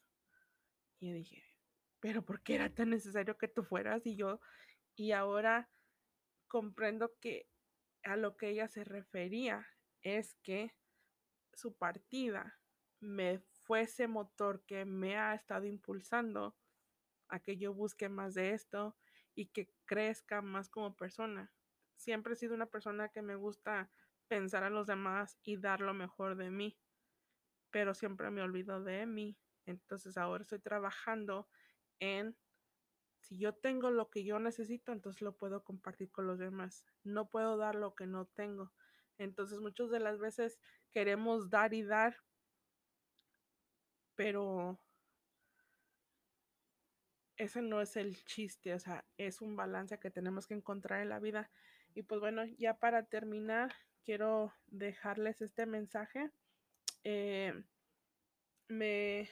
Y 0.99 1.09
yo 1.09 1.15
dije, 1.15 1.45
pero 2.01 2.25
¿por 2.25 2.43
qué 2.43 2.55
era 2.57 2.75
tan 2.75 2.91
necesario 2.91 3.39
que 3.39 3.49
tú 3.49 3.65
fueras? 3.65 4.07
Y 4.07 4.17
yo, 4.17 4.41
y 4.95 5.13
ahora 5.13 5.71
comprendo 6.49 7.17
que 7.21 7.49
a 8.03 8.17
lo 8.17 8.37
que 8.37 8.49
ella 8.49 8.69
se 8.69 8.85
refería 8.85 9.67
es 10.03 10.35
que 10.43 10.75
su 11.53 11.77
partida 11.77 12.61
me 13.01 13.41
fue 13.65 13.83
ese 13.83 14.09
motor 14.09 14.65
que 14.65 14.85
me 14.85 15.17
ha 15.17 15.35
estado 15.35 15.67
impulsando 15.67 16.57
a 17.29 17.41
que 17.41 17.57
yo 17.57 17.75
busque 17.75 18.09
más 18.09 18.35
de 18.35 18.53
esto 18.53 18.97
y 19.35 19.47
que 19.47 19.71
crezca 19.85 20.43
más 20.43 20.69
como 20.69 20.97
persona. 20.97 21.53
Siempre 21.97 22.35
he 22.35 22.37
sido 22.37 22.55
una 22.55 22.67
persona 22.67 23.09
que 23.09 23.23
me 23.23 23.35
gusta 23.37 23.91
pensar 24.29 24.65
a 24.65 24.71
los 24.71 24.87
demás 24.87 25.39
y 25.43 25.57
dar 25.57 25.81
lo 25.81 25.95
mejor 25.95 26.37
de 26.37 26.51
mí, 26.51 26.79
pero 27.71 27.95
siempre 27.95 28.31
me 28.31 28.43
olvido 28.43 28.83
de 28.83 29.07
mí. 29.07 29.39
Entonces 29.67 30.17
ahora 30.17 30.43
estoy 30.43 30.61
trabajando 30.61 31.49
en 32.01 32.37
si 33.21 33.39
yo 33.39 33.55
tengo 33.55 33.91
lo 33.91 34.09
que 34.09 34.25
yo 34.25 34.39
necesito, 34.39 34.93
entonces 34.93 35.21
lo 35.21 35.37
puedo 35.37 35.65
compartir 35.65 36.11
con 36.13 36.29
los 36.29 36.39
demás. 36.39 36.85
No 37.03 37.29
puedo 37.29 37.57
dar 37.57 37.75
lo 37.75 37.97
que 37.97 38.07
no 38.07 38.27
tengo. 38.27 38.73
Entonces 39.19 39.61
muchas 39.61 39.91
de 39.91 39.99
las 39.99 40.19
veces 40.21 40.61
queremos 40.93 41.51
dar 41.51 41.75
y 41.75 41.83
dar, 41.83 42.17
pero 44.15 44.79
ese 47.37 47.63
no 47.63 47.81
es 47.81 47.97
el 47.97 48.25
chiste, 48.25 48.75
o 48.75 48.79
sea, 48.79 49.05
es 49.19 49.41
un 49.41 49.57
balance 49.57 49.99
que 49.99 50.11
tenemos 50.11 50.47
que 50.47 50.55
encontrar 50.55 51.03
en 51.03 51.09
la 51.09 51.19
vida. 51.19 51.51
Y 51.95 52.03
pues 52.03 52.21
bueno, 52.21 52.45
ya 52.59 52.79
para 52.79 53.07
terminar, 53.07 53.75
quiero 54.05 54.53
dejarles 54.69 55.43
este 55.43 55.67
mensaje. 55.67 56.31
Eh, 57.05 57.53
me, 58.69 59.29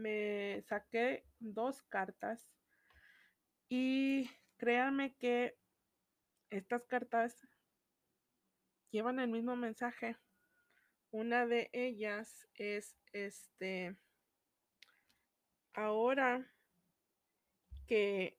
me 0.00 0.62
saqué 0.62 1.24
dos 1.38 1.82
cartas 1.82 2.48
y 3.68 4.30
créanme 4.56 5.14
que 5.16 5.58
estas 6.50 6.86
cartas 6.86 7.46
llevan 8.90 9.20
el 9.20 9.28
mismo 9.28 9.56
mensaje. 9.56 10.16
Una 11.12 11.46
de 11.46 11.70
ellas 11.72 12.48
es 12.54 12.96
este, 13.12 13.96
ahora 15.74 16.52
que 17.86 18.38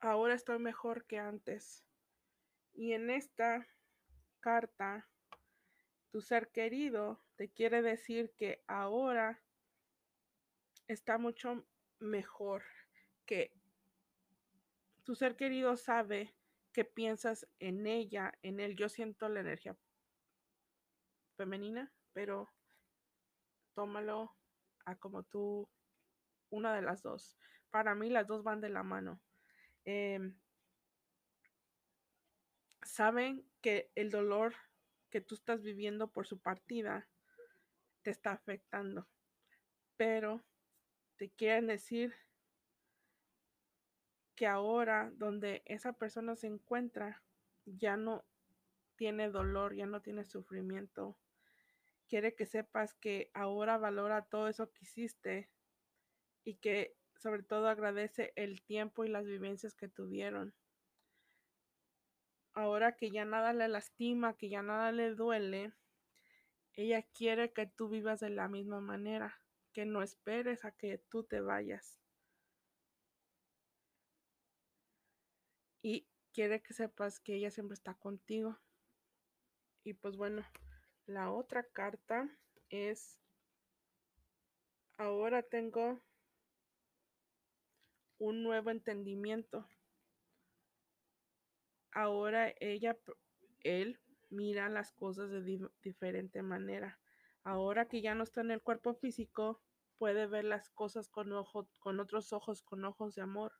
ahora 0.00 0.34
estoy 0.34 0.58
mejor 0.58 1.06
que 1.06 1.18
antes. 1.18 1.84
Y 2.74 2.92
en 2.92 3.10
esta 3.10 3.66
carta, 4.40 5.08
tu 6.12 6.20
ser 6.20 6.52
querido 6.52 7.18
te 7.36 7.48
quiere 7.48 7.80
decir 7.80 8.34
que 8.36 8.62
ahora 8.68 9.42
está 10.86 11.16
mucho 11.16 11.66
mejor, 11.98 12.62
que 13.24 13.50
tu 15.04 15.14
ser 15.14 15.36
querido 15.36 15.76
sabe 15.76 16.34
que 16.72 16.84
piensas 16.84 17.48
en 17.58 17.86
ella, 17.86 18.38
en 18.42 18.60
él. 18.60 18.76
Yo 18.76 18.88
siento 18.88 19.28
la 19.28 19.40
energía 19.40 19.76
femenina, 21.36 21.90
pero 22.12 22.52
tómalo 23.74 24.36
a 24.84 24.96
como 24.96 25.22
tú, 25.22 25.68
una 26.50 26.74
de 26.74 26.82
las 26.82 27.02
dos. 27.02 27.38
Para 27.70 27.94
mí 27.94 28.10
las 28.10 28.26
dos 28.26 28.42
van 28.42 28.60
de 28.60 28.68
la 28.68 28.82
mano. 28.82 29.18
Em, 29.84 30.38
saben 32.82 33.48
que 33.62 33.90
el 33.94 34.10
dolor 34.10 34.54
que 35.12 35.20
tú 35.20 35.34
estás 35.34 35.62
viviendo 35.62 36.08
por 36.08 36.26
su 36.26 36.38
partida 36.40 37.06
te 38.00 38.10
está 38.10 38.32
afectando, 38.32 39.06
pero 39.98 40.42
te 41.16 41.28
quieren 41.28 41.66
decir 41.66 42.14
que 44.34 44.46
ahora 44.46 45.12
donde 45.14 45.62
esa 45.66 45.92
persona 45.92 46.34
se 46.34 46.46
encuentra 46.46 47.22
ya 47.66 47.98
no 47.98 48.24
tiene 48.96 49.28
dolor, 49.28 49.74
ya 49.74 49.84
no 49.84 50.00
tiene 50.00 50.24
sufrimiento. 50.24 51.18
Quiere 52.08 52.34
que 52.34 52.46
sepas 52.46 52.94
que 52.94 53.30
ahora 53.34 53.76
valora 53.76 54.22
todo 54.22 54.48
eso 54.48 54.72
que 54.72 54.84
hiciste 54.84 55.50
y 56.42 56.54
que 56.54 56.96
sobre 57.16 57.42
todo 57.42 57.68
agradece 57.68 58.32
el 58.34 58.62
tiempo 58.62 59.04
y 59.04 59.08
las 59.08 59.26
vivencias 59.26 59.74
que 59.74 59.88
tuvieron. 59.88 60.54
Ahora 62.54 62.96
que 62.96 63.10
ya 63.10 63.24
nada 63.24 63.52
le 63.52 63.68
lastima, 63.68 64.36
que 64.36 64.48
ya 64.48 64.62
nada 64.62 64.92
le 64.92 65.14
duele, 65.14 65.72
ella 66.74 67.02
quiere 67.02 67.52
que 67.52 67.66
tú 67.66 67.88
vivas 67.88 68.20
de 68.20 68.30
la 68.30 68.48
misma 68.48 68.80
manera, 68.80 69.40
que 69.72 69.84
no 69.86 70.02
esperes 70.02 70.64
a 70.64 70.72
que 70.72 70.98
tú 70.98 71.24
te 71.24 71.40
vayas. 71.40 72.02
y 75.82 76.06
quiere 76.32 76.62
que 76.62 76.72
sepas 76.72 77.20
que 77.20 77.34
ella 77.34 77.50
siempre 77.50 77.74
está 77.74 77.94
contigo. 77.94 78.58
Y 79.84 79.94
pues 79.94 80.16
bueno, 80.16 80.42
la 81.06 81.32
otra 81.32 81.64
carta 81.64 82.28
es, 82.70 83.18
ahora 84.96 85.42
tengo 85.42 86.00
un 88.18 88.44
nuevo 88.44 88.70
entendimiento. 88.70 89.68
Ahora 91.92 92.52
ella, 92.60 92.98
él 93.60 94.00
mira 94.30 94.68
las 94.68 94.92
cosas 94.92 95.30
de 95.30 95.70
diferente 95.82 96.42
manera. 96.42 96.98
Ahora 97.44 97.88
que 97.88 98.00
ya 98.02 98.14
no 98.14 98.24
está 98.24 98.40
en 98.40 98.50
el 98.50 98.62
cuerpo 98.62 98.94
físico, 98.94 99.62
puede 99.98 100.26
ver 100.26 100.44
las 100.44 100.70
cosas 100.70 101.08
con, 101.08 101.32
ojo, 101.32 101.68
con 101.78 102.00
otros 102.00 102.32
ojos, 102.32 102.62
con 102.62 102.84
ojos 102.84 103.14
de 103.14 103.22
amor 103.22 103.52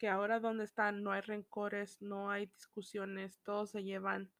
que 0.00 0.08
ahora 0.08 0.40
donde 0.40 0.64
están 0.64 1.02
no 1.02 1.12
hay 1.12 1.20
rencores, 1.20 2.00
no 2.00 2.30
hay 2.30 2.46
discusiones, 2.46 3.38
todos 3.42 3.72
se 3.72 3.84
llevan 3.84 4.32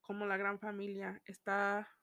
como 0.00 0.24
la 0.24 0.38
gran 0.38 0.58
familia, 0.58 1.20
está 1.26 1.94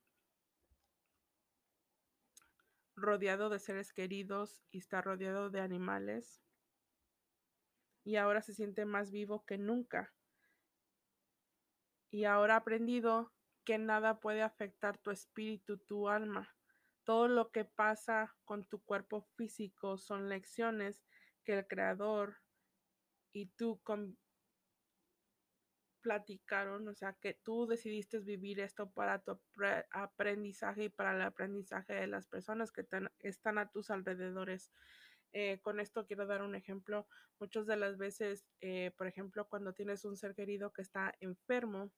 rodeado 2.96 3.50
de 3.50 3.58
seres 3.58 3.94
queridos 3.94 4.62
y 4.70 4.78
está 4.78 5.02
rodeado 5.02 5.50
de 5.50 5.60
animales 5.62 6.44
y 8.10 8.16
ahora 8.16 8.42
se 8.42 8.56
siente 8.56 8.86
más 8.86 9.12
vivo 9.12 9.46
que 9.46 9.60
nunca. 9.60 10.12
Y 12.10 12.24
ahora 12.24 12.56
ha 12.56 12.58
aprendido 12.58 13.32
que 13.64 13.78
nada 13.78 14.20
puede 14.20 14.42
afectar 14.42 14.98
tu 14.98 15.12
espíritu, 15.12 15.78
tu 15.78 16.10
alma. 16.10 16.50
Todo 17.04 17.28
lo 17.28 17.52
que 17.52 17.66
pasa 17.66 18.36
con 18.46 18.66
tu 18.66 18.80
cuerpo 18.80 19.22
físico 19.38 20.00
son 20.00 20.28
lecciones 20.28 21.06
que 21.44 21.60
el 21.60 21.68
creador 21.68 22.38
y 23.32 23.46
tú 23.50 23.80
platicaron, 26.02 26.88
o 26.88 26.96
sea, 26.96 27.14
que 27.14 27.36
tú 27.36 27.68
decidiste 27.68 28.18
vivir 28.18 28.60
esto 28.60 28.90
para 28.90 29.20
tu 29.20 29.40
aprendizaje 29.92 30.86
y 30.86 30.90
para 30.90 31.16
el 31.16 31.22
aprendizaje 31.22 31.94
de 31.94 32.08
las 32.08 32.26
personas 32.26 32.72
que 32.72 32.88
están 33.20 33.58
a 33.60 33.70
tus 33.70 33.92
alrededores. 33.92 34.72
Eh, 35.34 35.60
con 35.62 35.80
esto 35.80 36.06
quiero 36.06 36.26
dar 36.26 36.42
un 36.42 36.56
ejemplo. 36.56 37.08
Muchas 37.40 37.66
de 37.68 37.78
las 37.78 37.98
veces, 37.98 38.48
eh, 38.62 38.92
por 38.98 39.08
ejemplo, 39.08 39.48
cuando 39.48 39.74
tienes 39.74 40.06
un 40.06 40.18
ser 40.18 40.36
querido 40.36 40.74
que 40.74 40.82
está 40.82 41.16
enfermo, 41.20 41.92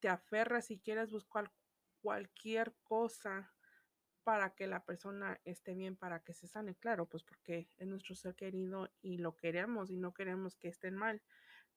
te 0.00 0.08
aferras 0.08 0.70
y 0.70 0.80
quieres 0.80 1.10
buscar 1.10 1.52
cualquier 2.00 2.74
cosa 2.82 3.54
para 4.24 4.54
que 4.54 4.66
la 4.66 4.84
persona 4.84 5.40
esté 5.44 5.74
bien, 5.74 5.96
para 5.96 6.20
que 6.20 6.32
se 6.32 6.48
sane, 6.48 6.74
claro, 6.74 7.06
pues 7.06 7.22
porque 7.22 7.68
es 7.76 7.86
nuestro 7.86 8.14
ser 8.14 8.34
querido 8.34 8.90
y 9.02 9.18
lo 9.18 9.36
queremos 9.36 9.90
y 9.90 9.96
no 9.96 10.14
queremos 10.14 10.56
que 10.56 10.68
estén 10.68 10.96
mal, 10.96 11.22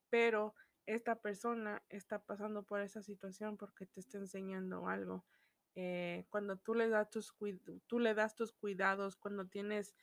pero 0.10 0.56
esta 0.86 1.22
persona 1.22 1.84
está 1.90 2.24
pasando 2.24 2.64
por 2.64 2.80
esa 2.80 3.04
situación 3.04 3.58
porque 3.58 3.86
te 3.86 4.00
está 4.00 4.18
enseñando 4.18 4.88
algo. 4.88 5.26
Eh, 5.76 6.26
cuando 6.30 6.58
tú 6.58 6.74
le, 6.74 6.88
das 6.88 7.10
tus, 7.10 7.36
tú 7.86 8.00
le 8.00 8.14
das 8.14 8.36
tus 8.36 8.54
cuidados, 8.54 9.18
cuando 9.18 9.48
tienes 9.48 9.94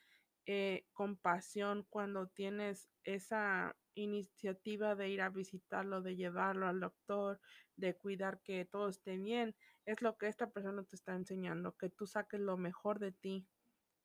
eh, 0.47 0.87
compasión, 0.93 1.87
cuando 1.89 2.29
tienes 2.29 2.91
esa 3.05 3.77
iniciativa 3.95 4.95
de 4.95 5.09
ir 5.09 5.23
a 5.23 5.31
visitarlo, 5.31 6.03
de 6.03 6.17
llevarlo 6.17 6.67
al 6.67 6.81
doctor, 6.81 7.41
de 7.77 7.97
cuidar 7.97 8.41
que 8.43 8.65
todo 8.65 8.89
esté 8.89 9.17
bien, 9.17 9.55
es 9.87 10.03
lo 10.03 10.19
que 10.19 10.29
esta 10.29 10.51
persona 10.51 10.85
te 10.85 10.97
está 10.97 11.15
enseñando, 11.15 11.77
que 11.77 11.89
tú 11.89 12.07
saques 12.07 12.41
lo 12.41 12.57
mejor 12.57 12.99
de 12.99 13.13
ti. 13.13 13.47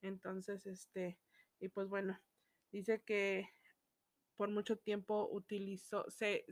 Entonces, 0.02 0.66
este, 0.66 1.20
y 1.60 1.70
pues 1.70 1.88
bueno, 1.88 2.20
dice 2.72 3.02
que 3.04 3.50
por 4.38 4.50
mucho 4.50 4.78
tiempo 4.78 5.28
utilizó, 5.30 6.10
se, 6.10 6.46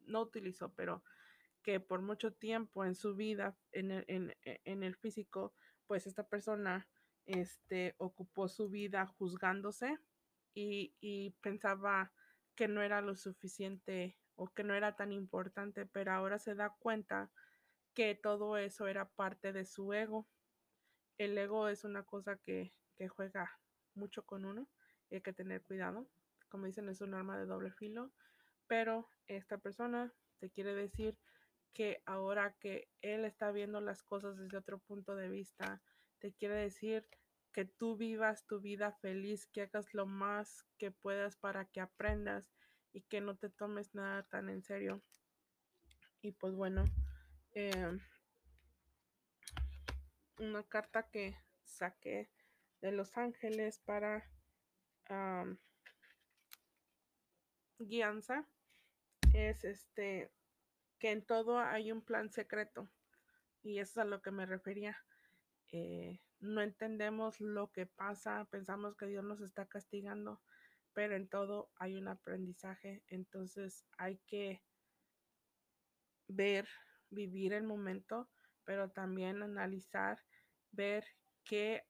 no 0.00 0.22
utilizó, 0.22 0.72
pero 0.74 1.04
que 1.62 1.78
por 1.78 2.02
mucho 2.02 2.32
tiempo 2.32 2.84
en 2.84 2.94
su 2.94 3.14
vida, 3.14 3.56
en 3.72 3.90
el, 3.90 4.04
en, 4.08 4.34
en 4.42 4.82
el 4.82 4.96
físico, 4.96 5.54
pues 5.86 6.06
esta 6.06 6.26
persona 6.26 6.88
este, 7.26 7.94
ocupó 7.98 8.48
su 8.48 8.68
vida 8.68 9.06
juzgándose 9.06 9.98
y, 10.54 10.94
y 11.00 11.30
pensaba 11.40 12.12
que 12.54 12.68
no 12.68 12.82
era 12.82 13.00
lo 13.00 13.16
suficiente 13.16 14.16
o 14.36 14.52
que 14.52 14.64
no 14.64 14.74
era 14.74 14.96
tan 14.96 15.12
importante, 15.12 15.86
pero 15.86 16.12
ahora 16.12 16.38
se 16.38 16.54
da 16.54 16.74
cuenta 16.78 17.30
que 17.94 18.14
todo 18.14 18.56
eso 18.58 18.86
era 18.88 19.08
parte 19.08 19.52
de 19.52 19.64
su 19.64 19.92
ego. 19.92 20.26
El 21.18 21.38
ego 21.38 21.68
es 21.68 21.84
una 21.84 22.02
cosa 22.02 22.36
que, 22.36 22.72
que 22.96 23.08
juega 23.08 23.58
mucho 23.94 24.24
con 24.24 24.44
uno 24.44 24.68
y 25.10 25.16
hay 25.16 25.20
que 25.22 25.32
tener 25.32 25.62
cuidado. 25.62 26.08
Como 26.48 26.66
dicen, 26.66 26.88
es 26.88 27.00
un 27.00 27.14
arma 27.14 27.38
de 27.38 27.46
doble 27.46 27.70
filo, 27.72 28.12
pero 28.66 29.08
esta 29.28 29.58
persona 29.58 30.12
te 30.38 30.50
quiere 30.50 30.74
decir 30.74 31.16
que 31.72 32.02
ahora 32.06 32.56
que 32.60 32.88
él 33.02 33.24
está 33.24 33.50
viendo 33.50 33.80
las 33.80 34.02
cosas 34.02 34.36
desde 34.36 34.56
otro 34.56 34.78
punto 34.78 35.16
de 35.16 35.28
vista, 35.28 35.82
te 36.18 36.32
quiere 36.32 36.56
decir 36.56 37.06
que 37.52 37.64
tú 37.64 37.96
vivas 37.96 38.46
tu 38.46 38.60
vida 38.60 38.92
feliz, 38.92 39.46
que 39.46 39.62
hagas 39.62 39.94
lo 39.94 40.06
más 40.06 40.66
que 40.76 40.90
puedas 40.90 41.36
para 41.36 41.66
que 41.66 41.80
aprendas 41.80 42.50
y 42.92 43.02
que 43.02 43.20
no 43.20 43.36
te 43.36 43.48
tomes 43.48 43.94
nada 43.94 44.24
tan 44.24 44.48
en 44.48 44.62
serio. 44.62 45.02
Y 46.20 46.32
pues 46.32 46.54
bueno, 46.54 46.84
eh, 47.52 47.98
una 50.38 50.62
carta 50.64 51.08
que 51.10 51.36
saqué 51.62 52.30
de 52.80 52.92
Los 52.92 53.16
Ángeles 53.16 53.78
para 53.78 54.28
guianza 57.78 58.46
es 59.32 59.64
este 59.64 60.30
que 60.98 61.10
en 61.10 61.24
todo 61.24 61.58
hay 61.58 61.92
un 61.92 62.02
plan 62.02 62.30
secreto 62.30 62.88
y 63.62 63.78
eso 63.78 63.92
es 63.92 63.98
a 63.98 64.04
lo 64.04 64.22
que 64.22 64.30
me 64.30 64.46
refería. 64.46 64.96
Eh, 65.76 66.20
no 66.38 66.60
entendemos 66.60 67.40
lo 67.40 67.72
que 67.72 67.84
pasa, 67.84 68.46
pensamos 68.48 68.96
que 68.96 69.06
Dios 69.06 69.24
nos 69.24 69.40
está 69.40 69.66
castigando, 69.66 70.40
pero 70.92 71.16
en 71.16 71.28
todo 71.28 71.72
hay 71.74 71.96
un 71.96 72.06
aprendizaje, 72.06 73.02
entonces 73.08 73.84
hay 73.98 74.18
que 74.28 74.62
ver, 76.28 76.68
vivir 77.10 77.54
el 77.54 77.64
momento, 77.64 78.30
pero 78.62 78.92
también 78.92 79.42
analizar, 79.42 80.22
ver 80.70 81.04
qué 81.42 81.82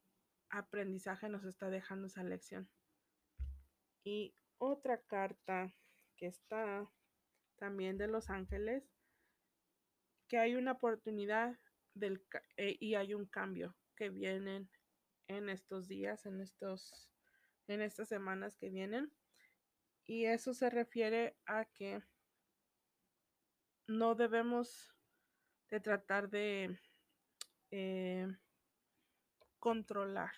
aprendizaje 0.49 1.29
nos 1.29 1.45
está 1.45 1.69
dejando 1.69 2.07
esa 2.07 2.23
lección. 2.23 2.71
Y 4.03 4.35
otra 4.57 5.03
carta 5.03 5.75
que 6.17 6.29
está 6.29 6.91
también 7.57 7.99
de 7.99 8.09
Los 8.09 8.31
Ángeles, 8.31 8.83
que 10.27 10.39
hay 10.39 10.55
una 10.55 10.73
oportunidad 10.73 11.59
del, 11.95 12.25
eh, 12.57 12.77
y 12.81 12.95
hay 12.95 13.15
un 13.15 13.27
cambio 13.27 13.77
que 13.97 14.11
vienen 14.11 14.69
en 15.29 15.49
estos 15.49 15.89
días, 15.89 16.27
en 16.27 16.41
estos, 16.41 17.11
en 17.69 17.81
estas 17.81 18.09
semanas 18.09 18.57
que 18.57 18.69
vienen. 18.69 19.13
Y 20.05 20.27
eso 20.27 20.53
se 20.53 20.69
refiere 20.69 21.37
a 21.47 21.65
que 21.65 22.03
no 23.87 24.15
debemos 24.15 24.95
de 25.71 25.81
tratar 25.81 26.29
de 26.29 26.79
eh, 27.71 28.29
controlar, 29.59 30.33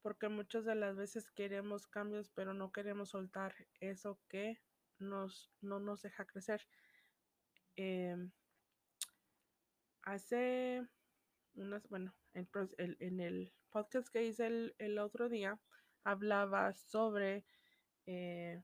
porque 0.00 0.28
muchas 0.28 0.64
de 0.64 0.74
las 0.74 0.96
veces 0.96 1.30
queremos 1.30 1.86
cambios, 1.86 2.30
pero 2.30 2.54
no 2.54 2.72
queremos 2.72 3.10
soltar 3.10 3.54
eso 3.80 4.18
que 4.28 4.60
nos, 4.98 5.52
no 5.60 5.78
nos 5.78 6.02
deja 6.02 6.24
crecer. 6.24 6.66
Em, 7.76 8.30
hace 10.02 10.86
unas, 11.54 11.88
bueno, 11.88 12.14
en 12.34 13.20
el 13.20 13.52
podcast 13.70 14.08
que 14.08 14.24
hice 14.24 14.72
el, 14.78 14.98
otro 14.98 15.28
día, 15.28 15.58
hablaba 16.04 16.72
sobre 16.74 17.44
eh, 18.06 18.62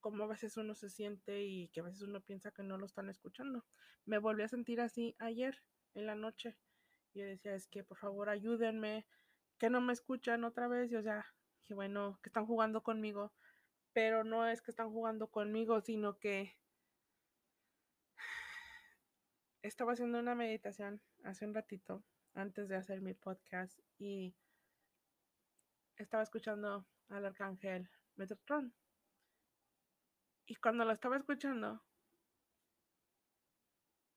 cómo 0.00 0.24
a 0.24 0.28
veces 0.28 0.56
uno 0.56 0.74
se 0.74 0.90
siente 0.90 1.42
y 1.42 1.68
que 1.68 1.80
a 1.80 1.84
veces 1.84 2.02
uno 2.02 2.20
piensa 2.20 2.50
que 2.50 2.62
no 2.62 2.76
lo 2.76 2.86
están 2.86 3.08
escuchando. 3.08 3.64
Me 4.04 4.18
volví 4.18 4.42
a 4.42 4.48
sentir 4.48 4.80
así 4.80 5.14
ayer 5.18 5.62
en 5.94 6.06
la 6.06 6.14
noche. 6.14 6.56
Yo 7.14 7.24
decía, 7.24 7.54
es 7.54 7.68
que 7.68 7.84
por 7.84 7.98
favor 7.98 8.28
ayúdenme, 8.28 9.06
que 9.58 9.70
no 9.70 9.80
me 9.80 9.92
escuchan 9.92 10.44
otra 10.44 10.68
vez. 10.68 10.90
Y 10.92 10.96
o 10.96 11.02
sea, 11.02 11.26
que 11.64 11.74
bueno, 11.74 12.18
que 12.22 12.28
están 12.28 12.46
jugando 12.46 12.82
conmigo. 12.82 13.32
Pero 13.92 14.24
no 14.24 14.46
es 14.46 14.62
que 14.62 14.70
están 14.70 14.90
jugando 14.90 15.28
conmigo, 15.28 15.80
sino 15.80 16.18
que 16.18 16.56
estaba 19.62 19.92
haciendo 19.92 20.18
una 20.18 20.34
meditación 20.34 21.00
hace 21.24 21.46
un 21.46 21.54
ratito 21.54 22.04
antes 22.34 22.68
de 22.68 22.76
hacer 22.76 23.00
mi 23.00 23.14
podcast 23.14 23.78
y 23.98 24.34
estaba 25.96 26.22
escuchando 26.22 26.86
al 27.08 27.26
arcángel 27.26 27.90
Metatron. 28.16 28.74
Y 30.46 30.56
cuando 30.56 30.84
lo 30.84 30.92
estaba 30.92 31.16
escuchando, 31.16 31.82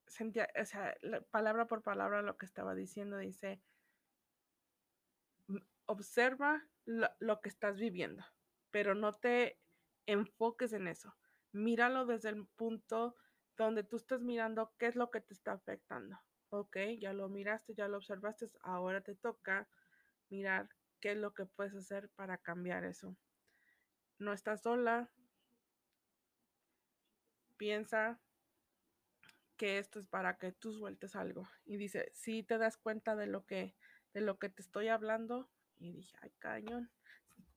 sentía, 0.08 0.48
o 0.60 0.66
sea, 0.66 0.96
palabra 1.30 1.68
por 1.68 1.82
palabra 1.82 2.22
lo 2.22 2.38
que 2.38 2.46
estaba 2.46 2.74
diciendo, 2.74 3.18
dice, 3.18 3.62
observa 5.86 6.66
lo, 6.86 7.10
lo, 7.20 7.42
que 7.42 7.50
estás 7.50 7.80
viviendo, 7.80 8.24
pero 8.70 8.96
no 8.96 9.14
te 9.14 9.60
enfoques 10.06 10.74
en 10.74 10.88
eso. 10.88 11.16
Míralo 11.52 12.06
desde 12.06 12.30
el 12.30 12.46
punto 12.46 13.16
donde 13.58 13.84
tú 13.84 13.98
estás 13.98 14.22
mirando 14.22 14.74
qué 14.78 14.88
es 14.88 14.96
lo 14.96 15.12
que 15.12 15.22
te 15.22 15.34
está 15.34 15.54
afectando. 15.54 16.20
Ok, 16.50 16.78
ya 17.00 17.14
lo 17.14 17.30
miraste, 17.30 17.74
ya 17.74 17.88
lo 17.88 17.98
observaste, 17.98 18.50
ahora 18.62 19.02
te 19.02 19.16
toca 19.16 19.68
mirar 20.30 20.70
qué 21.00 21.12
es 21.12 21.18
lo 21.18 21.34
que 21.34 21.46
puedes 21.46 21.74
hacer 21.76 22.10
para 22.10 22.38
cambiar 22.38 22.84
eso. 22.84 23.16
No 24.20 24.34
estás 24.34 24.62
sola. 24.62 25.10
Piensa 27.58 28.20
que 29.58 29.78
esto 29.78 30.00
es 30.00 30.08
para 30.08 30.38
que 30.38 30.52
tú 30.52 30.74
sueltes 30.74 31.16
algo. 31.16 31.48
Y 31.66 31.78
dice, 31.78 32.10
si 32.14 32.44
te 32.44 32.58
das 32.58 32.78
cuenta 32.78 33.16
de 33.16 33.28
lo 33.28 33.46
que, 33.46 33.76
de 34.14 34.22
lo 34.22 34.40
que 34.40 34.50
te 34.50 34.62
estoy 34.62 34.88
hablando. 34.88 35.50
Y 35.78 35.92
dije, 35.92 36.18
ay, 36.22 36.32
cañón. 36.40 36.92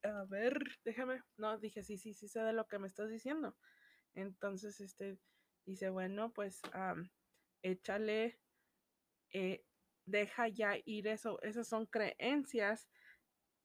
A 0.03 0.23
ver, 0.25 0.59
déjame. 0.83 1.23
No, 1.37 1.57
dije, 1.57 1.83
sí, 1.83 1.97
sí, 1.97 2.13
sí 2.13 2.27
sé 2.27 2.41
de 2.41 2.53
lo 2.53 2.67
que 2.67 2.79
me 2.79 2.87
estás 2.87 3.09
diciendo. 3.09 3.57
Entonces, 4.13 4.81
este, 4.81 5.17
dice, 5.65 5.89
bueno, 5.89 6.31
pues 6.33 6.61
échale 7.61 8.39
eh, 9.31 9.65
deja 10.05 10.47
ya 10.47 10.77
ir 10.85 11.07
eso. 11.07 11.41
Esas 11.41 11.67
son 11.67 11.85
creencias 11.85 12.87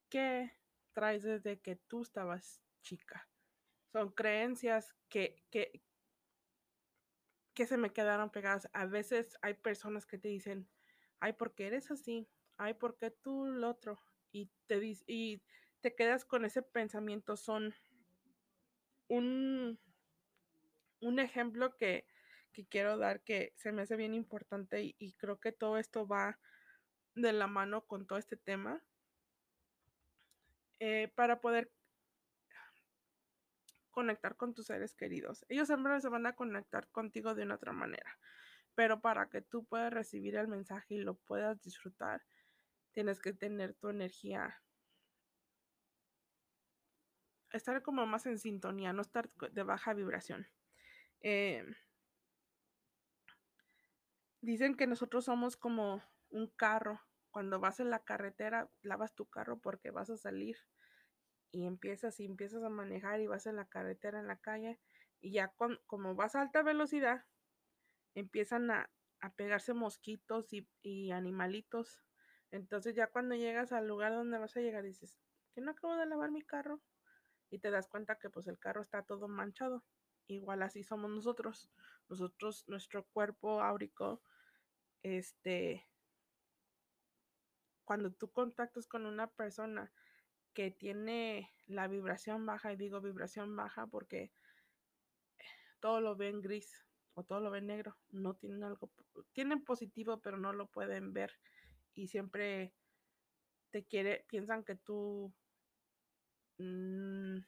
que 0.09 0.51
traes 0.93 1.23
desde 1.23 1.61
que 1.61 1.77
tú 1.77 2.03
estabas 2.03 2.61
chica. 2.83 3.29
Son 3.93 4.11
creencias 4.11 4.95
que, 5.09 5.45
que, 5.51 5.83
que 7.55 7.67
se 7.67 7.77
me 7.77 7.93
quedaron 7.93 8.31
pegadas. 8.31 8.69
A 8.73 8.87
veces 8.87 9.37
hay 9.43 9.55
personas 9.55 10.07
que 10.07 10.19
te 10.19 10.29
dicen, 10.29 10.69
ay, 11.21 11.35
¿por 11.35 11.55
qué 11.55 11.69
eres 11.69 11.91
así? 11.91 12.29
Ay, 12.57 12.75
¿por 12.75 12.97
qué 12.97 13.11
tú 13.11 13.47
lo 13.47 13.71
otro? 13.71 14.01
Y 14.33 14.51
te, 14.67 14.81
y 15.07 15.43
te 15.81 15.95
quedas 15.95 16.25
con 16.25 16.45
ese 16.45 16.63
pensamiento. 16.63 17.37
Son 17.37 17.75
un, 19.09 19.79
un 21.01 21.19
ejemplo 21.19 21.77
que 21.77 22.07
que 22.53 22.67
quiero 22.67 22.99
dar 22.99 23.23
que 23.23 23.53
se 23.57 23.73
me 23.73 23.83
hace 23.83 23.97
bien 23.97 24.15
importante 24.15 24.95
y, 24.99 25.13
creo 25.15 25.39
que 25.41 25.53
todo 25.53 25.79
esto 25.79 26.07
va 26.07 26.39
de 27.15 27.33
la 27.33 27.47
mano 27.47 27.87
con 27.87 28.07
todo 28.07 28.19
este 28.19 28.37
tema 28.37 28.83
eh, 30.79 31.13
para 31.15 31.41
poder 31.41 31.71
conectar 33.91 34.37
con 34.37 34.55
tus 34.55 34.67
seres 34.67 34.95
queridos. 34.95 35.45
Ellos 35.49 35.67
siempre 35.67 36.01
se 36.01 36.09
van 36.09 36.27
a 36.27 36.35
conectar 36.35 36.89
contigo 36.89 37.35
de 37.35 37.43
una 37.43 37.57
otra 37.57 37.73
manera, 37.73 38.19
pero 38.75 39.01
para 39.01 39.29
que 39.29 39.43
tú 39.43 39.65
puedas 39.65 39.93
recibir 39.93 40.37
el 40.37 40.49
mensaje 40.49 40.95
y 40.95 40.99
lo 40.99 41.15
puedas 41.15 41.61
disfrutar, 41.63 42.23
tienes 42.93 43.21
que 43.21 43.33
tener 43.33 43.75
tu 43.75 43.89
energía, 43.89 44.63
estar 47.53 47.83
como 47.83 48.07
más 48.07 48.27
en 48.27 48.39
sintonía, 48.39 48.93
no 48.93 49.03
estar 49.03 49.29
de 49.31 49.63
baja 49.65 49.93
vibración. 49.93 50.47
Eh, 51.23 51.65
dicen 54.41 54.77
que 54.77 54.87
nosotros 54.87 55.25
somos 55.25 55.57
como 55.57 56.03
un 56.31 56.49
carro. 56.49 57.01
Cuando 57.31 57.61
vas 57.61 57.81
en 57.81 57.91
la 57.91 58.01
carretera, 58.01 58.69
lavas 58.83 59.15
tu 59.15 59.27
carro 59.27 59.61
porque 59.61 59.91
vas 59.91 60.11
a 60.11 60.17
salir 60.17 60.57
y 61.53 61.67
empiezas 61.67 62.19
y 62.21 62.25
empiezas 62.25 62.63
a 62.63 62.69
manejar 62.69 63.21
y 63.21 63.27
vas 63.27 63.47
en 63.47 63.57
la 63.57 63.67
carretera, 63.67 64.21
en 64.21 64.27
la 64.27 64.37
calle, 64.37 64.81
y 65.21 65.33
ya 65.33 65.53
como 65.87 66.15
vas 66.15 66.35
a 66.35 66.43
alta 66.43 66.63
velocidad, 66.63 67.25
empiezan 68.15 68.71
a, 68.71 68.91
pegarse 69.37 69.75
mosquitos 69.75 70.49
y, 70.83 71.11
animalitos. 71.11 72.01
Entonces 72.51 72.95
ya 72.95 73.09
cuando 73.09 73.35
llegas 73.35 73.73
al 73.73 73.87
lugar 73.87 74.13
donde 74.13 74.39
vas 74.39 74.57
a 74.57 74.61
llegar 74.61 74.83
dices, 74.83 75.19
que 75.55 75.61
no 75.61 75.73
acabo 75.73 75.95
de 75.97 76.07
lavar 76.07 76.31
mi 76.31 76.43
carro. 76.43 76.81
Y 77.51 77.59
te 77.59 77.71
das 77.71 77.89
cuenta 77.89 78.17
que 78.17 78.31
pues 78.31 78.47
el 78.47 78.59
carro 78.59 78.81
está 78.81 79.03
todo 79.03 79.29
manchado. 79.29 79.85
Igual 80.31 80.63
así 80.63 80.85
somos 80.85 81.11
nosotros. 81.11 81.69
Nosotros, 82.09 82.65
nuestro 82.69 83.05
cuerpo 83.07 83.61
áurico, 83.61 84.23
este, 85.03 85.85
cuando 87.85 88.13
tú 88.13 88.31
contactas 88.31 88.87
con 88.87 89.07
una 89.07 89.27
persona 89.27 89.93
que 90.55 90.71
tiene 90.71 91.51
la 91.67 91.89
vibración 91.89 92.47
baja, 92.47 92.73
y 92.73 92.77
digo 92.77 93.01
vibración 93.01 93.57
baja 93.57 93.89
porque 93.89 94.33
todo 95.81 96.01
lo 96.01 96.15
ven 96.15 96.41
gris 96.41 96.87
o 97.15 97.25
todo 97.25 97.41
lo 97.41 97.51
ven 97.51 97.67
negro, 97.67 97.97
no 98.11 98.35
tienen 98.35 98.63
algo, 98.63 98.89
tienen 99.33 99.65
positivo, 99.65 100.21
pero 100.21 100.37
no 100.37 100.53
lo 100.53 100.69
pueden 100.69 101.13
ver 101.13 101.33
y 101.95 102.07
siempre 102.07 102.73
te 103.71 103.85
quiere, 103.85 104.25
piensan 104.29 104.63
que 104.63 104.77
tú 104.77 105.33
mm, 106.59 107.39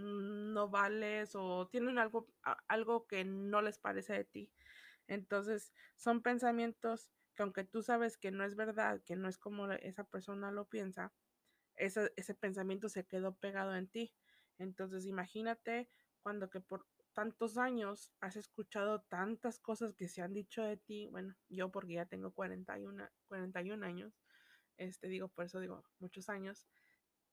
no 0.00 0.68
vales 0.68 1.34
o 1.34 1.68
tienen 1.68 1.98
algo, 1.98 2.28
algo 2.68 3.06
que 3.06 3.24
no 3.24 3.62
les 3.62 3.78
parece 3.78 4.14
de 4.14 4.24
ti. 4.24 4.52
Entonces, 5.06 5.72
son 5.96 6.22
pensamientos 6.22 7.10
que 7.34 7.42
aunque 7.42 7.64
tú 7.64 7.82
sabes 7.82 8.16
que 8.16 8.30
no 8.30 8.44
es 8.44 8.56
verdad, 8.56 9.02
que 9.04 9.16
no 9.16 9.28
es 9.28 9.38
como 9.38 9.70
esa 9.72 10.04
persona 10.04 10.50
lo 10.50 10.66
piensa, 10.68 11.12
ese, 11.76 12.12
ese 12.16 12.34
pensamiento 12.34 12.88
se 12.88 13.06
quedó 13.06 13.34
pegado 13.36 13.74
en 13.74 13.88
ti. 13.88 14.12
Entonces, 14.58 15.06
imagínate 15.06 15.88
cuando 16.22 16.50
que 16.50 16.60
por 16.60 16.86
tantos 17.12 17.58
años 17.58 18.12
has 18.20 18.36
escuchado 18.36 19.02
tantas 19.02 19.58
cosas 19.58 19.94
que 19.94 20.08
se 20.08 20.22
han 20.22 20.32
dicho 20.32 20.62
de 20.62 20.76
ti, 20.76 21.08
bueno, 21.08 21.34
yo 21.48 21.70
porque 21.70 21.94
ya 21.94 22.06
tengo 22.06 22.32
41, 22.32 23.08
41 23.26 23.82
años, 23.84 24.20
este 24.76 25.08
digo, 25.08 25.28
por 25.28 25.44
eso 25.44 25.60
digo 25.60 25.84
muchos 25.98 26.28
años, 26.28 26.66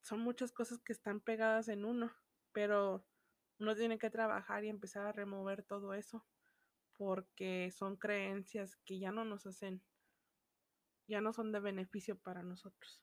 son 0.00 0.20
muchas 0.20 0.52
cosas 0.52 0.80
que 0.80 0.92
están 0.92 1.20
pegadas 1.20 1.68
en 1.68 1.84
uno, 1.84 2.12
pero 2.58 3.06
uno 3.60 3.76
tiene 3.76 4.00
que 4.00 4.10
trabajar 4.10 4.64
y 4.64 4.68
empezar 4.68 5.06
a 5.06 5.12
remover 5.12 5.62
todo 5.62 5.94
eso, 5.94 6.26
porque 6.96 7.70
son 7.70 7.96
creencias 7.96 8.74
que 8.84 8.98
ya 8.98 9.12
no 9.12 9.24
nos 9.24 9.46
hacen, 9.46 9.80
ya 11.06 11.20
no 11.20 11.32
son 11.32 11.52
de 11.52 11.60
beneficio 11.60 12.18
para 12.18 12.42
nosotros. 12.42 13.00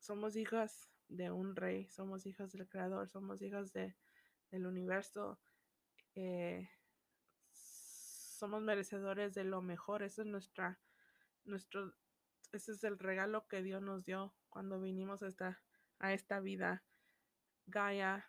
Somos 0.00 0.34
hijas 0.34 0.90
de 1.06 1.30
un 1.30 1.54
rey, 1.54 1.88
somos 1.90 2.26
hijas 2.26 2.50
del 2.50 2.68
creador, 2.68 3.08
somos 3.08 3.40
hijas 3.40 3.72
de, 3.72 3.96
del 4.50 4.66
universo. 4.66 5.38
Eh, 6.16 6.68
somos 7.52 8.62
merecedores 8.62 9.32
de 9.32 9.44
lo 9.44 9.62
mejor. 9.62 10.02
Ese 10.02 10.22
es 10.22 10.26
nuestra, 10.26 10.80
nuestro, 11.44 11.94
ese 12.50 12.72
es 12.72 12.82
el 12.82 12.98
regalo 12.98 13.46
que 13.46 13.62
Dios 13.62 13.80
nos 13.80 14.04
dio 14.04 14.34
cuando 14.48 14.80
vinimos 14.80 15.22
a 15.22 15.28
esta, 15.28 15.62
a 16.00 16.12
esta 16.12 16.40
vida. 16.40 16.82
Gaia 17.66 18.28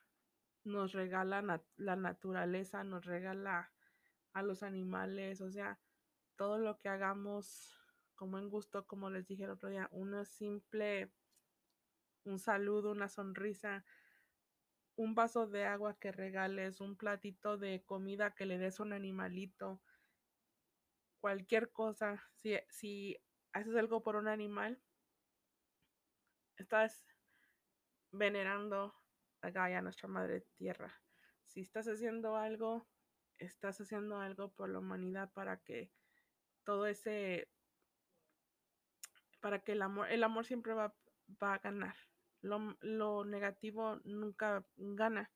nos 0.63 0.93
regala 0.93 1.61
la 1.77 1.95
naturaleza, 1.95 2.83
nos 2.83 3.05
regala 3.05 3.71
a 4.33 4.41
los 4.41 4.63
animales, 4.63 5.41
o 5.41 5.51
sea, 5.51 5.79
todo 6.35 6.57
lo 6.57 6.79
que 6.79 6.89
hagamos 6.89 7.77
como 8.15 8.39
en 8.39 8.49
gusto, 8.49 8.85
como 8.87 9.09
les 9.09 9.27
dije 9.27 9.43
el 9.43 9.51
otro 9.51 9.69
día, 9.69 9.89
una 9.91 10.25
simple, 10.25 11.11
un 12.23 12.39
saludo, 12.39 12.91
una 12.91 13.09
sonrisa, 13.09 13.85
un 14.95 15.15
vaso 15.15 15.47
de 15.47 15.65
agua 15.65 15.97
que 15.99 16.11
regales, 16.11 16.79
un 16.79 16.95
platito 16.95 17.57
de 17.57 17.83
comida 17.83 18.33
que 18.33 18.45
le 18.45 18.57
des 18.57 18.79
a 18.79 18.83
un 18.83 18.93
animalito, 18.93 19.81
cualquier 21.19 21.71
cosa, 21.71 22.23
si, 22.35 22.57
si 22.69 23.17
haces 23.51 23.75
algo 23.75 24.03
por 24.03 24.15
un 24.15 24.27
animal, 24.27 24.81
estás 26.57 27.05
venerando 28.11 29.02
a 29.43 29.51
Gaia, 29.51 29.81
nuestra 29.81 30.07
madre 30.07 30.41
tierra. 30.55 31.01
Si 31.47 31.59
estás 31.61 31.87
haciendo 31.87 32.37
algo, 32.37 32.87
estás 33.37 33.79
haciendo 33.81 34.17
algo 34.19 34.53
por 34.53 34.69
la 34.69 34.79
humanidad 34.79 35.31
para 35.33 35.57
que 35.57 35.91
todo 36.63 36.87
ese, 36.87 37.49
para 39.41 39.59
que 39.59 39.73
el 39.73 39.81
amor, 39.81 40.09
el 40.09 40.23
amor 40.23 40.45
siempre 40.45 40.73
va, 40.73 40.95
va 41.41 41.55
a 41.55 41.59
ganar. 41.59 41.95
Lo, 42.41 43.25
negativo 43.25 43.99
nunca 44.03 44.65
gana, 44.75 45.29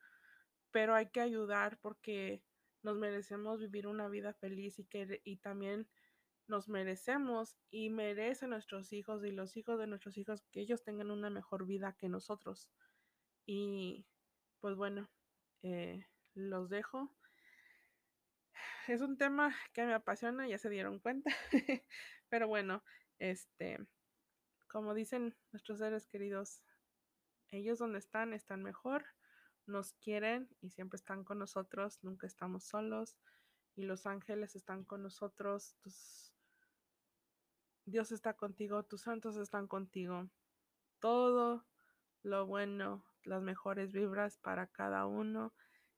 pero 0.71 0.95
hay 0.95 1.09
que 1.09 1.21
ayudar 1.21 1.79
porque 1.81 2.43
nos 2.83 2.97
merecemos 2.97 3.59
vivir 3.59 3.87
una 3.87 4.07
vida 4.07 4.33
feliz 4.33 4.79
y, 4.79 4.85
que, 4.85 5.21
y 5.23 5.37
también 5.37 5.87
nos 6.47 6.69
merecemos 6.69 7.57
y 7.69 7.89
merecen 7.89 8.51
nuestros 8.51 8.93
hijos 8.93 9.23
y 9.25 9.31
los 9.31 9.57
hijos 9.57 9.79
de 9.79 9.87
nuestros 9.87 10.17
hijos 10.17 10.43
que 10.51 10.61
ellos 10.61 10.83
tengan 10.83 11.11
una 11.11 11.29
mejor 11.29 11.65
vida 11.65 11.95
que 11.97 12.07
nosotros. 12.07 12.69
Y 13.47 14.05
pues 14.59 14.75
bueno, 14.75 15.09
eh, 15.63 16.05
los 16.35 16.69
dejo. 16.69 17.09
Es 18.87 19.01
un 19.01 19.17
tema 19.17 19.55
que 19.73 19.85
me 19.85 19.93
apasiona, 19.93 20.47
ya 20.47 20.57
se 20.57 20.69
dieron 20.69 20.99
cuenta. 20.99 21.31
Pero 22.29 22.47
bueno, 22.47 22.83
este, 23.19 23.79
como 24.67 24.93
dicen 24.93 25.35
nuestros 25.51 25.79
seres 25.79 26.05
queridos, 26.07 26.61
ellos 27.51 27.79
donde 27.79 27.99
están 27.99 28.33
están 28.33 28.61
mejor, 28.61 29.05
nos 29.65 29.93
quieren 29.93 30.49
y 30.61 30.71
siempre 30.71 30.97
están 30.97 31.23
con 31.23 31.39
nosotros, 31.39 32.03
nunca 32.03 32.27
estamos 32.27 32.65
solos 32.65 33.17
y 33.75 33.83
los 33.83 34.05
ángeles 34.05 34.55
están 34.55 34.83
con 34.83 35.03
nosotros, 35.03 35.77
Dios 37.85 38.11
está 38.11 38.33
contigo, 38.33 38.83
tus 38.83 39.03
santos 39.03 39.37
están 39.37 39.67
contigo. 39.67 40.29
Todo 40.99 41.65
lo 42.23 42.45
bueno, 42.45 43.05
las 43.27 43.41
mejores 43.41 43.91
vibras 43.91 44.37
para 44.37 44.67
cada 44.67 45.05
uno 45.05 45.53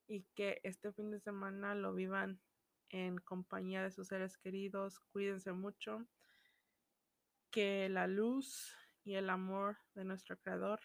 y 0.07 0.23
que 0.36 0.59
este 0.63 0.91
fin 0.91 1.11
de 1.11 1.19
semana 1.19 1.75
lo 1.75 1.93
vivan 1.93 2.41
en 2.89 3.17
compañía 3.19 3.84
de 3.84 3.91
sus 3.91 4.07
seres 4.07 4.38
queridos. 4.38 4.99
Cuídense 5.11 5.53
mucho. 5.53 6.05
Que 7.51 7.89
la 7.89 8.07
luz 8.07 8.75
y 9.03 9.15
el 9.15 9.30
amor 9.30 9.77
de 9.95 10.05
nuestro 10.05 10.38
Creador 10.38 10.80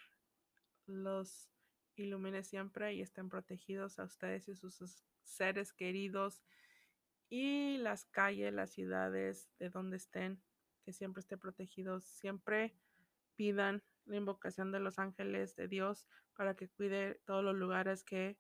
los 0.86 1.50
ilumine 1.96 2.42
siempre 2.42 2.94
y 2.94 3.00
estén 3.00 3.28
protegidos 3.28 3.98
a 3.98 4.04
ustedes 4.04 4.48
y 4.48 4.54
sus 4.54 5.04
seres 5.22 5.72
queridos 5.72 6.42
y 7.28 7.78
las 7.78 8.04
calles, 8.06 8.52
las 8.52 8.72
ciudades 8.72 9.50
de 9.58 9.70
donde 9.70 9.96
estén, 9.96 10.42
que 10.84 10.92
siempre 10.92 11.20
esté 11.20 11.36
protegidos. 11.36 12.04
Siempre 12.04 12.76
pidan 13.36 13.82
la 14.06 14.16
invocación 14.16 14.72
de 14.72 14.80
los 14.80 14.98
ángeles 14.98 15.56
de 15.56 15.68
Dios 15.68 16.08
para 16.34 16.54
que 16.54 16.68
cuide 16.68 17.20
todos 17.24 17.44
los 17.44 17.54
lugares 17.54 18.04
que 18.04 18.38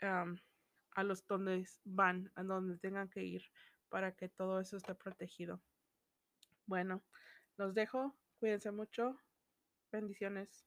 a 0.00 1.02
los 1.02 1.26
donde 1.26 1.66
van, 1.84 2.32
a 2.34 2.42
donde 2.42 2.78
tengan 2.78 3.08
que 3.08 3.22
ir, 3.22 3.42
para 3.88 4.12
que 4.12 4.28
todo 4.28 4.60
eso 4.60 4.76
esté 4.76 4.94
protegido. 4.94 5.60
Bueno, 6.66 7.02
los 7.56 7.74
dejo. 7.74 8.16
Cuídense 8.38 8.70
mucho. 8.70 9.18
Bendiciones. 9.92 10.64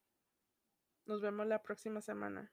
Nos 1.06 1.22
vemos 1.22 1.48
la 1.48 1.62
próxima 1.62 2.02
semana. 2.02 2.52